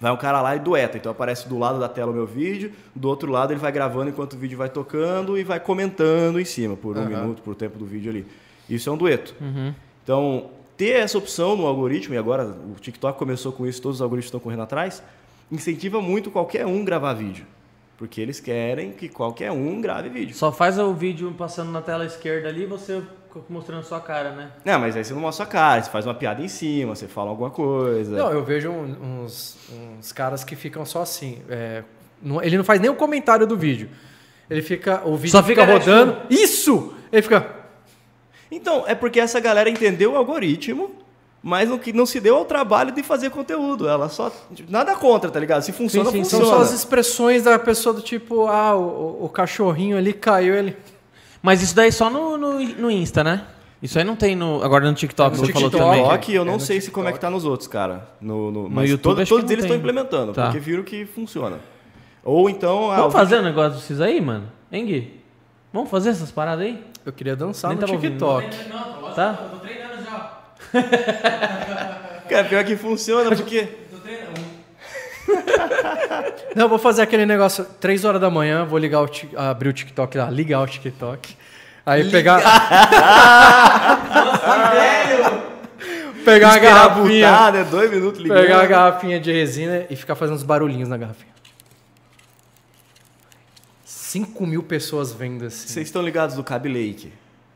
[0.01, 0.97] Vai um cara lá e dueta.
[0.97, 4.09] Então aparece do lado da tela o meu vídeo, do outro lado ele vai gravando
[4.09, 7.09] enquanto o vídeo vai tocando e vai comentando em cima, por um Aham.
[7.09, 8.27] minuto, por tempo do vídeo ali.
[8.69, 9.33] Isso é um dueto.
[10.03, 14.01] Então, ter essa opção no algoritmo, e agora o TikTok começou com isso, todos os
[14.01, 15.01] algoritmos estão correndo atrás,
[15.49, 17.45] incentiva muito qualquer um gravar vídeo.
[18.03, 20.35] Porque eles querem que qualquer um grave vídeo.
[20.35, 23.01] Só faz o vídeo passando na tela esquerda ali e você
[23.47, 24.51] mostrando sua cara, né?
[24.65, 27.07] Não, mas aí você não mostra a cara, você faz uma piada em cima, você
[27.07, 28.17] fala alguma coisa.
[28.17, 31.41] Não, eu vejo uns, uns caras que ficam só assim.
[31.49, 31.81] é,
[32.21, 33.89] não- ele não faz nem o comentário do vídeo.
[34.49, 35.01] Ele fica.
[35.07, 36.17] O vídeo Só fica fica rodando.
[36.29, 36.93] Isso!
[37.09, 37.49] Ele fica.
[38.51, 40.93] Então, é porque essa galera entendeu o algoritmo,
[41.43, 43.87] mas não, que não se deu ao trabalho de fazer conteúdo.
[43.87, 44.31] Ela só.
[44.69, 45.61] Nada contra, tá ligado?
[45.61, 46.57] Se funciona, sim, São funciona.
[46.57, 50.77] só as expressões da pessoa do tipo, ah, o, o cachorrinho ali caiu, ele.
[51.41, 53.45] Mas isso daí só no, no, no Insta, né?
[53.81, 54.63] Isso aí não tem no.
[54.63, 56.03] Agora no TikTok, No você falou TikTok, também.
[56.03, 56.93] TikTok, eu É, não no sei se TikTok.
[56.95, 58.07] como é que tá nos outros, cara.
[58.21, 60.45] No, no, mas YouTube, todo- acho que todos não eles estão implementando, Tá.
[60.45, 61.59] porque viram que funciona.
[62.23, 62.89] Ou então.
[62.89, 64.45] ah, o Vamos fazer um negócio desses aí, mano?
[64.71, 65.19] Hein, Gui?
[65.73, 66.81] Vamos fazer essas paradas aí?
[67.05, 68.11] Eu queria dançar Nem no tava ouvindo.
[68.11, 68.69] TikTok.
[68.69, 69.39] Não, tô, Tá.
[69.43, 69.82] eu tô treinando já.
[72.29, 73.67] Cara, pior que funciona, porque.
[73.91, 74.41] Tô treinando.
[76.55, 80.17] Não, vou fazer aquele negócio, 3 horas da manhã, vou ligar o abrir o TikTok
[80.17, 81.35] lá, ligar o TikTok.
[81.85, 82.39] Aí pegar.
[86.23, 87.51] pegar a garrafinha.
[87.51, 87.63] Né?
[87.65, 88.41] Dois minutos ligando.
[88.41, 91.33] Pegar a garrafinha de resina e ficar fazendo uns barulhinhos na garrafinha.
[93.83, 95.67] 5 mil pessoas vendo assim.
[95.67, 97.11] Vocês estão ligados do Cabe Lake?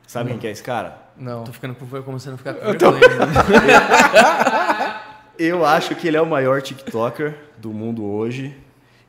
[0.07, 1.06] Sabe quem que é esse cara?
[1.19, 1.43] Não.
[1.43, 2.93] Tô ficando com começando a ficar com Eu tô-.
[5.39, 8.55] Eu acho que ele é o maior TikToker do mundo hoje.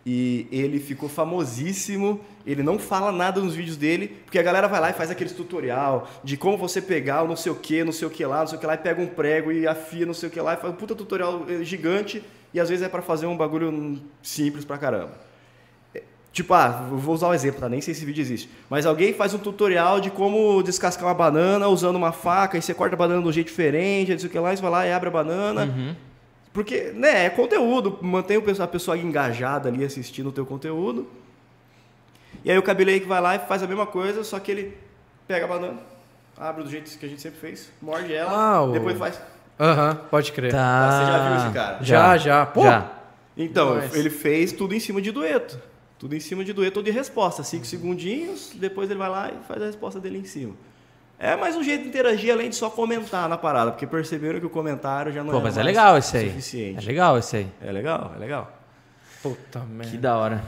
[0.05, 2.21] E ele ficou famosíssimo.
[2.47, 5.33] Ele não fala nada nos vídeos dele, porque a galera vai lá e faz aqueles
[5.33, 8.41] tutorial de como você pegar o não sei o que, não sei o que lá,
[8.41, 10.41] não sei o que lá, e pega um prego e afia não sei o que
[10.41, 13.37] lá, e faz um puta tutorial eh, gigante, e às vezes é pra fazer um
[13.37, 15.28] bagulho simples pra caramba.
[16.33, 17.69] Tipo, ah, vou usar um exemplo, tá?
[17.69, 18.49] Nem sei se esse vídeo existe.
[18.71, 22.75] Mas alguém faz um tutorial de como descascar uma banana usando uma faca, e você
[22.75, 24.71] corta a banana de um jeito diferente, não sei o que lá, e você vai
[24.71, 25.97] lá e abre a banana.
[26.53, 31.09] Porque, né, é conteúdo, mantém a pessoa engajada ali assistindo o teu conteúdo.
[32.45, 34.79] E aí o cabeleiro que vai lá e faz a mesma coisa, só que ele
[35.27, 35.79] pega a banana,
[36.37, 39.21] abre do jeito que a gente sempre fez, morde ela, depois faz.
[39.59, 40.53] Aham, pode crer.
[40.53, 40.91] Tá.
[40.91, 41.79] Você já viu esse cara?
[41.83, 42.47] Já, já.
[42.47, 42.93] Pô, Já.
[43.37, 43.99] Então, Nice.
[43.99, 45.61] ele fez tudo em cima de dueto.
[45.99, 47.43] Tudo em cima de dueto ou de resposta.
[47.43, 50.55] Cinco segundinhos, depois ele vai lá e faz a resposta dele em cima.
[51.19, 54.47] É mais um jeito de interagir além de só comentar na parada, porque perceberam que
[54.47, 56.75] o comentário já não Pô, é mas é legal esse aí.
[56.77, 57.49] É legal esse aí.
[57.61, 58.53] É legal, é legal.
[59.21, 59.91] Puta merda.
[59.91, 60.45] Que da hora.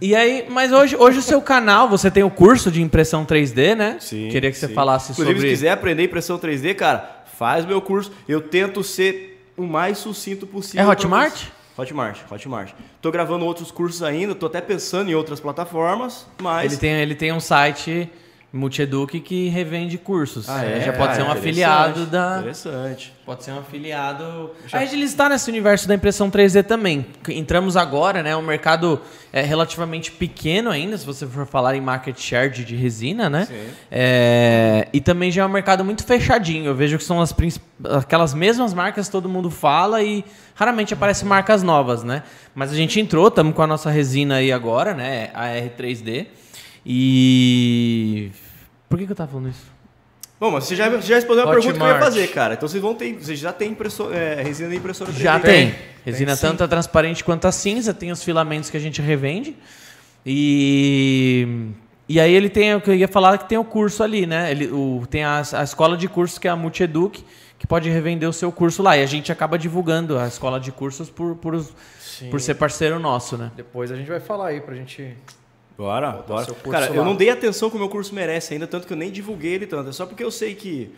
[0.00, 3.76] E aí, mas hoje, hoje o seu canal, você tem o curso de impressão 3D,
[3.76, 3.98] né?
[4.00, 4.74] Queria que você sim.
[4.74, 5.48] falasse Inclusive, sobre.
[5.48, 8.10] se quiser aprender impressão 3D, cara, faz meu curso.
[8.26, 10.84] Eu tento ser o mais sucinto possível.
[10.84, 11.48] É Hotmart?
[11.80, 12.72] Hotmart, Hotmart.
[13.00, 17.14] Tô gravando outros cursos ainda, tô até pensando em outras plataformas, mas Ele tem, ele
[17.14, 18.10] tem um site
[18.52, 20.48] Multieduc que revende cursos.
[20.48, 20.80] Ah, é?
[20.80, 22.36] Já pode Ah, ser um interessante, afiliado da.
[22.40, 23.12] Interessante.
[23.24, 24.50] Pode ser um afiliado.
[24.72, 27.06] A Regilis está nesse universo da impressão 3D também.
[27.28, 28.34] Entramos agora, né?
[28.34, 29.00] Um mercado
[29.32, 33.44] é, relativamente pequeno ainda, se você for falar em market share de, de resina, né?
[33.46, 33.68] Sim.
[33.88, 36.66] É, e também já é um mercado muito fechadinho.
[36.66, 40.24] Eu vejo que são as princip- aquelas mesmas marcas que todo mundo fala e
[40.56, 42.24] raramente aparecem marcas novas, né?
[42.52, 45.30] Mas a gente entrou, estamos com a nossa resina aí agora, né?
[45.34, 46.26] A R3D.
[46.84, 48.30] E.
[48.88, 49.66] Por que, que eu tava falando isso?
[50.38, 52.54] Bom, mas você já, já respondeu a pergunta que eu ia fazer, cara.
[52.54, 53.12] Então vocês vão ter.
[53.14, 55.18] Vocês já têm impressor, é, resina de impressora 3D.
[55.20, 55.78] Já Tem, tem.
[56.04, 59.54] Resina tem tanto a transparente quanto a cinza, tem os filamentos que a gente revende.
[60.24, 61.68] E
[62.08, 64.50] e aí ele tem o que eu ia falar que tem o curso ali, né?
[64.50, 67.22] Ele o, tem a, a escola de cursos que é a Multieduc,
[67.58, 68.96] que pode revender o seu curso lá.
[68.96, 71.72] E a gente acaba divulgando a escola de cursos por, por, os-
[72.30, 73.52] por ser parceiro nosso, né?
[73.54, 75.14] Depois a gente vai falar aí pra gente.
[75.80, 76.44] Bora, Botar bora.
[76.44, 76.94] seu curso Cara, lá.
[76.96, 79.54] eu não dei atenção que o meu curso merece ainda, tanto que eu nem divulguei
[79.54, 79.88] ele tanto.
[79.88, 80.92] É só porque eu sei que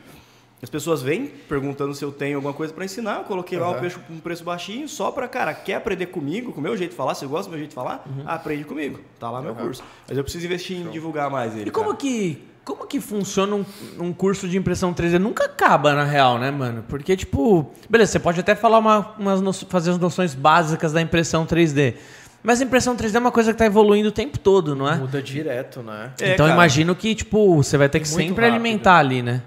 [0.60, 3.18] as pessoas vêm perguntando se eu tenho alguma coisa pra ensinar.
[3.18, 6.58] Eu coloquei lá um preço, um preço baixinho, só pra, cara, quer aprender comigo, com
[6.58, 7.14] o meu jeito de falar?
[7.14, 8.04] Você gosta do meu jeito de falar?
[8.26, 8.98] Aprende comigo.
[9.20, 9.84] Tá lá meu curso.
[10.08, 11.68] Mas eu preciso investir em divulgar mais ele.
[11.68, 11.98] E como cara.
[11.98, 13.64] que, como que funciona um,
[14.00, 15.18] um curso de impressão 3D?
[15.18, 16.84] Nunca acaba, na real, né, mano?
[16.88, 21.00] Porque, tipo, beleza, você pode até falar uma, umas no- fazer as noções básicas da
[21.00, 21.94] impressão 3D.
[22.42, 24.96] Mas a impressão 3D é uma coisa que tá evoluindo o tempo todo, não é?
[24.96, 26.10] Muda direto, né?
[26.20, 26.56] É, então cara.
[26.56, 28.54] imagino que, tipo, você vai ter que Muito sempre rápido.
[28.60, 29.42] alimentar ali, né?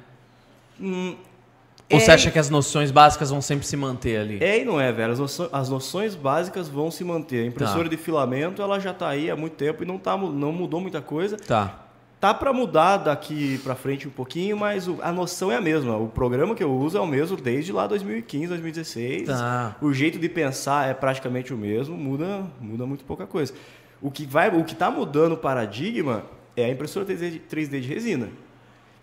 [0.79, 1.15] Hum,
[1.91, 1.99] Ou É.
[1.99, 4.37] você acha que as noções básicas vão sempre se manter ali?
[4.43, 5.13] É e não é, velho.
[5.13, 7.43] As, noções, as noções básicas vão se manter.
[7.43, 7.89] A impressora Tá.
[7.89, 10.99] de filamento, ela já tá aí há muito tempo e não, tá, não mudou muita
[11.01, 11.37] coisa.
[11.37, 11.84] Tá.
[12.25, 15.95] Tá para mudar daqui para frente um pouquinho, mas o- a noção é a mesma.
[15.95, 19.27] O programa que eu uso é o mesmo desde lá 2015, 2016.
[19.27, 19.75] Tá.
[19.79, 23.53] O jeito de pensar é praticamente o mesmo, muda, muda muito pouca coisa.
[24.01, 26.23] O que vai, o que tá mudando o paradigma
[26.57, 28.29] é a impressora 3D de, 3D de resina,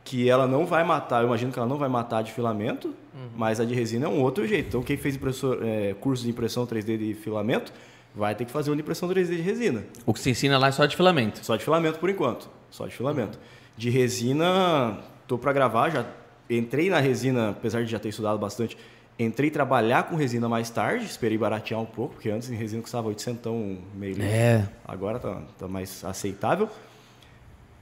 [0.03, 2.93] que ela não vai matar, eu imagino que ela não vai matar de filamento,
[3.37, 4.67] mas a de resina é um outro jeito.
[4.67, 7.73] Então quem fez impressor, é, curso de impressão 3D de filamento
[8.15, 9.85] vai ter que fazer um de impressão 3D de resina.
[10.05, 11.45] O que você ensina lá é só de filamento.
[11.45, 12.49] Só de filamento por enquanto.
[12.71, 13.39] Só de filamento.
[13.77, 16.07] De resina, tô para gravar, já
[16.49, 18.77] entrei na resina, apesar de já ter estudado bastante,
[19.19, 23.09] entrei trabalhar com resina mais tarde, esperei baratear um pouco, porque antes em resina custava
[23.09, 23.53] 800
[23.95, 24.25] meio litro.
[24.25, 24.69] É.
[24.87, 26.69] Agora tá, tá mais aceitável.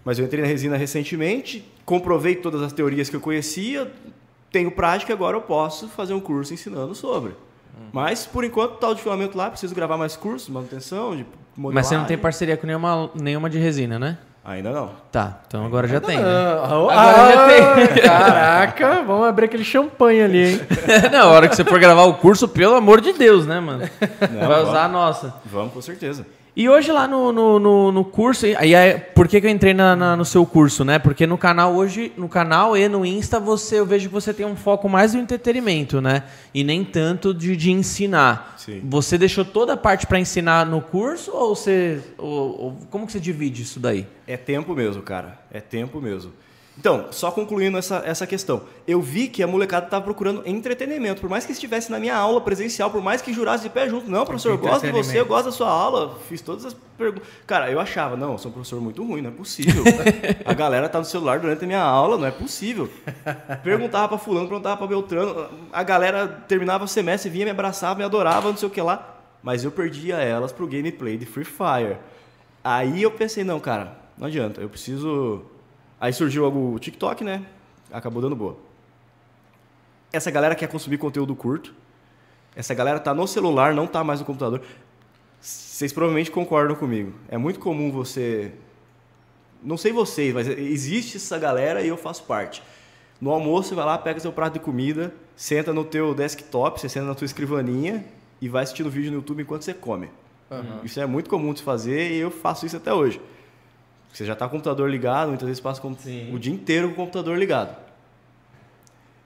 [0.05, 3.91] Mas eu entrei na resina recentemente, comprovei todas as teorias que eu conhecia,
[4.51, 7.35] tenho prática, agora eu posso fazer um curso ensinando sobre.
[7.93, 11.27] Mas, por enquanto, tal de filamento lá, preciso gravar mais cursos, manutenção, de
[11.57, 11.75] modelagem.
[11.75, 14.19] Mas você não tem parceria com nenhuma, nenhuma de resina, né?
[14.45, 14.93] Ainda não.
[15.13, 16.17] Tá, então agora já tem.
[16.19, 16.25] Né?
[16.25, 17.47] Ah, Agora já
[17.87, 17.87] tem.
[18.03, 20.61] Caraca, vamos abrir aquele champanhe ali, hein?
[21.13, 23.89] Na hora que você for gravar o curso, pelo amor de Deus, né, mano?
[24.31, 24.69] Não, Vai vamos.
[24.71, 25.35] usar a nossa.
[25.45, 26.27] Vamos, com certeza.
[26.57, 29.73] E hoje lá no, no, no, no curso, aí é, por que, que eu entrei
[29.73, 30.99] na, na- no seu curso, né?
[30.99, 34.45] Porque no canal hoje, no canal e no Insta, você, eu vejo que você tem
[34.45, 36.25] um foco mais do entretenimento, né?
[36.53, 38.57] E nem tanto de, de ensinar.
[38.59, 38.81] Sim.
[38.85, 42.03] Você deixou toda a parte para ensinar no curso ou você.
[42.19, 44.07] Ou, ou- como que você divide isso daí?
[44.27, 45.39] É tempo mesmo, cara.
[45.53, 46.33] É tempo mesmo.
[46.81, 48.63] Então, só concluindo essa, essa questão.
[48.89, 51.21] Eu vi que a molecada estava procurando entretenimento.
[51.21, 54.11] Por mais que estivesse na minha aula presencial, por mais que jurasse de pé junto.
[54.11, 56.17] Não, professor, eu gosto de você, eu gosto da sua aula.
[56.27, 57.29] Fiz todas as perguntas.
[57.47, 59.85] Cara, eu achava, não, eu sou um professor muito ruim, não é possível.
[60.43, 62.89] a galera tá no celular durante a minha aula, não é possível.
[63.63, 65.49] Perguntava pra fulano, perguntava pra Beltrano.
[65.71, 69.19] A galera terminava o semestre, vinha, me abraçava, me adorava, não sei o que lá.
[69.43, 71.99] Mas eu perdia elas pro gameplay de Free Fire.
[72.65, 75.43] Aí eu pensei, não, cara, não adianta, eu preciso.
[76.01, 77.45] Aí surgiu o TikTok, né?
[77.93, 78.57] Acabou dando boa.
[80.13, 81.75] Essa galera quer consumir conteúdo curto.
[82.57, 84.63] Essa galera tá no celular, não tá mais no computador.
[85.41, 87.13] Vocês provavelmente concordam comigo.
[87.29, 88.53] É muito comum você.
[89.63, 92.63] Não sei vocês, mas existe essa galera e eu faço parte.
[93.21, 96.89] No almoço, você vai lá, pega seu prato de comida, senta no teu desktop, você
[96.89, 98.05] senta na tua escrivaninha
[98.41, 100.09] e vai assistindo vídeo no YouTube enquanto você come.
[100.83, 103.21] Isso é muito comum de se fazer e eu faço isso até hoje.
[104.13, 106.35] Você já está com o computador ligado, muitas vezes passa Sim.
[106.35, 107.77] o dia inteiro com o computador ligado.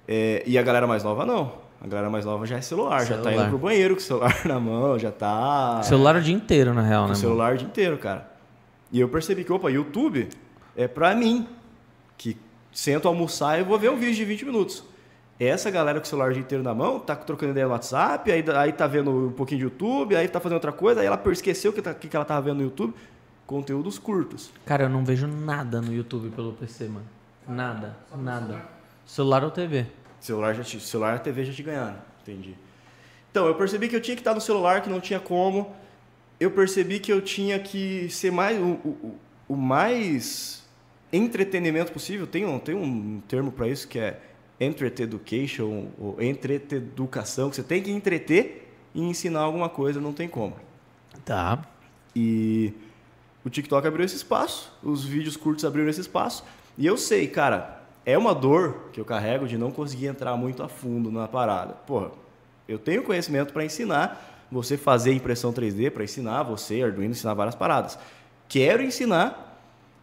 [0.06, 1.52] É, e a galera mais nova não.
[1.80, 3.42] A galera mais nova já é celular, já está Celular.
[3.42, 6.80] indo pro banheiro com o celular na mão, já tá Celular o dia inteiro, na
[6.82, 7.14] real, com né?
[7.14, 7.20] o mano?
[7.20, 8.30] celular o dia inteiro, cara.
[8.92, 10.28] E eu percebi que, opa, YouTube
[10.76, 11.46] é pra mim,
[12.16, 12.36] que
[12.72, 14.84] sento almoçar e vou ver um vídeo de 20 minutos.
[15.38, 18.30] Essa galera com o celular o dia inteiro na mão, tá trocando ideia no WhatsApp,
[18.30, 21.20] aí, aí tá vendo um pouquinho de YouTube, aí tá fazendo outra coisa, aí ela
[21.32, 22.94] esqueceu o que, tá- que que ela tava vendo no YouTube.
[23.46, 24.50] Conteúdos curtos.
[24.64, 27.06] Cara, eu não vejo nada no YouTube pelo PC, mano.
[27.46, 28.66] Nada, nada.
[29.04, 29.86] Celular ou TV.
[30.18, 31.98] Celular, já te, celular e TV já te ganharam.
[32.22, 32.54] Entendi.
[33.30, 35.74] Então, eu percebi que eu tinha que estar no celular, que não tinha como.
[36.40, 39.18] Eu percebi que eu tinha que ser mais o, o,
[39.48, 40.64] o mais
[41.12, 42.26] entretenimento possível.
[42.26, 44.20] Tem um, tem um termo para isso que é
[44.58, 50.56] entreteducation, ou entreteducação, que você tem que entreter e ensinar alguma coisa, não tem como.
[51.24, 51.62] Tá.
[52.14, 52.72] E
[53.44, 56.44] o TikTok abriu esse espaço, os vídeos curtos abriram esse espaço.
[56.78, 60.62] E eu sei, cara, é uma dor que eu carrego de não conseguir entrar muito
[60.62, 61.74] a fundo na parada.
[61.86, 62.10] Porra,
[62.68, 67.54] eu tenho conhecimento para ensinar você fazer impressão 3D, para ensinar você, Arduino, ensinar várias
[67.54, 67.98] paradas.
[68.48, 69.50] Quero ensinar,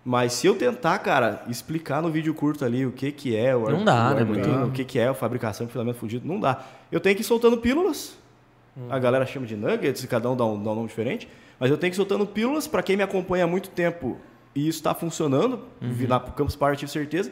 [0.04, 3.70] Mas se eu tentar, cara, explicar no vídeo curto ali o que que é o
[3.70, 6.40] Não dá, o né, muito- o que que é a fabricação de filamento fundido, não
[6.40, 6.60] dá.
[6.92, 8.18] Eu tenho que ir soltando pílulas.
[8.90, 11.28] A galera chama de nuggets, e cada um dá um, dá um nome diferente,
[11.60, 14.18] mas eu tenho que ir soltando pílulas para quem me acompanha há muito tempo
[14.56, 17.32] e isso está funcionando, vi lá pro Campus Party, tive certeza.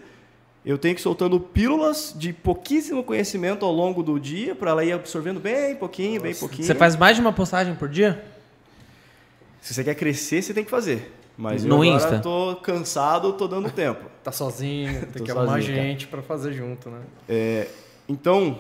[0.66, 4.84] Eu tenho que ir soltando pílulas de pouquíssimo conhecimento ao longo do dia para ela
[4.84, 6.66] ir absorvendo bem pouquinho, bem pouquinho.
[6.68, 8.24] Você faz mais de uma postagem por dia?
[9.62, 11.14] Se você quer crescer, você tem que fazer.
[11.38, 12.20] Mas No eu agora Insta?
[12.20, 14.06] tô cansado, tô dando tempo.
[14.24, 15.88] Tá sozinho, tem que arrumar sozinho, cara.
[15.88, 17.00] gente pra fazer junto, né?
[18.08, 18.60] Então,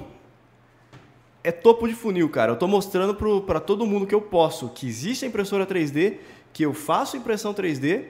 [1.43, 2.51] é topo de funil, cara.
[2.51, 6.17] Eu tô mostrando pra todo mundo que eu posso, que existe a impressora 3D,
[6.51, 8.05] que eu faço impressão 3D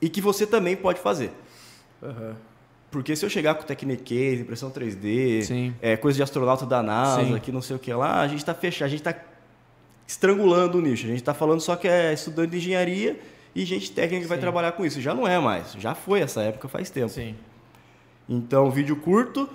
[0.00, 1.32] e que você também pode fazer.
[2.90, 5.74] Porque se eu chegar com Technique, impressão 3D, Sim.
[5.82, 7.38] é, coisa de astronauta da NASA, Sim.
[7.38, 9.14] que não sei o que lá, a gente tá fechado, a gente tá
[10.06, 11.06] estrangulando o nicho.
[11.06, 13.18] A gente tá falando só que é estudante de engenharia
[13.54, 15.00] e gente técnica que vai trabalhar com isso.
[15.00, 17.08] Já não é mais, já foi essa época faz tempo.
[17.08, 17.34] Sim.
[18.28, 19.48] Então, vídeo curto,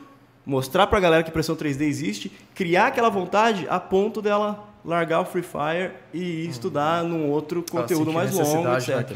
[0.46, 5.26] mostrar pra galera que impressão 3D existe, criar aquela vontade a ponto dela largar o
[5.26, 9.16] Free Fire e ir estudar num outro conteúdo mais longo, etc.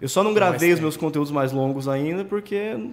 [0.00, 2.90] Eu só não gravei os meus conteúdos mais longos ainda porque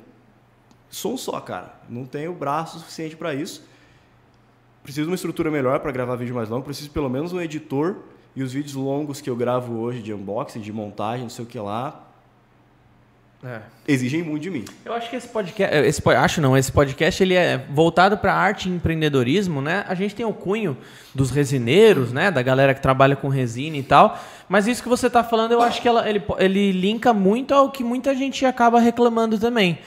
[0.90, 1.74] sou um só, cara.
[1.90, 3.68] Não tenho braço suficiente para isso.
[4.82, 6.64] Preciso de uma estrutura melhor para gravar vídeo mais longo.
[6.64, 7.98] Preciso pelo menos um editor.
[8.36, 11.48] E os vídeos longos que eu gravo hoje de unboxing, de montagem, não sei o
[11.48, 12.03] que lá,
[13.46, 13.60] É.
[13.88, 14.64] exigem muito de mim.
[14.86, 18.34] Eu acho que esse podcast, esse, po- acho não, esse podcast ele é voltado para
[18.34, 19.84] arte e empreendedorismo, né?
[19.88, 20.78] A gente tem o cunho
[21.14, 22.32] dos resineiros, né?
[22.32, 24.18] Da galera que trabalha com resina e tal.
[24.48, 27.70] Mas isso que você está falando, eu acho que ela- ele, ele linka muito ao
[27.70, 29.78] que muita gente acaba reclamando também.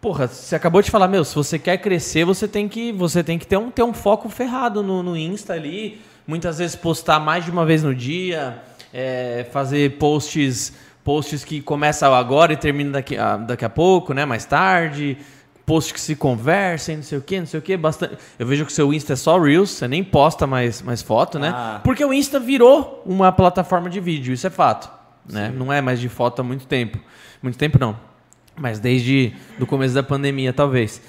[0.00, 3.38] Porra, você acabou de falar, meu, se você quer crescer, você tem que, você tem
[3.38, 6.00] que ter, um, ter um foco ferrado no, no Insta ali.
[6.26, 8.62] Muitas vezes postar mais de uma vez no dia,
[8.94, 10.72] é, fazer posts,
[11.04, 14.24] posts que começam agora e terminam daqui a, daqui a pouco, né?
[14.24, 15.16] Mais tarde.
[15.64, 17.76] Posts que se conversem, não sei o que, não sei o que.
[17.76, 18.18] Bastante.
[18.38, 21.38] Eu vejo que o seu Insta é só Reels, você nem posta mais, mais foto,
[21.38, 21.52] né?
[21.54, 21.80] Ah.
[21.84, 24.90] Porque o Insta virou uma plataforma de vídeo, isso é fato.
[25.30, 25.52] Né?
[25.54, 26.98] Não é mais de foto há muito tempo.
[27.40, 27.96] Muito tempo não.
[28.56, 31.00] Mas desde o começo da pandemia, talvez.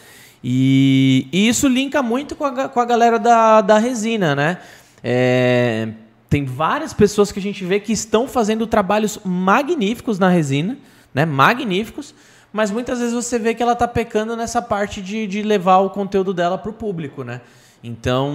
[0.43, 4.57] E, e isso linka muito com a, com a galera da, da resina, né?
[5.03, 5.89] É,
[6.31, 10.77] tem várias pessoas que a gente vê que estão fazendo trabalhos magníficos na resina,
[11.13, 11.25] né?
[11.25, 12.15] Magníficos.
[12.53, 15.89] Mas muitas vezes você vê que ela tá pecando nessa parte de, de levar o
[15.89, 17.41] conteúdo dela para o público, né?
[17.83, 18.31] Então,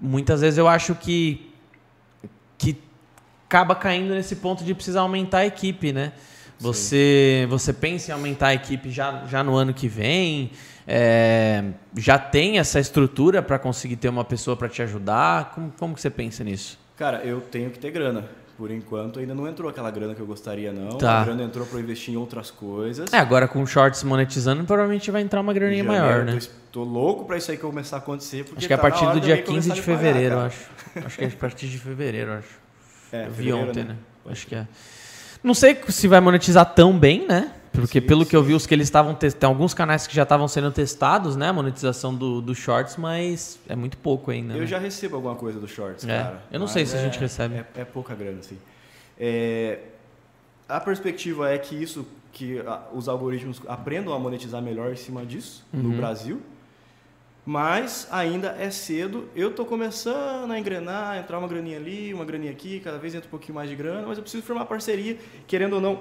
[0.00, 1.52] muitas vezes eu acho que
[2.58, 2.76] que
[3.46, 6.12] acaba caindo nesse ponto de precisar aumentar a equipe, né?
[6.58, 10.50] Você, você pensa em aumentar a equipe já, já no ano que vem?
[10.86, 11.64] É,
[11.96, 15.52] já tem essa estrutura para conseguir ter uma pessoa para te ajudar?
[15.54, 16.78] Como, como que você pensa nisso?
[16.96, 18.24] Cara, eu tenho que ter grana.
[18.56, 20.98] Por enquanto ainda não entrou aquela grana que eu gostaria, não.
[20.98, 21.22] Tá.
[21.22, 23.12] A grana entrou para investir em outras coisas.
[23.12, 26.38] É, agora com shorts monetizando, provavelmente vai entrar uma graninha maior, janeiro, né?
[26.70, 28.44] Tô, tô louco para isso aí começar a acontecer.
[28.44, 29.82] Porque Acho que é a tá na partir do dia também 15 começar de a
[29.82, 30.46] pagar, fevereiro, cara.
[30.46, 31.06] acho.
[31.06, 32.60] Acho que é a partir de fevereiro, acho.
[33.10, 33.90] É, eu vi ontem, né?
[33.90, 33.96] né?
[34.30, 34.66] Acho que é.
[35.42, 37.50] Não sei se vai monetizar tão bem, né?
[37.72, 40.14] Porque Sim, pelo que eu vi, os que eles estavam testando, tem alguns canais que
[40.14, 41.48] já estavam sendo testados, né?
[41.48, 44.52] A monetização do, do shorts, mas é muito pouco ainda.
[44.54, 44.66] Eu né?
[44.66, 46.42] já recebo alguma coisa do Shorts, É, cara.
[46.52, 47.54] eu não sei se a é- gente recebe.
[47.56, 48.58] É, é pouca grana, assim.
[49.18, 49.78] É,
[50.68, 55.24] a perspectiva é que isso, que a- os algoritmos aprendam a monetizar melhor em cima
[55.24, 55.82] disso Uhum.
[55.82, 56.42] no Brasil.
[57.44, 59.28] Mas ainda é cedo.
[59.34, 63.26] Eu tô começando a engrenar, entrar uma graninha ali, uma graninha aqui, cada vez entra
[63.26, 65.16] um pouquinho mais de grana, mas eu preciso formar parceria,
[65.46, 66.00] querendo ou não.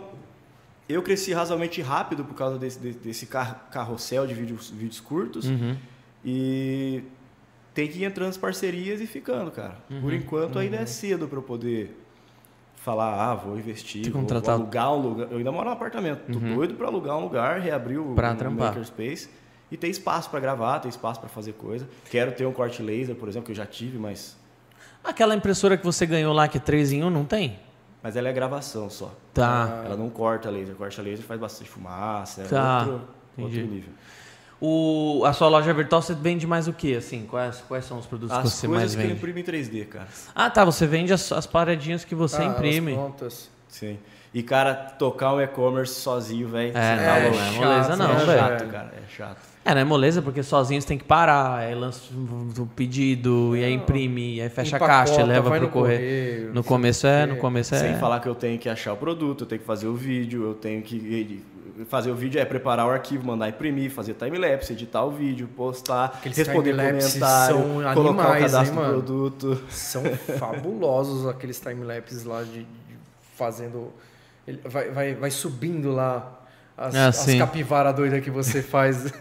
[0.90, 5.46] Eu cresci razoavelmente rápido por causa desse, desse, desse car- carrossel de vídeos, vídeos curtos.
[5.46, 5.78] Uhum.
[6.26, 7.04] E
[7.74, 9.78] tem que ir entrando as parcerias e ficando, cara.
[9.90, 11.98] Uhum, Por enquanto ainda é cedo para eu poder
[12.76, 15.28] falar, ah, vou investir, vou, vou alugar um lugar.
[15.32, 16.56] Eu ainda moro num apartamento, tô Uhum.
[16.56, 18.52] doido para alugar um lugar, reabrir o, Pra o.
[18.52, 19.30] Makerspace
[19.72, 21.88] e ter espaço para gravar, ter espaço para fazer coisa.
[22.10, 24.36] Quero ter um corte laser, por exemplo, que eu já tive, mas
[25.04, 27.58] Aquela impressora que você ganhou lá, que é 3 em 1, não tem?
[28.04, 29.14] Mas ela é gravação só.
[29.34, 29.84] Tá.
[29.86, 33.02] Ela não corta laser, corta laser faz bastante fumaça, é Tá, outro,
[33.38, 33.90] outro nível.
[34.64, 37.26] O, a sua loja virtual você vende mais o que, assim?
[37.28, 39.18] Quais, quais são os produtos que As você coisas mais que eu vende?
[39.18, 40.08] imprimo em 3D, cara.
[40.36, 40.64] Ah, tá.
[40.64, 42.94] Você vende as, as paradinhas que você Ah, imprime.
[42.94, 43.50] prontas.
[43.68, 43.98] Sim.
[44.34, 46.70] E, cara, tocar um e-commerce sozinho, velho.
[46.70, 48.40] É, tá não, é moleza não, é velho.
[48.40, 48.94] chato, cara.
[48.96, 49.52] É chato.
[49.64, 53.64] É, não é moleza, porque sozinho você tem que parar, aí lança o pedido, e
[53.64, 56.00] aí imprime, e aí fecha a caixa, leva pro no correio.
[56.00, 57.80] correio, No começo é, no começo é.
[57.80, 60.44] Sem falar que eu tenho que achar o produto, eu tenho que fazer o vídeo,
[60.44, 61.44] eu tenho que
[61.88, 66.06] fazer o vídeo é preparar o arquivo, mandar imprimir, fazer timelapse, editar o vídeo, postar,
[66.06, 69.64] Aqueles responder comentário, são colocar o cadastro hein, do produto.
[69.70, 70.04] São
[70.40, 72.68] fabulosos aqueles timelapses lá de, de
[73.36, 73.92] fazendo
[74.66, 76.40] vai, vai, vai subindo lá
[76.78, 79.12] as, Ah, as capivara doida que você faz.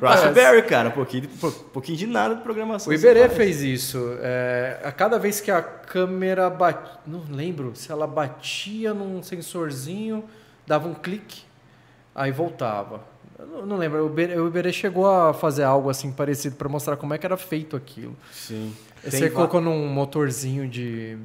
[0.00, 2.92] Raspberry, cara, um pouquinho, de- um pouquinho de nada de programação.
[2.92, 4.16] O você Iberê fez isso.
[4.20, 6.96] É, a cada vez que a câmera batia.
[7.06, 10.24] Não lembro se ela batia num sensorzinho,
[10.66, 11.42] dava um clique,
[12.14, 13.00] aí voltava.
[13.38, 14.04] Eu não, não lembro.
[14.04, 17.26] O Iberê, o Iberê chegou a fazer algo assim parecido para mostrar como é que
[17.26, 18.16] era feito aquilo.
[18.32, 18.74] Sim.
[19.04, 21.18] Você Tem colocou num motorzinho de.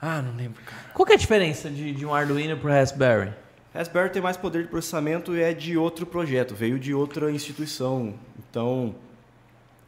[0.00, 0.82] Ah, não lembro, cara.
[0.92, 3.32] Qual que é a diferença de, de um Arduino pro Raspberry?
[3.74, 8.14] Raspberry tem mais poder de processamento e é de outro projeto, veio de outra instituição.
[8.38, 8.94] Então,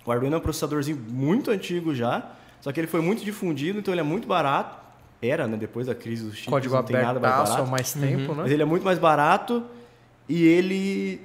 [0.05, 2.31] o Arduino é um processadorzinho muito antigo já,
[2.61, 4.77] só que ele foi muito difundido, então ele é muito barato.
[5.21, 5.57] Era, né?
[5.57, 7.71] Depois da crise dos chips, Código não tem nada mais há barato.
[7.71, 8.53] mais tempo, Mas né?
[8.53, 9.65] ele é muito mais barato
[10.29, 11.21] e ele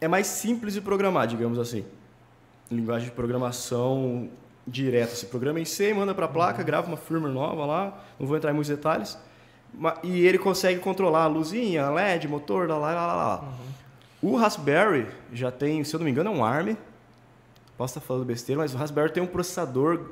[0.00, 1.84] é mais simples de programar, digamos assim.
[2.70, 4.28] Linguagem de programação
[4.66, 5.14] direta.
[5.14, 8.36] Você programa em C, manda para a placa, grava uma firmware nova lá, não vou
[8.36, 9.18] entrar em muitos detalhes.
[10.02, 13.44] E ele consegue controlar a luzinha, a LED, motor, lá, lá, lá, lá, lá.
[14.22, 16.76] O Raspberry já tem, se eu não me engano, é um ARM.
[17.78, 20.10] Posso estar falando besteira, mas o Raspberry tem um processador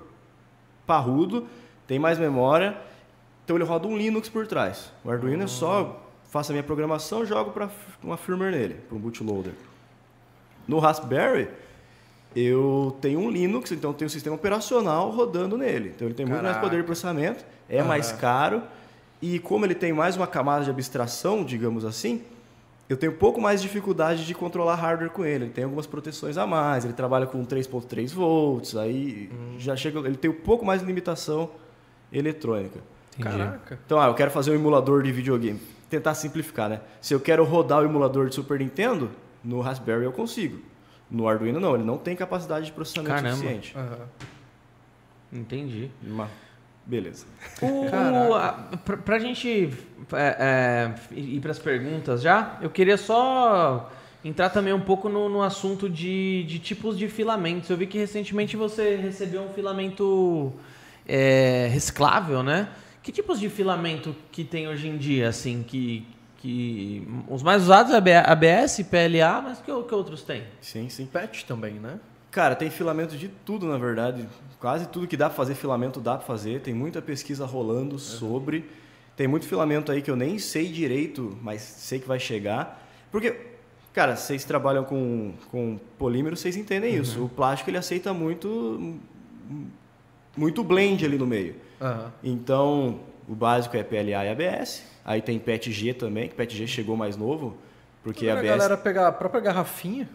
[0.87, 1.47] parrudo,
[1.87, 2.77] tem mais memória,
[3.45, 4.91] então ele roda um Linux por trás.
[5.05, 7.69] O Arduino é só faço a minha programação, jogo para
[8.03, 9.53] uma firmware nele, para um bootloader.
[10.67, 11.49] No Raspberry,
[12.37, 15.93] eu tenho um Linux, então eu tenho um sistema operacional rodando nele.
[15.95, 16.67] Então ele tem muito mais Caraca.
[16.69, 18.19] poder de processamento, é mais Aham.
[18.19, 18.63] caro
[19.21, 22.23] e como ele tem mais uma camada de abstração, digamos assim,
[22.89, 25.45] eu tenho um pouco mais de dificuldade de controlar hardware com ele.
[25.47, 30.17] Ele tem algumas proteções a mais, ele trabalha com 3.3 volts, aí já chega, ele
[30.17, 31.51] tem um pouco mais de limitação
[32.13, 32.81] eletrônica.
[33.21, 33.79] Caraca.
[33.85, 35.61] Então, ah, eu quero fazer um emulador de videogame.
[35.91, 36.81] Tentar simplificar, né?
[37.01, 39.11] Se eu quero rodar o emulador de Super Nintendo,
[39.43, 40.61] no Raspberry eu consigo.
[41.11, 43.37] No Arduino não, ele não tem capacidade de processamento Caramba.
[43.37, 43.75] suficiente.
[43.77, 44.07] Aham.
[45.33, 45.91] Entendi.
[46.03, 46.29] Mas,
[46.85, 47.27] beleza.
[47.63, 48.37] O, Caraca.
[48.73, 49.73] a, pra, pra gente
[50.13, 50.37] é,
[51.13, 53.91] é, ir para as perguntas já, eu queria só
[54.25, 57.71] entrar também um pouco no, no assunto de, de tipos de filamentos.
[57.71, 60.53] Eu vi que recentemente você recebeu um filamento
[61.07, 62.69] é, reciclável, né?
[63.03, 66.07] Que tipos de filamento que tem hoje em dia, assim, que,
[66.39, 70.45] que os mais usados é ABS, PLA, mas que, que outros tem?
[70.61, 71.07] Sim, sim.
[71.07, 71.99] Patch também, né?
[72.31, 74.27] Cara, tem filamento de tudo, na verdade.
[74.61, 76.61] Quase tudo que dá pra fazer filamento dá pra fazer.
[76.61, 78.65] Tem muita pesquisa rolando sobre.
[79.17, 82.87] Tem muito filamento aí que eu nem sei direito, mas sei que vai chegar.
[83.11, 83.35] Porque,
[83.93, 87.25] cara, vocês trabalham com, com polímero, vocês entendem isso.
[87.25, 88.97] O plástico ele aceita muito
[90.37, 91.57] muito blend ali no meio.
[91.81, 92.13] Aham.
[92.23, 94.85] Então, o básico é PLA e ABS.
[95.09, 97.57] Aí tem PETG também, que PETG chegou mais novo,
[98.05, 100.07] porque a ABS galera pegar a própria garrafinha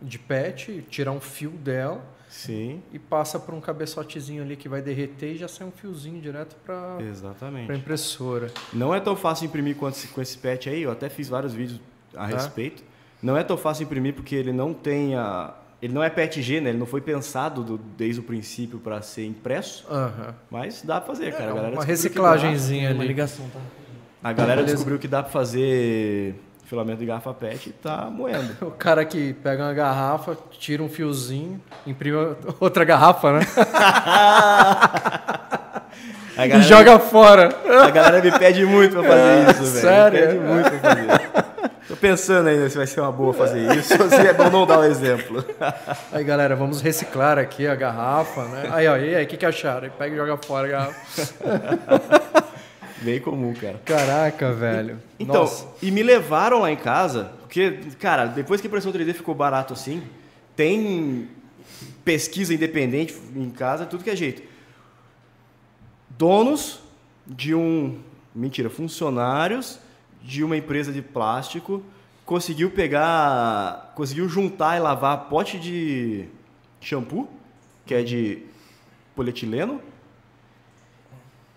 [0.00, 4.80] de PET, tirar um fio dela Sim, e passa por um cabeçotezinho ali que vai
[4.80, 7.66] derreter e já sai um fiozinho direto para exatamente.
[7.66, 8.52] para impressora.
[8.72, 11.52] Não é tão fácil imprimir quanto esse- com esse patch aí, eu até fiz vários
[11.52, 11.80] vídeos
[12.14, 12.84] a respeito.
[13.20, 15.54] Não é tão fácil imprimir porque ele não tem a.
[15.82, 16.70] Ele não é PETG, né?
[16.70, 20.34] Ele não foi pensado do- desde o princípio para ser impresso, Aham.
[20.50, 21.50] mas dá pra fazer, cara.
[21.50, 23.08] A galera É, uma que reciclagenzinha Uma ali.
[23.08, 23.60] ligação, tá?
[24.26, 24.74] A galera Beleza.
[24.74, 26.34] descobriu que dá pra fazer
[26.64, 28.56] filamento de garrafa PET e tá moendo.
[28.66, 33.40] O cara que pega uma garrafa, tira um fiozinho, imprime outra garrafa, né?
[36.36, 37.56] A e galera, joga fora.
[37.84, 39.80] a galera me pede muito pra fazer isso, velho.
[39.80, 40.20] sério?
[40.20, 41.30] Me pede muito pra fazer.
[41.86, 44.66] Tô pensando ainda se vai ser uma boa fazer isso ou se é bom não
[44.66, 45.44] dar o exemplo.
[46.12, 48.70] Aí, galera, vamos reciclar aqui a garrafa, né?
[48.72, 49.84] Aí, ó, e aí, o que, que acharam?
[49.84, 52.46] Aí pega e joga fora a garrafa.
[53.02, 53.80] Bem comum, cara.
[53.84, 55.00] Caraca, velho.
[55.18, 55.66] Então, Nossa.
[55.82, 59.72] e me levaram lá em casa, porque, cara, depois que a impressão 3D ficou barato
[59.72, 60.02] assim,
[60.54, 61.28] tem
[62.04, 64.42] pesquisa independente em casa, tudo que é jeito.
[66.10, 66.80] Donos
[67.26, 68.00] de um.
[68.34, 69.78] Mentira, funcionários
[70.22, 71.82] de uma empresa de plástico
[72.24, 73.92] conseguiu pegar.
[73.94, 76.26] conseguiu juntar e lavar pote de
[76.80, 77.28] shampoo,
[77.84, 78.42] que é de
[79.14, 79.80] polietileno,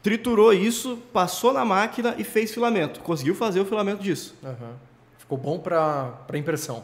[0.02, 3.00] triturou isso, passou na máquina e fez filamento.
[3.02, 4.36] Conseguiu fazer o filamento disso.
[4.44, 4.74] Aham.
[5.18, 6.84] Ficou bom pra impressão.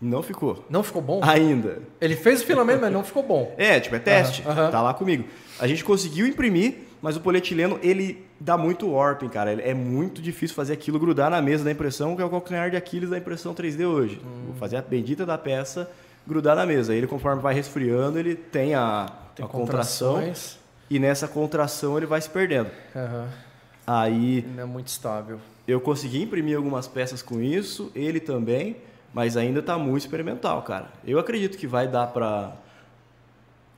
[0.00, 0.64] Não ficou.
[0.70, 1.20] Não ficou bom?
[1.22, 1.82] Ainda.
[2.00, 3.54] Ele fez o filamento, mas não ficou bom.
[3.58, 4.42] É, tipo, é teste.
[4.46, 4.70] Aham.
[4.70, 5.24] Tá lá comigo.
[5.58, 9.52] A gente conseguiu imprimir, mas o polietileno, ele dá muito warping, cara.
[9.52, 12.76] É muito difícil fazer aquilo grudar na mesa da impressão, que é o calcanhar de
[12.78, 14.20] Aquiles da impressão 3D hoje.
[14.24, 14.46] Hum.
[14.46, 15.90] Vou fazer a bendita da peça
[16.26, 16.94] grudar na mesa.
[16.94, 20.22] Ele, conforme vai resfriando, ele tem a, Tem a contração.
[20.90, 22.70] E nessa contração ele vai se perdendo.
[22.94, 23.28] Aham.
[23.86, 25.38] Aí Não é muito estável.
[25.66, 28.76] Eu consegui imprimir algumas peças com isso, ele também,
[29.14, 30.86] mas ainda está muito experimental, cara.
[31.04, 32.52] Eu acredito que vai dar para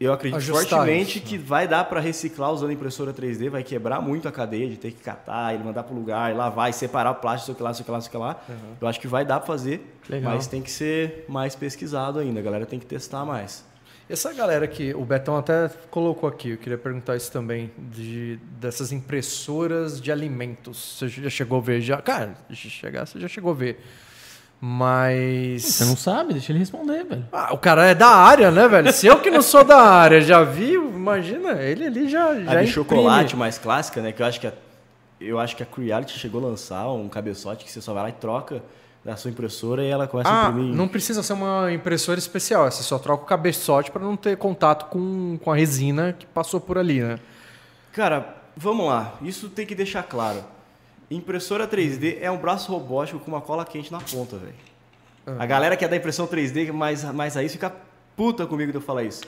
[0.00, 4.00] Eu acredito Ajustar fortemente isso, que vai dar para reciclar usando impressora 3D, vai quebrar
[4.00, 7.10] muito a cadeia de ter que catar, ele mandar para o lugar, lavar e separar
[7.10, 8.40] o plástico, sei o que lá, sei o que lá, sei o que lá.
[8.80, 10.34] Eu acho que vai dar para fazer, Legal.
[10.34, 13.64] mas tem que ser mais pesquisado ainda, a galera tem que testar mais.
[14.12, 18.92] Essa galera que o Betão até colocou aqui, eu queria perguntar isso também, de, dessas
[18.92, 20.98] impressoras de alimentos.
[20.98, 21.80] Você já chegou a ver?
[21.80, 23.82] Já, cara, se chegar, você já chegou a ver.
[24.60, 25.64] Mas.
[25.64, 26.34] Você não sabe?
[26.34, 27.26] Deixa ele responder, velho.
[27.32, 28.92] Ah, o cara é da área, né, velho?
[28.92, 32.34] Se eu que não sou da área já vi, imagina, ele ali já.
[32.34, 32.66] já a de imprime.
[32.66, 34.52] chocolate mais clássica, né, que eu acho que a,
[35.18, 38.08] eu acho que a Creality chegou a lançar um cabeçote que você só vai lá
[38.10, 38.62] e troca
[39.04, 40.74] da sua impressora e ela começa a Ah, imprimir.
[40.76, 44.86] não precisa ser uma impressora especial, você só troca o cabeçote para não ter contato
[44.90, 47.18] com, com a resina que passou por ali, né?
[47.92, 49.14] Cara, vamos lá.
[49.22, 50.44] Isso tem que deixar claro.
[51.10, 54.54] Impressora 3D é um braço robótico com uma cola quente na ponta, velho.
[55.38, 57.72] A galera que é da impressão 3D, mais, mais aí fica
[58.16, 59.22] puta comigo de eu falar isso.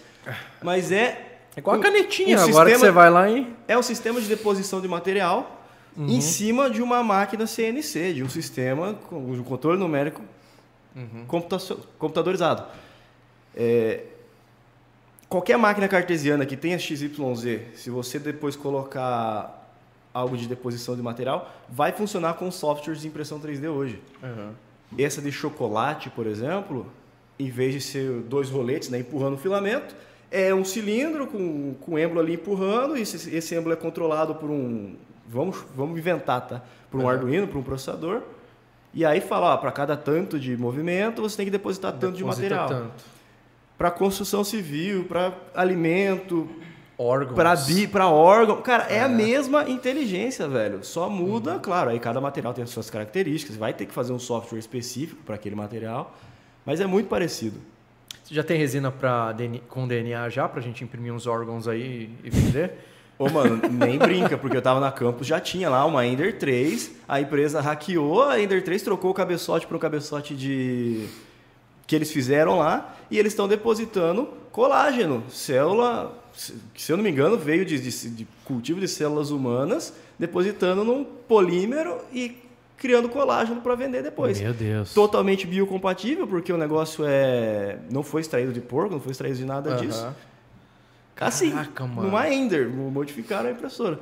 [0.63, 1.39] Mas é.
[1.57, 3.55] É igual a canetinha, um agora que sistema- você vai lá e.
[3.69, 5.64] É um sistema de deposição de material
[5.97, 6.09] Uhum.
[6.09, 10.21] em cima de uma máquina CNC, de um sistema com de um controle numérico
[10.97, 11.25] Uhum.
[11.99, 12.65] computadorizado.
[13.57, 14.05] É,
[15.29, 17.11] qualquer máquina cartesiana que tenha XYZ,
[17.75, 19.61] se você depois colocar
[20.13, 24.01] algo de deposição de material, vai funcionar com softwares de impressão 3D hoje.
[24.97, 26.87] Essa de chocolate, por exemplo,
[27.39, 29.95] em vez de ser dois roletes né, empurrando o filamento,
[30.31, 34.49] é um cilindro com, com êmbolo ali empurrando, e esse, esse êmbolo é controlado por
[34.51, 34.95] um.
[35.29, 36.63] Vamos, vamos inventar, tá?
[36.91, 38.23] Por um Arduino, por um processador.
[38.93, 42.25] E aí fala, ó, para cada tanto de movimento, você tem que depositar tanto de
[42.25, 42.93] material.
[43.77, 46.49] Para construção civil, para alimento,
[46.97, 47.35] Órgãos.
[47.35, 48.63] para bi, para órgão.
[48.63, 49.01] Cara, é.
[49.01, 50.85] a mesma inteligência, velho.
[50.85, 54.19] Só muda, claro, aí cada material tem as suas características, vai ter que fazer um
[54.19, 56.17] software específico para aquele material,
[56.65, 57.59] mas é muito parecido.
[58.23, 62.11] Você já tem resina pra DNA com DNA já, pra gente imprimir uns órgãos aí
[62.23, 62.79] e vender?
[63.19, 66.91] Ô, mano, nem brinca, porque eu tava na campus, já tinha lá uma Ender 3,
[67.09, 71.07] a empresa hackeou, a Ender 3 trocou o cabeçote para um cabeçote de
[71.87, 77.37] que eles fizeram lá e eles estão depositando colágeno, célula, se eu não me engano,
[77.37, 82.37] veio de, de- de cultivo de células humanas, depositando num polímero e
[82.77, 84.41] criando colágeno para vender depois.
[84.41, 84.93] Meu Deus.
[84.93, 89.45] Totalmente biocompatível, porque o negócio é não foi extraído de porco, não foi extraído de
[89.45, 90.03] nada disso.
[91.21, 92.03] Assim, Caraca, mano.
[92.03, 94.01] numa Ender, modificaram a impressora.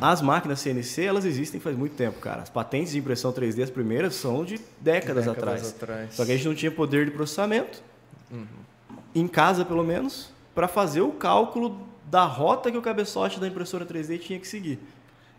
[0.00, 2.42] As máquinas CNC, elas existem faz muito tempo, cara.
[2.42, 5.68] As patentes de impressão 3D, as primeiras, são de décadas, Décadas atrás.
[5.70, 6.14] atrás.
[6.14, 7.82] Só que a gente não tinha poder de processamento,
[8.30, 8.44] Uhum.
[9.14, 11.80] em casa pelo menos, para fazer o cálculo
[12.10, 14.78] da rota que o cabeçote da impressora 3D tinha que seguir.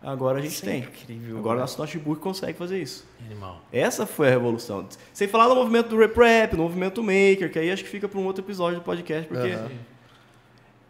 [0.02, 0.80] Agora a gente Isso é tem.
[0.80, 1.60] incrível, Agora né?
[1.62, 3.04] nosso notebook consegue fazer isso.
[3.24, 3.60] Animal.
[3.72, 4.86] Essa foi a revolução.
[5.12, 8.18] Sem falar no movimento do Reprep, no movimento Maker, que aí acho que fica para
[8.18, 9.68] um outro episódio do podcast, porque Aham.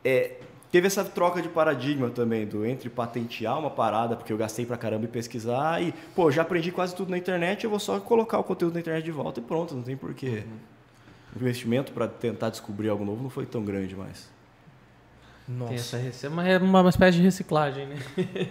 [0.04, 0.36] É,
[0.70, 4.76] teve essa troca de paradigma também, do entre patentear uma parada, porque eu gastei pra
[4.76, 8.38] caramba em pesquisar, e, pô, já aprendi quase tudo na internet, eu vou só colocar
[8.38, 10.44] o conteúdo na internet de volta e pronto, não tem porquê.
[11.34, 14.28] O investimento para tentar descobrir algo novo não foi tão grande mais.
[15.68, 17.96] Tem essa rece- é uma, é uma, espécie de reciclagem, né?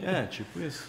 [0.02, 0.84] É, tipo isso.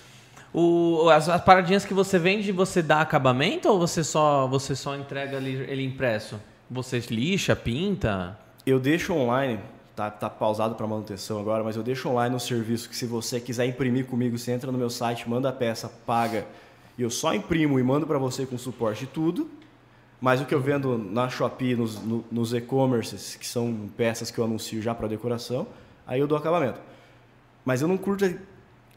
[0.53, 4.97] O, as, as paradinhas que você vende, você dá acabamento ou você só, você só
[4.97, 6.41] entrega ali, ele impresso?
[6.71, 8.39] Você lixa, pinta?
[8.65, 9.61] Eu deixo online,
[9.99, 13.41] tá, tá pausado para manutenção agora, mas eu deixo online um serviço que se você
[13.41, 16.47] quiser imprimir comigo, você entra no meu site, manda a peça, paga,
[16.97, 19.51] e eu só imprimo e mando para você com suporte e tudo.
[20.21, 24.39] Mas o que eu vendo na Shopee, nos, no- nos e-commerces, que são peças que
[24.39, 25.67] eu anuncio já para decoração,
[26.07, 26.81] aí eu dou acabamento.
[27.65, 28.33] Mas eu não curto, a-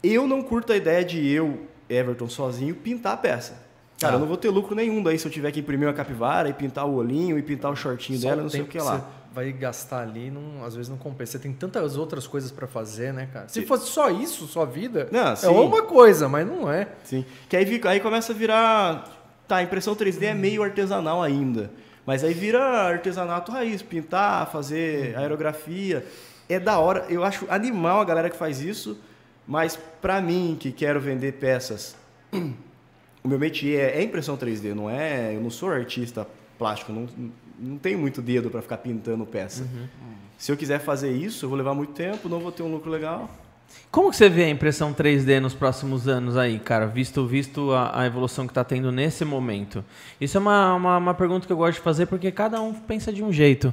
[0.04, 3.60] eu não curto a ideia de eu, Everton, sozinho, pintar a peça.
[4.00, 4.16] Cara, Ah.
[4.16, 6.52] eu não vou ter lucro nenhum daí se eu tiver que imprimir uma capivara e
[6.52, 8.98] pintar o olhinho e pintar o shortinho Só dela, não sei o tempo que lá.
[8.98, 11.32] Você vai gastar ali, não, às vezes não compensa.
[11.32, 13.48] Você tem tantas outras coisas pra fazer, né, cara?
[13.48, 15.46] Se fosse só isso, sua vida, Não, é sim.
[15.48, 16.88] uma coisa, mas não é.
[17.04, 17.24] Sim.
[17.48, 19.18] Que aí, aí começa a virar.
[19.48, 21.70] Tá, a impressão 3D é meio artesanal ainda.
[22.04, 26.04] Mas aí vira artesanato raiz, pintar, fazer aerografia.
[26.48, 27.06] É da hora.
[27.08, 28.98] Eu acho animal a galera que faz isso.
[29.46, 31.96] Mas pra mim, que quero vender peças,
[32.32, 35.34] o meu métier é, é impressão 3D, não é.
[35.34, 36.26] Eu não sou artista
[36.58, 37.06] plástico, não,
[37.62, 39.66] não tenho muito dedo para ficar pintando peça.
[40.36, 42.90] Se eu quiser fazer isso, eu vou levar muito tempo, não vou ter um lucro
[42.90, 43.30] legal.
[43.90, 46.86] Como que você vê a impressão 3D nos próximos anos aí, cara?
[46.86, 49.84] Visto, visto a, a evolução que está tendo nesse momento.
[50.20, 53.12] Isso é uma, uma, uma pergunta que eu gosto de fazer porque cada um pensa
[53.12, 53.72] de um jeito.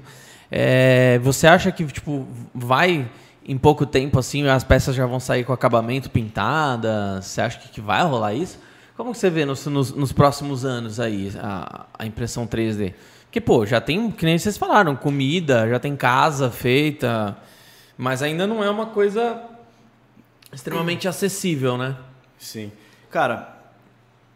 [0.52, 3.10] É, você acha que tipo vai
[3.46, 7.22] em pouco tempo assim as peças já vão sair com acabamento pintada?
[7.22, 8.60] Você acha que, que vai rolar isso?
[8.96, 12.94] Como que você vê nos, nos, nos próximos anos aí a, a impressão 3D?
[13.30, 17.38] Porque, pô, já tem, que nem vocês falaram, comida, já tem casa feita,
[17.96, 19.40] mas ainda não é uma coisa
[20.52, 21.96] extremamente acessível, né?
[22.40, 22.72] Sim.
[23.12, 23.56] Cara,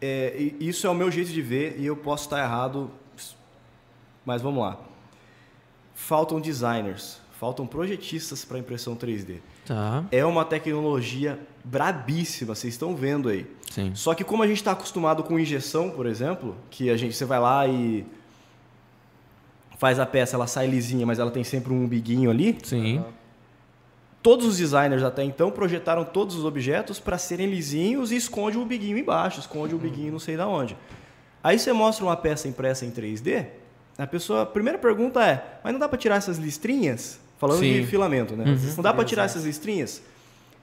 [0.00, 2.88] é, isso é o meu jeito de ver e eu posso estar errado,
[4.24, 4.78] mas vamos lá.
[5.92, 9.38] Faltam designers, faltam projetistas para impressão 3D.
[9.66, 10.04] Tá.
[10.12, 13.44] É uma tecnologia brabíssima, vocês estão vendo aí.
[13.72, 13.92] Sim.
[13.96, 17.24] Só que como a gente está acostumado com injeção, por exemplo, que a gente você
[17.24, 18.06] vai lá e
[19.78, 22.56] faz a peça, ela sai lisinha, mas ela tem sempre um umbiguinho ali.
[22.62, 23.04] Sim.
[24.22, 28.62] Todos os designers até então projetaram todos os objetos para serem lisinhos e esconde o
[28.62, 30.76] umbiguinho embaixo, esconde o umbiguinho não sei da onde.
[31.42, 33.46] Aí você mostra uma peça impressa em 3D,
[33.98, 37.80] a pessoa, a primeira pergunta é: "Mas não dá para tirar essas listrinhas?" Falando Sim.
[37.80, 38.44] de filamento, né?
[38.76, 40.00] Não dá para tirar essas listrinhas?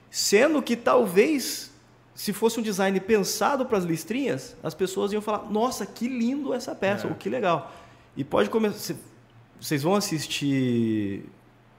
[0.10, 1.72] Sendo que talvez
[2.16, 6.54] se fosse um design pensado para as listrinhas, as pessoas iam falar: "Nossa, que lindo
[6.54, 7.72] essa peça, ou que legal".
[8.16, 8.96] E pode começar
[9.60, 11.24] vocês vão assistir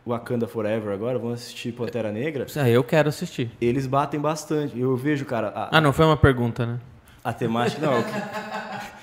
[0.06, 3.50] Wakanda Forever agora, vão assistir Pantera Negra, Ah, eu quero assistir.
[3.60, 4.78] eles batem bastante.
[4.78, 6.80] Eu vejo, cara, a, Ah, não foi uma pergunta, né?
[7.24, 7.84] a temática.
[7.84, 8.04] Não,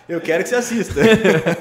[0.08, 1.02] eu, quero que você assista.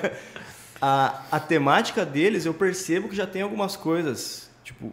[0.81, 4.93] a, a temática deles, eu percebo que já tem algumas coisas, tipo,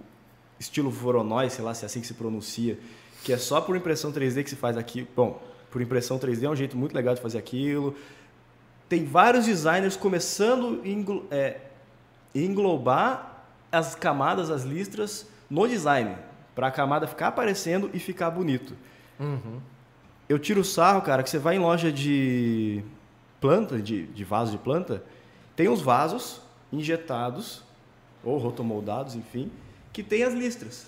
[0.59, 2.77] estilo Voronoi, sei lá se é assim que se pronuncia,
[3.23, 5.07] que é só por impressão 3D que se faz aqui.
[5.15, 5.41] Bom,
[5.71, 7.95] por impressão 3D é um jeito muito legal de fazer aquilo.
[8.87, 11.57] Tem vários designers começando a englo- é,
[12.33, 16.15] englobar as camadas, as listras no design,
[16.53, 18.75] para a camada ficar aparecendo e ficar bonito.
[20.27, 22.83] Eu tiro sarro, cara, que você vai em loja de
[23.39, 25.03] planta, de, de vaso de planta,
[25.55, 26.41] tem uns vasos
[26.71, 27.63] injetados,
[28.23, 29.51] ou rotomoldados, enfim,
[29.93, 30.87] que tem as listras.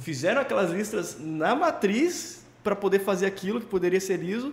[0.00, 4.52] Fizeram aquelas listras na matriz para poder fazer aquilo que poderia ser liso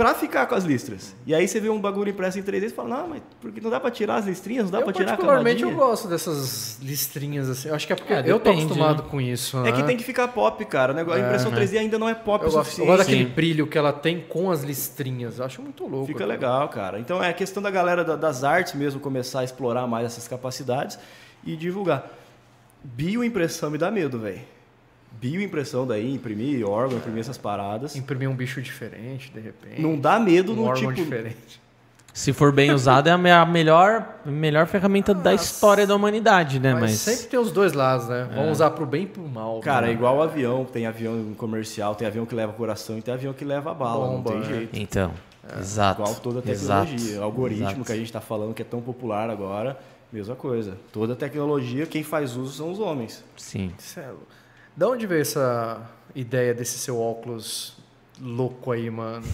[0.00, 1.14] para ficar com as listras.
[1.26, 3.68] E aí você vê um bagulho impresso em 3D e fala, não, mas porque não
[3.68, 7.50] dá para tirar as listrinhas, não dá para tirar a particularmente eu gosto dessas listrinhas
[7.50, 7.68] assim.
[7.68, 9.08] Eu acho que é porque Ah, eu tô acostumado né?
[9.10, 9.58] com isso.
[9.58, 9.86] É que né?
[9.88, 10.94] tem que ficar pop, cara.
[10.98, 12.86] A impressão 3D ainda não é pop Eu o gosto, eu suficiente.
[12.86, 13.30] gosto daquele Sim.
[13.34, 15.38] brilho que ela tem com as listrinhas.
[15.38, 16.06] Eu acho muito louco.
[16.06, 16.30] Fica aquilo.
[16.32, 16.98] legal, cara.
[16.98, 20.98] Então é questão da galera da- das artes mesmo começar a explorar mais essas capacidades
[21.44, 22.08] e divulgar.
[22.82, 24.40] Bioimpressão me dá medo, velho.
[25.12, 27.94] Bioimpressão daí, imprimir órgão, imprimir essas paradas.
[27.96, 29.80] Imprimir um bicho diferente, de repente.
[29.80, 31.04] Não dá medo um no órgão tipo.
[31.04, 31.60] diferente.
[32.12, 36.58] Se for bem usado, é a me- a melhor, melhor ferramenta da história da humanidade,
[36.58, 36.72] né?
[36.72, 38.28] Mas, Mas, sempre tem os dois lados, né?
[38.34, 39.60] Vão usar pro bem e pro mal.
[39.60, 39.94] Cara, é né?
[39.94, 40.64] igual o avião.
[40.64, 44.08] Tem avião comercial, tem avião que leva coração e tem avião que leva bala.
[44.08, 44.56] Bomba, não tem né?
[44.58, 44.76] jeito.
[44.76, 45.12] Então,
[45.60, 46.02] exato.
[46.02, 47.20] Igual toda exato, tecnologia.
[47.20, 47.84] O algoritmo exato.
[47.84, 49.78] que a gente está falando que é tão popular agora,
[50.12, 50.76] mesma coisa.
[50.92, 53.22] Toda tecnologia, quem faz uso são os homens.
[53.36, 53.70] Sim.
[54.80, 57.76] Da onde veio essa ideia desse seu óculos
[58.18, 59.26] louco aí, mano?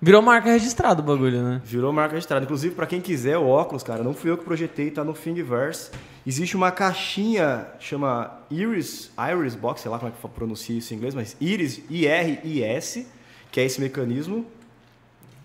[0.00, 1.60] Virou marca registrada o bagulho, né?
[1.64, 2.44] Virou marca registrada.
[2.44, 5.90] Inclusive, para quem quiser o óculos, cara, não fui eu que projetei, tá no Thingiverse.
[6.24, 10.96] Existe uma caixinha, chama Iris, Iris Box, sei lá como é que pronuncia isso em
[10.96, 13.04] inglês, mas Iris, I-R-I-S,
[13.50, 14.46] que é esse mecanismo.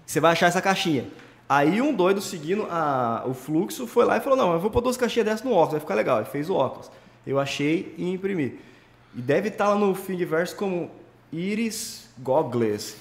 [0.05, 1.07] Você vai achar essa caixinha.
[1.49, 4.81] Aí um doido seguindo a- o fluxo foi lá e falou, não, eu vou pôr
[4.81, 6.17] duas caixinhas dessas no óculos, vai ficar legal.
[6.19, 6.91] Ele fez o óculos.
[7.25, 8.69] Eu achei e imprimi.
[9.15, 10.89] E deve estar lá no Thingiverse como
[11.31, 12.95] Iris Goggles.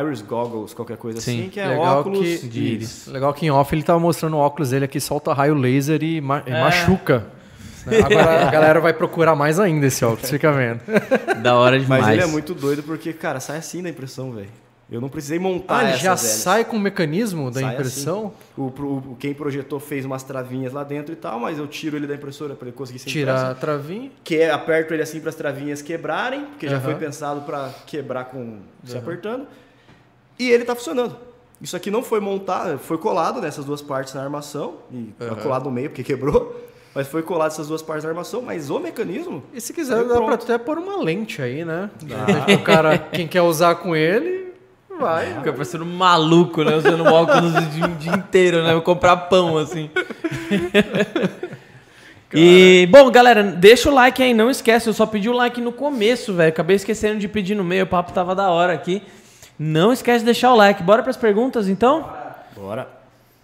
[0.00, 1.40] Iris Goggles, qualquer coisa Sim.
[1.40, 3.06] assim, que é Legal óculos que- de íris.
[3.06, 6.20] Legal que em off ele tava mostrando o óculos dele aqui, solta raio laser e,
[6.22, 6.60] ma- e É.
[6.60, 7.26] machuca.
[7.84, 7.98] né?
[8.00, 10.80] Agora a galera vai procurar mais ainda esse óculos, fica vendo.
[11.42, 12.02] Da hora demais.
[12.02, 14.48] Mas ele é muito doido porque, cara, sai assim da impressão, velho.
[14.94, 18.26] Eu não precisei montar Ah, ele já sai com o mecanismo da Sai impressão?
[18.54, 18.60] assim.
[18.62, 22.06] O, o- quem projetou fez umas travinhas lá dentro e tal, mas eu tiro ele
[22.06, 23.60] da impressora para ele conseguir ser Tira a impresso.
[23.60, 24.10] travinha.
[24.22, 28.26] Que é, aperto ele assim para as travinhas quebrarem, porque já foi pensado para quebrar
[28.26, 29.46] com se apertando.
[30.38, 31.16] E ele tá funcionando.
[31.60, 35.36] Isso aqui não foi montado, foi colado nessas duas partes na armação, e Aham.
[35.36, 36.60] colado no meio porque quebrou,
[36.94, 40.04] mas foi colado essas duas partes na armação, mas o mecanismo E se quiser, dá
[40.04, 40.44] pra pronto.
[40.44, 41.88] até pôr uma lente aí, né?
[42.00, 44.43] Repente, o cara, quem quer usar com ele,
[44.98, 45.34] vai.
[45.34, 46.74] Fica parecendo um maluco, né?
[46.74, 48.72] Usando óculos o dia, o dia inteiro, né?
[48.72, 49.90] Vou comprar pão, assim.
[52.32, 54.88] e, bom, galera, deixa o like aí, não esquece.
[54.88, 56.48] Eu só pedi o like no começo, velho.
[56.48, 59.02] Acabei esquecendo de pedir no meio, o papo tava da hora aqui.
[59.58, 60.82] Não esquece de deixar o like.
[60.82, 62.08] Bora pras perguntas, então?
[62.56, 62.93] Bora.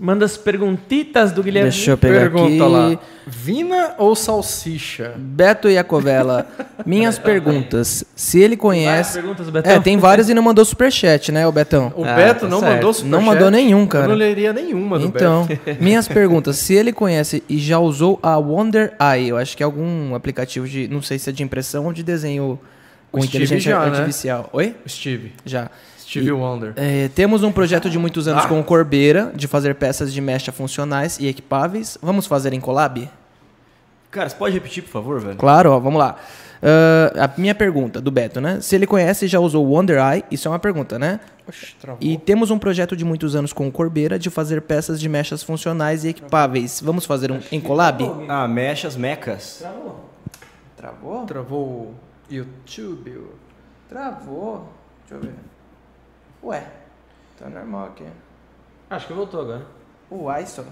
[0.03, 1.69] Manda as perguntitas do Guilherme.
[1.71, 2.59] Deixa eu pegar Pergunta aqui.
[2.59, 2.99] lá.
[3.27, 5.13] Vina ou salsicha?
[5.15, 6.47] Beto Iacovella,
[6.87, 8.03] minhas perguntas.
[8.17, 9.13] Se ele Várias conhece.
[9.13, 9.73] perguntas, Betão?
[9.73, 11.93] É, tem várias e não mandou superchat, né, o Betão?
[11.95, 12.73] O Ah, Beto tá não certo.
[12.77, 13.11] mandou superchat.
[13.11, 14.09] Não mandou nenhum, Eu cara.
[14.09, 15.77] não leria nenhuma do Então, Beto.
[15.85, 16.57] minhas perguntas.
[16.57, 20.67] Se ele conhece e já usou a Wonder Eye, eu acho que é algum aplicativo
[20.67, 20.89] de.
[20.89, 22.59] Não sei se é de impressão ou de desenho
[23.13, 23.99] com O Steve inteligência já, né?
[23.99, 24.49] artificial.
[24.55, 24.75] Oi?
[24.89, 25.33] Steve.
[25.45, 25.71] Já.
[26.11, 26.73] Stevie Wonder.
[26.77, 28.33] É, temos um projeto de muitos Ah.
[28.33, 31.97] anos com o Corbeira de fazer peças de mecha funcionais e equipáveis.
[32.03, 33.09] Vamos fazer em collab?
[34.11, 35.37] Cara, você pode repetir, por favor, velho?
[35.37, 36.17] Claro, ó, vamos lá.
[36.63, 38.61] Ah, a minha pergunta, do Beto, né?
[38.61, 41.21] Se ele conhece e já usou o Wonder Eye, isso é uma pergunta, né?
[41.49, 41.99] Oxe, travou.
[42.01, 45.43] E temos um projeto de muitos anos com o Corbeira de fazer peças de mechas
[45.43, 46.81] funcionais e equipáveis.
[46.85, 48.05] Vamos fazer um em collab?
[48.29, 49.65] Ah, mechas, mecas.
[50.77, 51.25] Travou?
[51.25, 51.95] Travou o
[52.29, 53.21] YouTube.
[53.89, 54.69] Travou.
[55.09, 55.50] Deixa eu ver.
[56.43, 56.63] Ué,
[57.39, 58.05] tá normal aqui.
[58.89, 59.63] Acho que voltou agora.
[60.11, 60.63] Uai, só.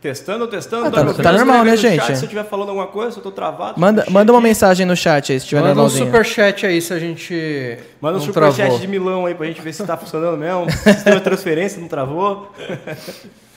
[0.00, 0.86] Testando, testando.
[0.86, 2.00] Ah, tá- tá dá- normal, né, gente?
[2.00, 3.78] chat Se eu estiver falando alguma coisa, se eu tô travado.
[3.78, 6.98] Manda, manda uma mensagem no chat aí, se tiver Manda um superchat aí se a
[6.98, 7.78] gente.
[8.00, 10.70] Manda um superchat de Milão aí pra gente ver se tá funcionando mesmo.
[10.70, 12.50] Se tem uma transferência, não travou.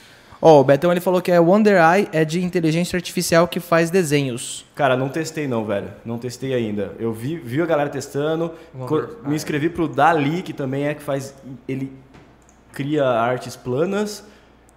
[0.46, 3.90] Ó, o Betão ele falou que é Wonder Eye é de inteligência artificial que faz
[3.90, 4.66] desenhos.
[4.76, 5.88] Cara, não testei não, velho.
[6.04, 6.92] Não testei ainda.
[7.00, 8.52] Eu vi, vi a galera testando.
[8.78, 11.34] Wonder co- me inscrevi pro Dali, que também é que faz.
[11.66, 11.94] Ele
[12.74, 14.26] cria artes planas.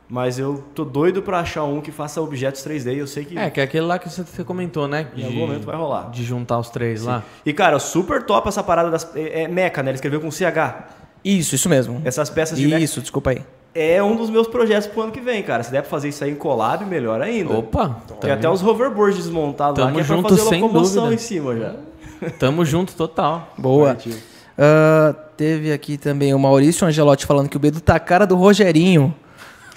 [0.09, 2.95] Mas eu tô doido pra achar um que faça objetos 3D.
[2.95, 5.09] e Eu sei que É, que é aquele lá que você comentou, né?
[5.17, 6.11] em algum momento vai rolar.
[6.13, 7.25] De juntar os três lá.
[7.45, 9.11] E, cara, super top essa parada das.
[9.17, 9.91] É, é meca, né?
[9.91, 10.85] Ele escreveu com CH.
[11.25, 12.01] Isso, isso mesmo.
[12.05, 12.79] Essas peças de mecha.
[12.85, 13.43] Isso, desculpa aí.
[13.78, 15.62] É um dos meus projetos pro ano que vem, cara.
[15.62, 17.53] Se der pra fazer isso aí em collab, melhor ainda.
[17.59, 17.97] Opa!
[18.20, 21.15] Tem até os hoverboards desmontados lá, Tamo que é pra junto, fazer sem locomoção dúvida.
[21.15, 21.74] em cima já.
[22.39, 23.53] Tamo junto total.
[23.59, 23.97] Boa.
[24.57, 28.35] Ah, teve aqui também o Maurício Angelotti falando que o Bedu tá a cara do
[28.35, 29.15] Rogerinho.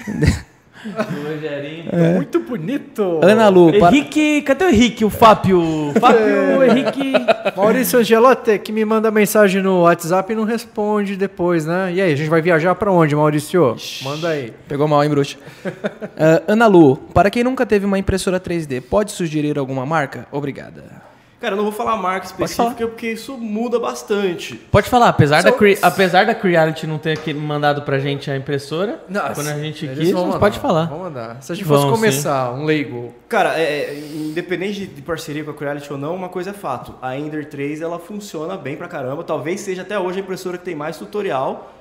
[0.86, 2.16] Rogerinho.
[2.16, 3.20] Muito bonito.
[3.24, 3.96] Ana Lu, para...
[3.96, 5.06] Henrique, cadê o Henrique?
[5.06, 5.62] O Fábio?
[6.00, 7.14] Fábio, Henrique.
[7.56, 11.92] Maurício Angelotti, que me manda mensagem no WhatsApp e não responde depois, né?
[11.94, 13.76] E aí, a gente vai viajar pra onde, Maurício?
[14.04, 14.54] Manda aí.
[14.68, 15.38] Pegou mal, hein, bruxa?
[16.22, 20.28] Ah, Ana Lu, para quem nunca teve uma impressora 3D, pode sugerir alguma marca?
[20.32, 21.09] Obrigada.
[21.40, 24.56] Cara, eu não vou falar marca específica porque isso muda bastante.
[24.56, 28.36] Pode falar, apesar, da, Cre- apesar da Creality não ter aqui mandado pra gente a
[28.36, 30.86] impressora, Não, quando a gente quis, a mandar, pode falar.
[30.88, 31.42] Vamos mandar.
[31.42, 33.16] Se a gente Vão, fosse começar, um leigo.
[33.30, 36.96] Cara, é, é, independente de parceria com a Creality ou não, uma coisa é fato.
[37.02, 39.24] A Ender 3 ela funciona bem pra caramba.
[39.24, 41.74] Talvez seja até hoje a impressora que tem mais tutorial.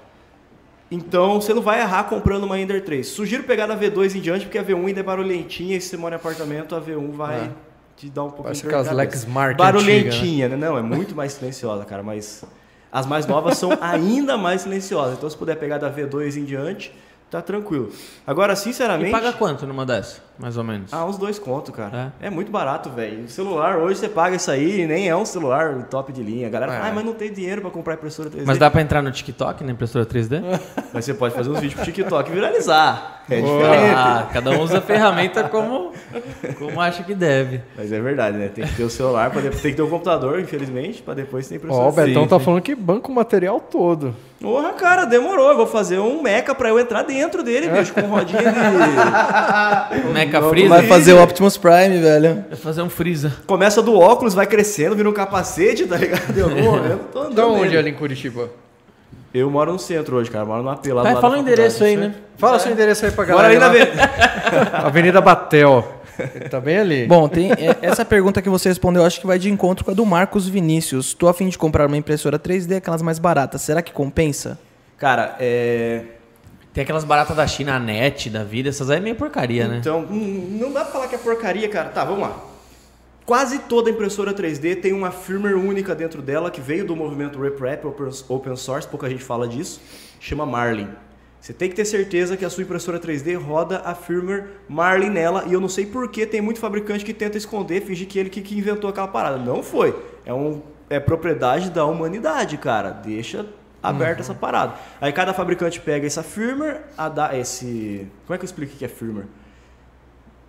[0.91, 3.07] Então você não vai errar comprando uma Ender 3.
[3.07, 5.97] Sugiro pegar da V2 em diante, porque a V1 ainda é barulhentinha e se você
[5.97, 7.51] mora em apartamento, a V1 vai É.
[7.99, 9.17] te dar um pouco Parece aquelas dor de cabeça.
[9.27, 10.57] Lexmark Barulhentinha, né?
[10.57, 12.45] Não, é muito mais silenciosa, cara, mas
[12.93, 15.19] as mais novas são ainda mais silenciosas.
[15.19, 16.95] Então se puder pegar da V2 em diante,
[17.31, 17.91] tá tranquilo.
[18.27, 19.11] Agora, E sinceramente.
[19.11, 20.93] paga quanto numa dessa, mais ou menos?
[20.93, 22.13] Ah, uns dois conto, cara.
[22.21, 23.25] É, muito barato, velho.
[23.25, 26.47] O celular, hoje você paga isso aí, nem é um celular top de linha.
[26.47, 26.91] A galera fala, É.
[26.91, 28.43] ah, mas não tem dinheiro pra comprar impressora 3D.
[28.47, 30.41] Mas dá pra entrar no TikTok, na impressora 3D?
[30.93, 33.23] Mas você pode fazer uns vídeos pro TikTok e viralizar.
[33.31, 33.95] É diferente.
[33.95, 35.93] Ah, cada um usa a ferramenta como,
[36.59, 37.61] como acha que deve.
[37.77, 38.49] Mas é verdade, né?
[38.49, 41.47] Tem que ter o celular, pra depois, tem que ter o computador, infelizmente, pra depois
[41.47, 42.07] ter impressora Ó, o 3D.
[42.07, 42.45] Betão sim, tá sim.
[42.47, 44.17] falando que banca o material todo.
[44.41, 45.51] Porra, cara, demorou.
[45.51, 48.49] Eu vou fazer um meca pra eu entrar dentro dele, bicho, com rodinha de...
[50.29, 52.45] Mecha Vai fazer o Optimus Prime, velho.
[52.49, 53.33] Vai fazer um Freezer.
[53.47, 56.37] Começa do óculos, vai crescendo, vira um capacete, tá ligado?
[56.37, 57.79] Eu, eu tô andando Da onde nele.
[57.79, 58.51] ali em Curitiba?
[59.33, 60.45] Eu moro no centro hoje, cara.
[60.45, 62.15] Eu moro no AP lá Vai, lado fala o endereço aí, né?
[62.37, 63.67] Fala seu endereço aí pra Bora galera.
[63.67, 63.85] ali na.
[63.85, 63.93] V...
[64.87, 65.99] Avenida Batel.
[66.35, 67.07] Ele tá bem ali.
[67.07, 69.95] Bom, tem é, essa pergunta que você respondeu, acho que vai de encontro com a
[69.95, 71.15] do Marcos Vinícius.
[71.15, 73.63] Tô a fim de comprar uma impressora 3D, aquelas mais baratas.
[73.63, 74.59] Será que compensa?
[74.97, 76.03] Cara, é...
[76.79, 79.79] Tem aquelas baratas da China, a net, da vida, essas aí é meio porcaria, né?
[79.81, 81.89] Então, hum, não dá pra falar que é porcaria, cara.
[81.89, 82.39] Tá, vamos lá.
[83.27, 87.85] Quase toda impressora 3D tem uma firmware única dentro dela que veio do movimento RepRap
[88.29, 89.81] open- source, pouca gente fala disso,
[90.21, 90.87] chama Marlin.
[91.41, 95.47] Você tem que ter certeza que a sua impressora 3D roda a firmware Marlin nela
[95.49, 98.31] e eu não sei por que tem muito fabricante que tenta esconder, fingir que ele
[98.31, 99.37] que inventou aquela parada.
[99.37, 100.01] Não foi.
[100.25, 102.93] É, um, é propriedade da humanidade, cara.
[102.93, 103.45] Deixa
[103.83, 104.75] aberta essa parada.
[105.01, 108.07] Aí cada fabricante pega essa firmware, ada- esse...
[108.27, 109.27] Como é que eu explico o que é firmware?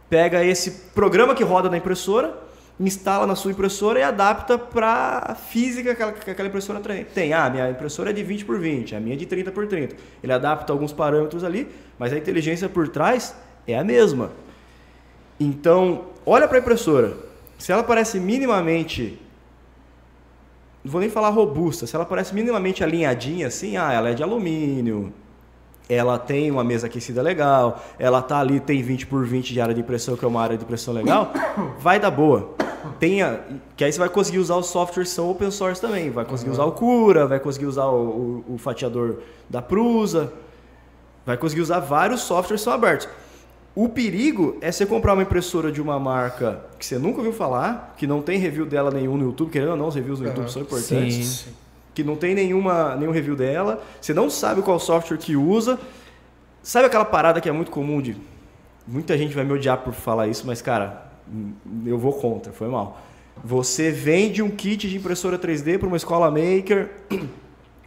[0.10, 2.35] pega esse programa que roda na impressora,
[2.80, 7.31] instala na sua impressora e adapta para a física que aquela, que aquela impressora tem.
[7.31, 9.95] Ah, minha impressora é de 20 por 20, a minha é de 30 por 30.
[10.23, 11.69] Ele adapta alguns parâmetros ali,
[11.99, 13.35] mas a inteligência por trás
[13.68, 14.31] é a mesma.
[15.39, 17.15] Então, olha para a impressora.
[17.57, 19.22] Se ela parece minimamente
[20.89, 24.23] não vou nem falar robusta, se ela parece minimamente alinhadinha assim, ah, ela é de
[24.23, 25.13] alumínio,
[25.87, 29.73] ela tem uma mesa aquecida legal, ela tá ali, tem 20 por 20 de área
[29.75, 31.31] de pressão, que é uma área de pressão legal,
[31.79, 32.55] vai dar boa.
[32.99, 33.41] Tenha,
[33.77, 36.63] que aí você vai conseguir usar os softwares são open source também, vai conseguir usar
[36.63, 39.17] o Cura, vai conseguir usar o, o- o fatiador
[39.47, 40.33] da Prusa,
[41.25, 43.07] vai conseguir usar vários softwares que são abertos.
[43.75, 47.93] O perigo é você comprar uma impressora de uma marca que você nunca ouviu falar,
[47.97, 50.51] que não tem review dela nenhum no YouTube, querendo ou não, os reviews no YouTube
[50.51, 51.51] são importantes Sim.
[51.93, 55.79] que não tem nenhuma, nenhum review dela, você não sabe qual software que usa.
[56.61, 58.17] Sabe aquela parada que é muito comum de.
[58.87, 61.09] Muita gente vai me odiar por falar isso, mas cara,
[61.85, 62.99] eu vou contra, foi mal.
[63.43, 66.89] Você vende um kit de impressora 3D para uma escola maker.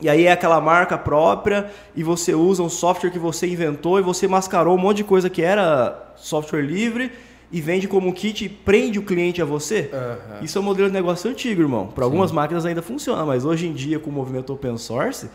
[0.02, 4.02] E aí é aquela marca própria e você usa um software que você inventou e
[4.02, 7.12] você mascarou um monte de coisa que era software livre
[7.52, 9.90] e vende como um kit e prende o cliente a você.
[9.92, 10.42] Aham.
[10.42, 11.86] Isso é um modelo de negócio antigo, irmão.
[11.86, 15.30] Para algumas máquinas ainda funciona, mas hoje em dia com o movimento open source,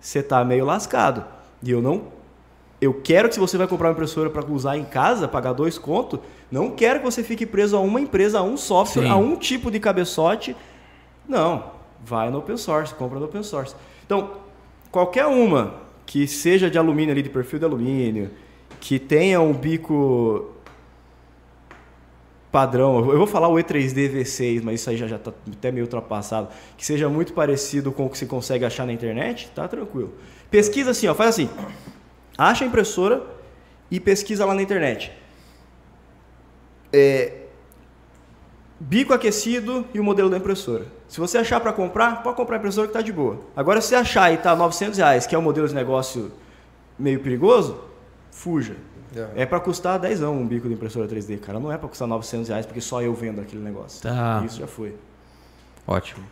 [0.00, 1.24] você tá meio lascado.
[1.60, 2.14] E eu não
[2.84, 5.78] eu quero que se você vai comprar uma impressora para usar em casa, pagar dois
[5.78, 6.20] conto,
[6.50, 9.10] não quero que você fique preso a uma empresa, a um software, Sim.
[9.10, 10.54] a um tipo de cabeçote.
[11.26, 11.70] Não,
[12.04, 13.74] vai no open source, compra no open source.
[14.04, 14.38] Então,
[14.90, 15.74] qualquer uma
[16.06, 18.30] que seja de alumínio ali, de perfil de alumínio,
[18.80, 20.50] que tenha um bico
[22.52, 26.48] padrão, eu vou falar o E3D V6, mas isso aí já está até meio ultrapassado,
[26.76, 30.12] que seja muito parecido com o que se consegue achar na internet, tá tranquilo.
[30.50, 31.50] Pesquisa assim, ó, faz assim,
[32.38, 33.24] acha a impressora
[33.90, 35.10] e pesquisa lá na internet.
[36.92, 37.43] É,
[38.88, 40.86] bico aquecido e o modelo da impressora.
[41.08, 43.40] Se você achar para comprar, pode comprar a impressora que tá de boa.
[43.56, 46.30] Agora, se você achar e tá 900 reais, que é um modelo de negócio
[46.98, 47.78] meio perigoso,
[48.30, 48.76] fuja.
[49.36, 51.60] É para custar 10 um bico de impressora 3D, cara.
[51.60, 54.02] Não é para custar 900 reais porque só eu vendo aquele negócio.
[54.02, 54.42] Tá.
[54.44, 54.94] Isso já foi.
[55.86, 56.24] Ótimo.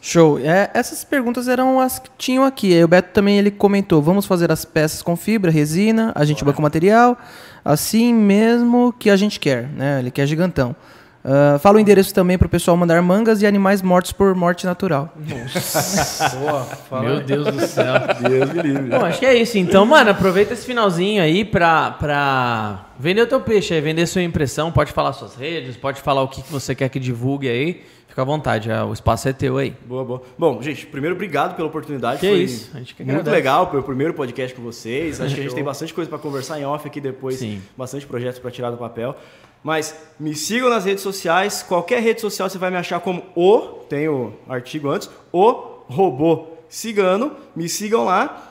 [0.00, 0.38] Show.
[0.38, 2.72] É, essas perguntas eram as que tinham aqui.
[2.72, 6.44] Aí o Beto também ele comentou: vamos fazer as peças com fibra, resina, a gente
[6.44, 7.18] banca o material,
[7.64, 9.98] assim mesmo que a gente quer, né?
[9.98, 10.76] Ele quer gigantão.
[11.24, 14.64] Ah, fala o endereço também para o pessoal mandar mangas e animais mortos por morte
[14.64, 15.12] natural.
[16.40, 17.20] Boa, fala Meu.
[17.20, 17.94] Deus do céu.
[18.28, 18.90] Deus me livre.
[18.90, 19.58] Bom, acho que é isso.
[19.58, 24.22] Então, mano, aproveita esse finalzinho aí pra, pra vender o teu peixe aí, vender sua
[24.22, 24.70] impressão.
[24.70, 27.82] Pode falar suas redes, pode falar o que que você quer que divulgue aí.
[28.08, 29.74] Fica à vontade, ah, o espaço é teu aí.
[29.86, 30.22] Boa, boa.
[30.38, 32.20] Bom, gente, primeiro, obrigado pela oportunidade.
[32.20, 35.20] Que Foi isso, a gente que muito legal pelo primeiro podcast com vocês.
[35.20, 37.36] Acho que a gente tem bastante coisa para conversar em off aqui depois.
[37.36, 37.60] Sim.
[37.76, 39.14] Bastante projetos para tirar do papel.
[39.62, 41.62] Mas me sigam nas redes sociais.
[41.62, 45.50] Qualquer rede social você vai me achar como o, tem o artigo antes, o
[45.86, 47.32] robô cigano.
[47.54, 48.44] Me sigam lá.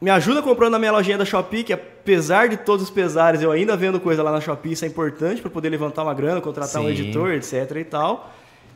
[0.00, 3.52] Me ajuda comprando na minha lojinha da Shopee, que apesar de todos os pesares, eu
[3.52, 6.82] ainda vendo coisa lá na Shopee, isso é importante para poder levantar uma grana, contratar
[6.82, 6.90] um Sim.
[6.90, 8.32] editor, etc e tal.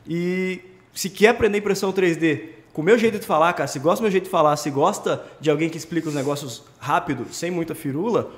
[0.06, 0.60] E
[0.94, 4.02] se quer aprender impressão 3D com o meu jeito de falar, cara, se gosta do
[4.02, 7.74] meu jeito de falar, se gosta de alguém que explica os negócios rápido, sem muita
[7.74, 8.30] firula,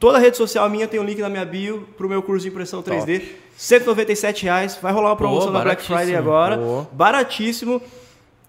[0.00, 2.82] toda rede social minha tem um link na minha bio pro meu curso de impressão
[2.82, 3.22] 3D.
[3.56, 4.78] 197 reais.
[4.80, 6.58] Vai rolar uma promoção na Black Friday agora.
[6.90, 7.80] Baratíssimo.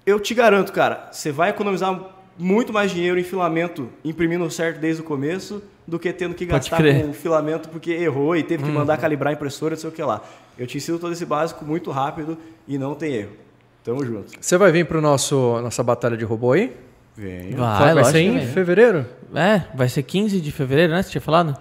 [0.05, 1.99] Eu te garanto, cara, você vai economizar
[2.39, 6.81] muito mais dinheiro em filamento imprimindo certo desde o começo do que tendo que gastar
[6.81, 10.01] com filamento porque errou e teve que mandar calibrar a impressora, não sei o que
[10.01, 10.21] lá.
[10.57, 12.37] Eu te ensino todo esse básico muito rápido
[12.67, 13.31] e não tem erro.
[13.83, 14.31] Tamo junto.
[14.39, 16.73] Você vai vir pro nosso nossa batalha de robô aí?
[17.21, 17.55] Venho.
[17.55, 18.47] Vai, vai lógico ser em vem.
[18.47, 19.05] fevereiro?
[19.35, 21.03] É, vai ser 15 de fevereiro, né?
[21.03, 21.55] Você tinha falado?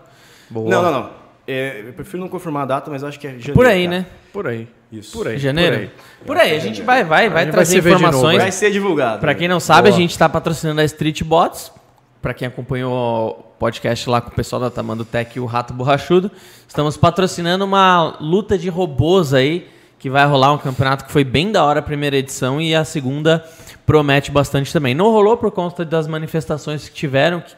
[0.49, 0.71] Boa.
[0.71, 1.11] Não, não, não.
[1.47, 3.53] É, eu prefiro não confirmar a data, mas acho que é janeiro.
[3.53, 3.99] Por aí, cara.
[3.99, 4.07] né?
[4.33, 4.69] Por aí.
[4.91, 5.13] Isso.
[5.13, 5.37] Por aí.
[5.37, 5.77] Janeiro?
[5.77, 5.91] Por aí.
[6.27, 8.39] Por aí, a gente vai, vai, vai trazer informações.
[8.39, 9.21] Vai ser divulgado.
[9.21, 9.95] Pra quem não sabe, Boa.
[9.95, 11.71] a gente tá patrocinando a Street Bots.
[12.23, 15.75] Pra quem acompanhou o podcast lá com o pessoal da Tamando Tech e o Rato
[15.75, 16.31] Borrachudo,
[16.67, 19.69] estamos patrocinando uma luta de robôs aí,
[19.99, 22.85] que vai rolar um campeonato que foi bem da hora a primeira edição e a
[22.85, 23.45] segunda
[23.87, 24.95] promete bastante também.
[24.95, 27.55] Não rolou por conta das manifestações que tiveram, que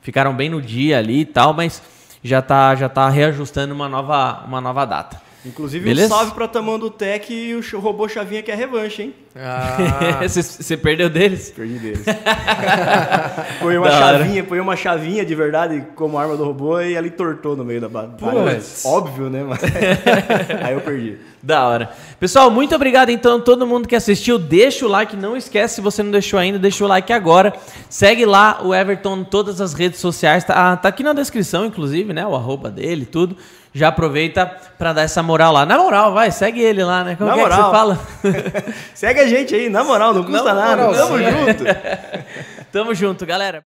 [0.00, 1.82] ficaram bem no dia ali e tal, mas
[2.22, 5.20] já tá, já tá reajustando uma nova, uma nova data.
[5.44, 6.14] Inclusive, Beleza?
[6.14, 9.14] um salve pra Tamando Tech e o robô Chavinha que é revanche, hein?
[9.34, 11.50] Ah, Você você perdeu deles?
[11.50, 12.04] Perdi deles.
[13.60, 14.18] põe uma Da hora.
[14.18, 17.80] chavinha, põe uma chavinha de verdade como arma do robô e ela entortou no meio
[17.80, 18.60] da batalha.
[18.84, 19.42] Óbvio, né?
[19.42, 19.60] Mas...
[20.62, 21.16] Aí eu perdi.
[21.42, 21.90] Da hora.
[22.20, 24.38] Pessoal, muito obrigado então todo mundo que assistiu.
[24.38, 27.52] Deixa o like, não esquece, se você não deixou ainda, deixa o like agora.
[27.88, 30.44] Segue lá o Everton em todas as redes sociais.
[30.44, 32.24] Tá, tá aqui na descrição, inclusive, né?
[32.26, 33.36] O arroba dele, tudo.
[33.74, 34.44] Já aproveita
[34.76, 35.64] pra dar essa moral lá.
[35.64, 37.16] Na moral, vai, segue ele lá, né?
[37.16, 37.64] Como Na que é que moral.
[37.70, 37.98] você fala?
[38.94, 40.84] Segue a gente aí, na moral, não custa Na nada.
[40.86, 41.64] moral, Tamo junto.
[42.72, 43.60] Tamo junto, galera.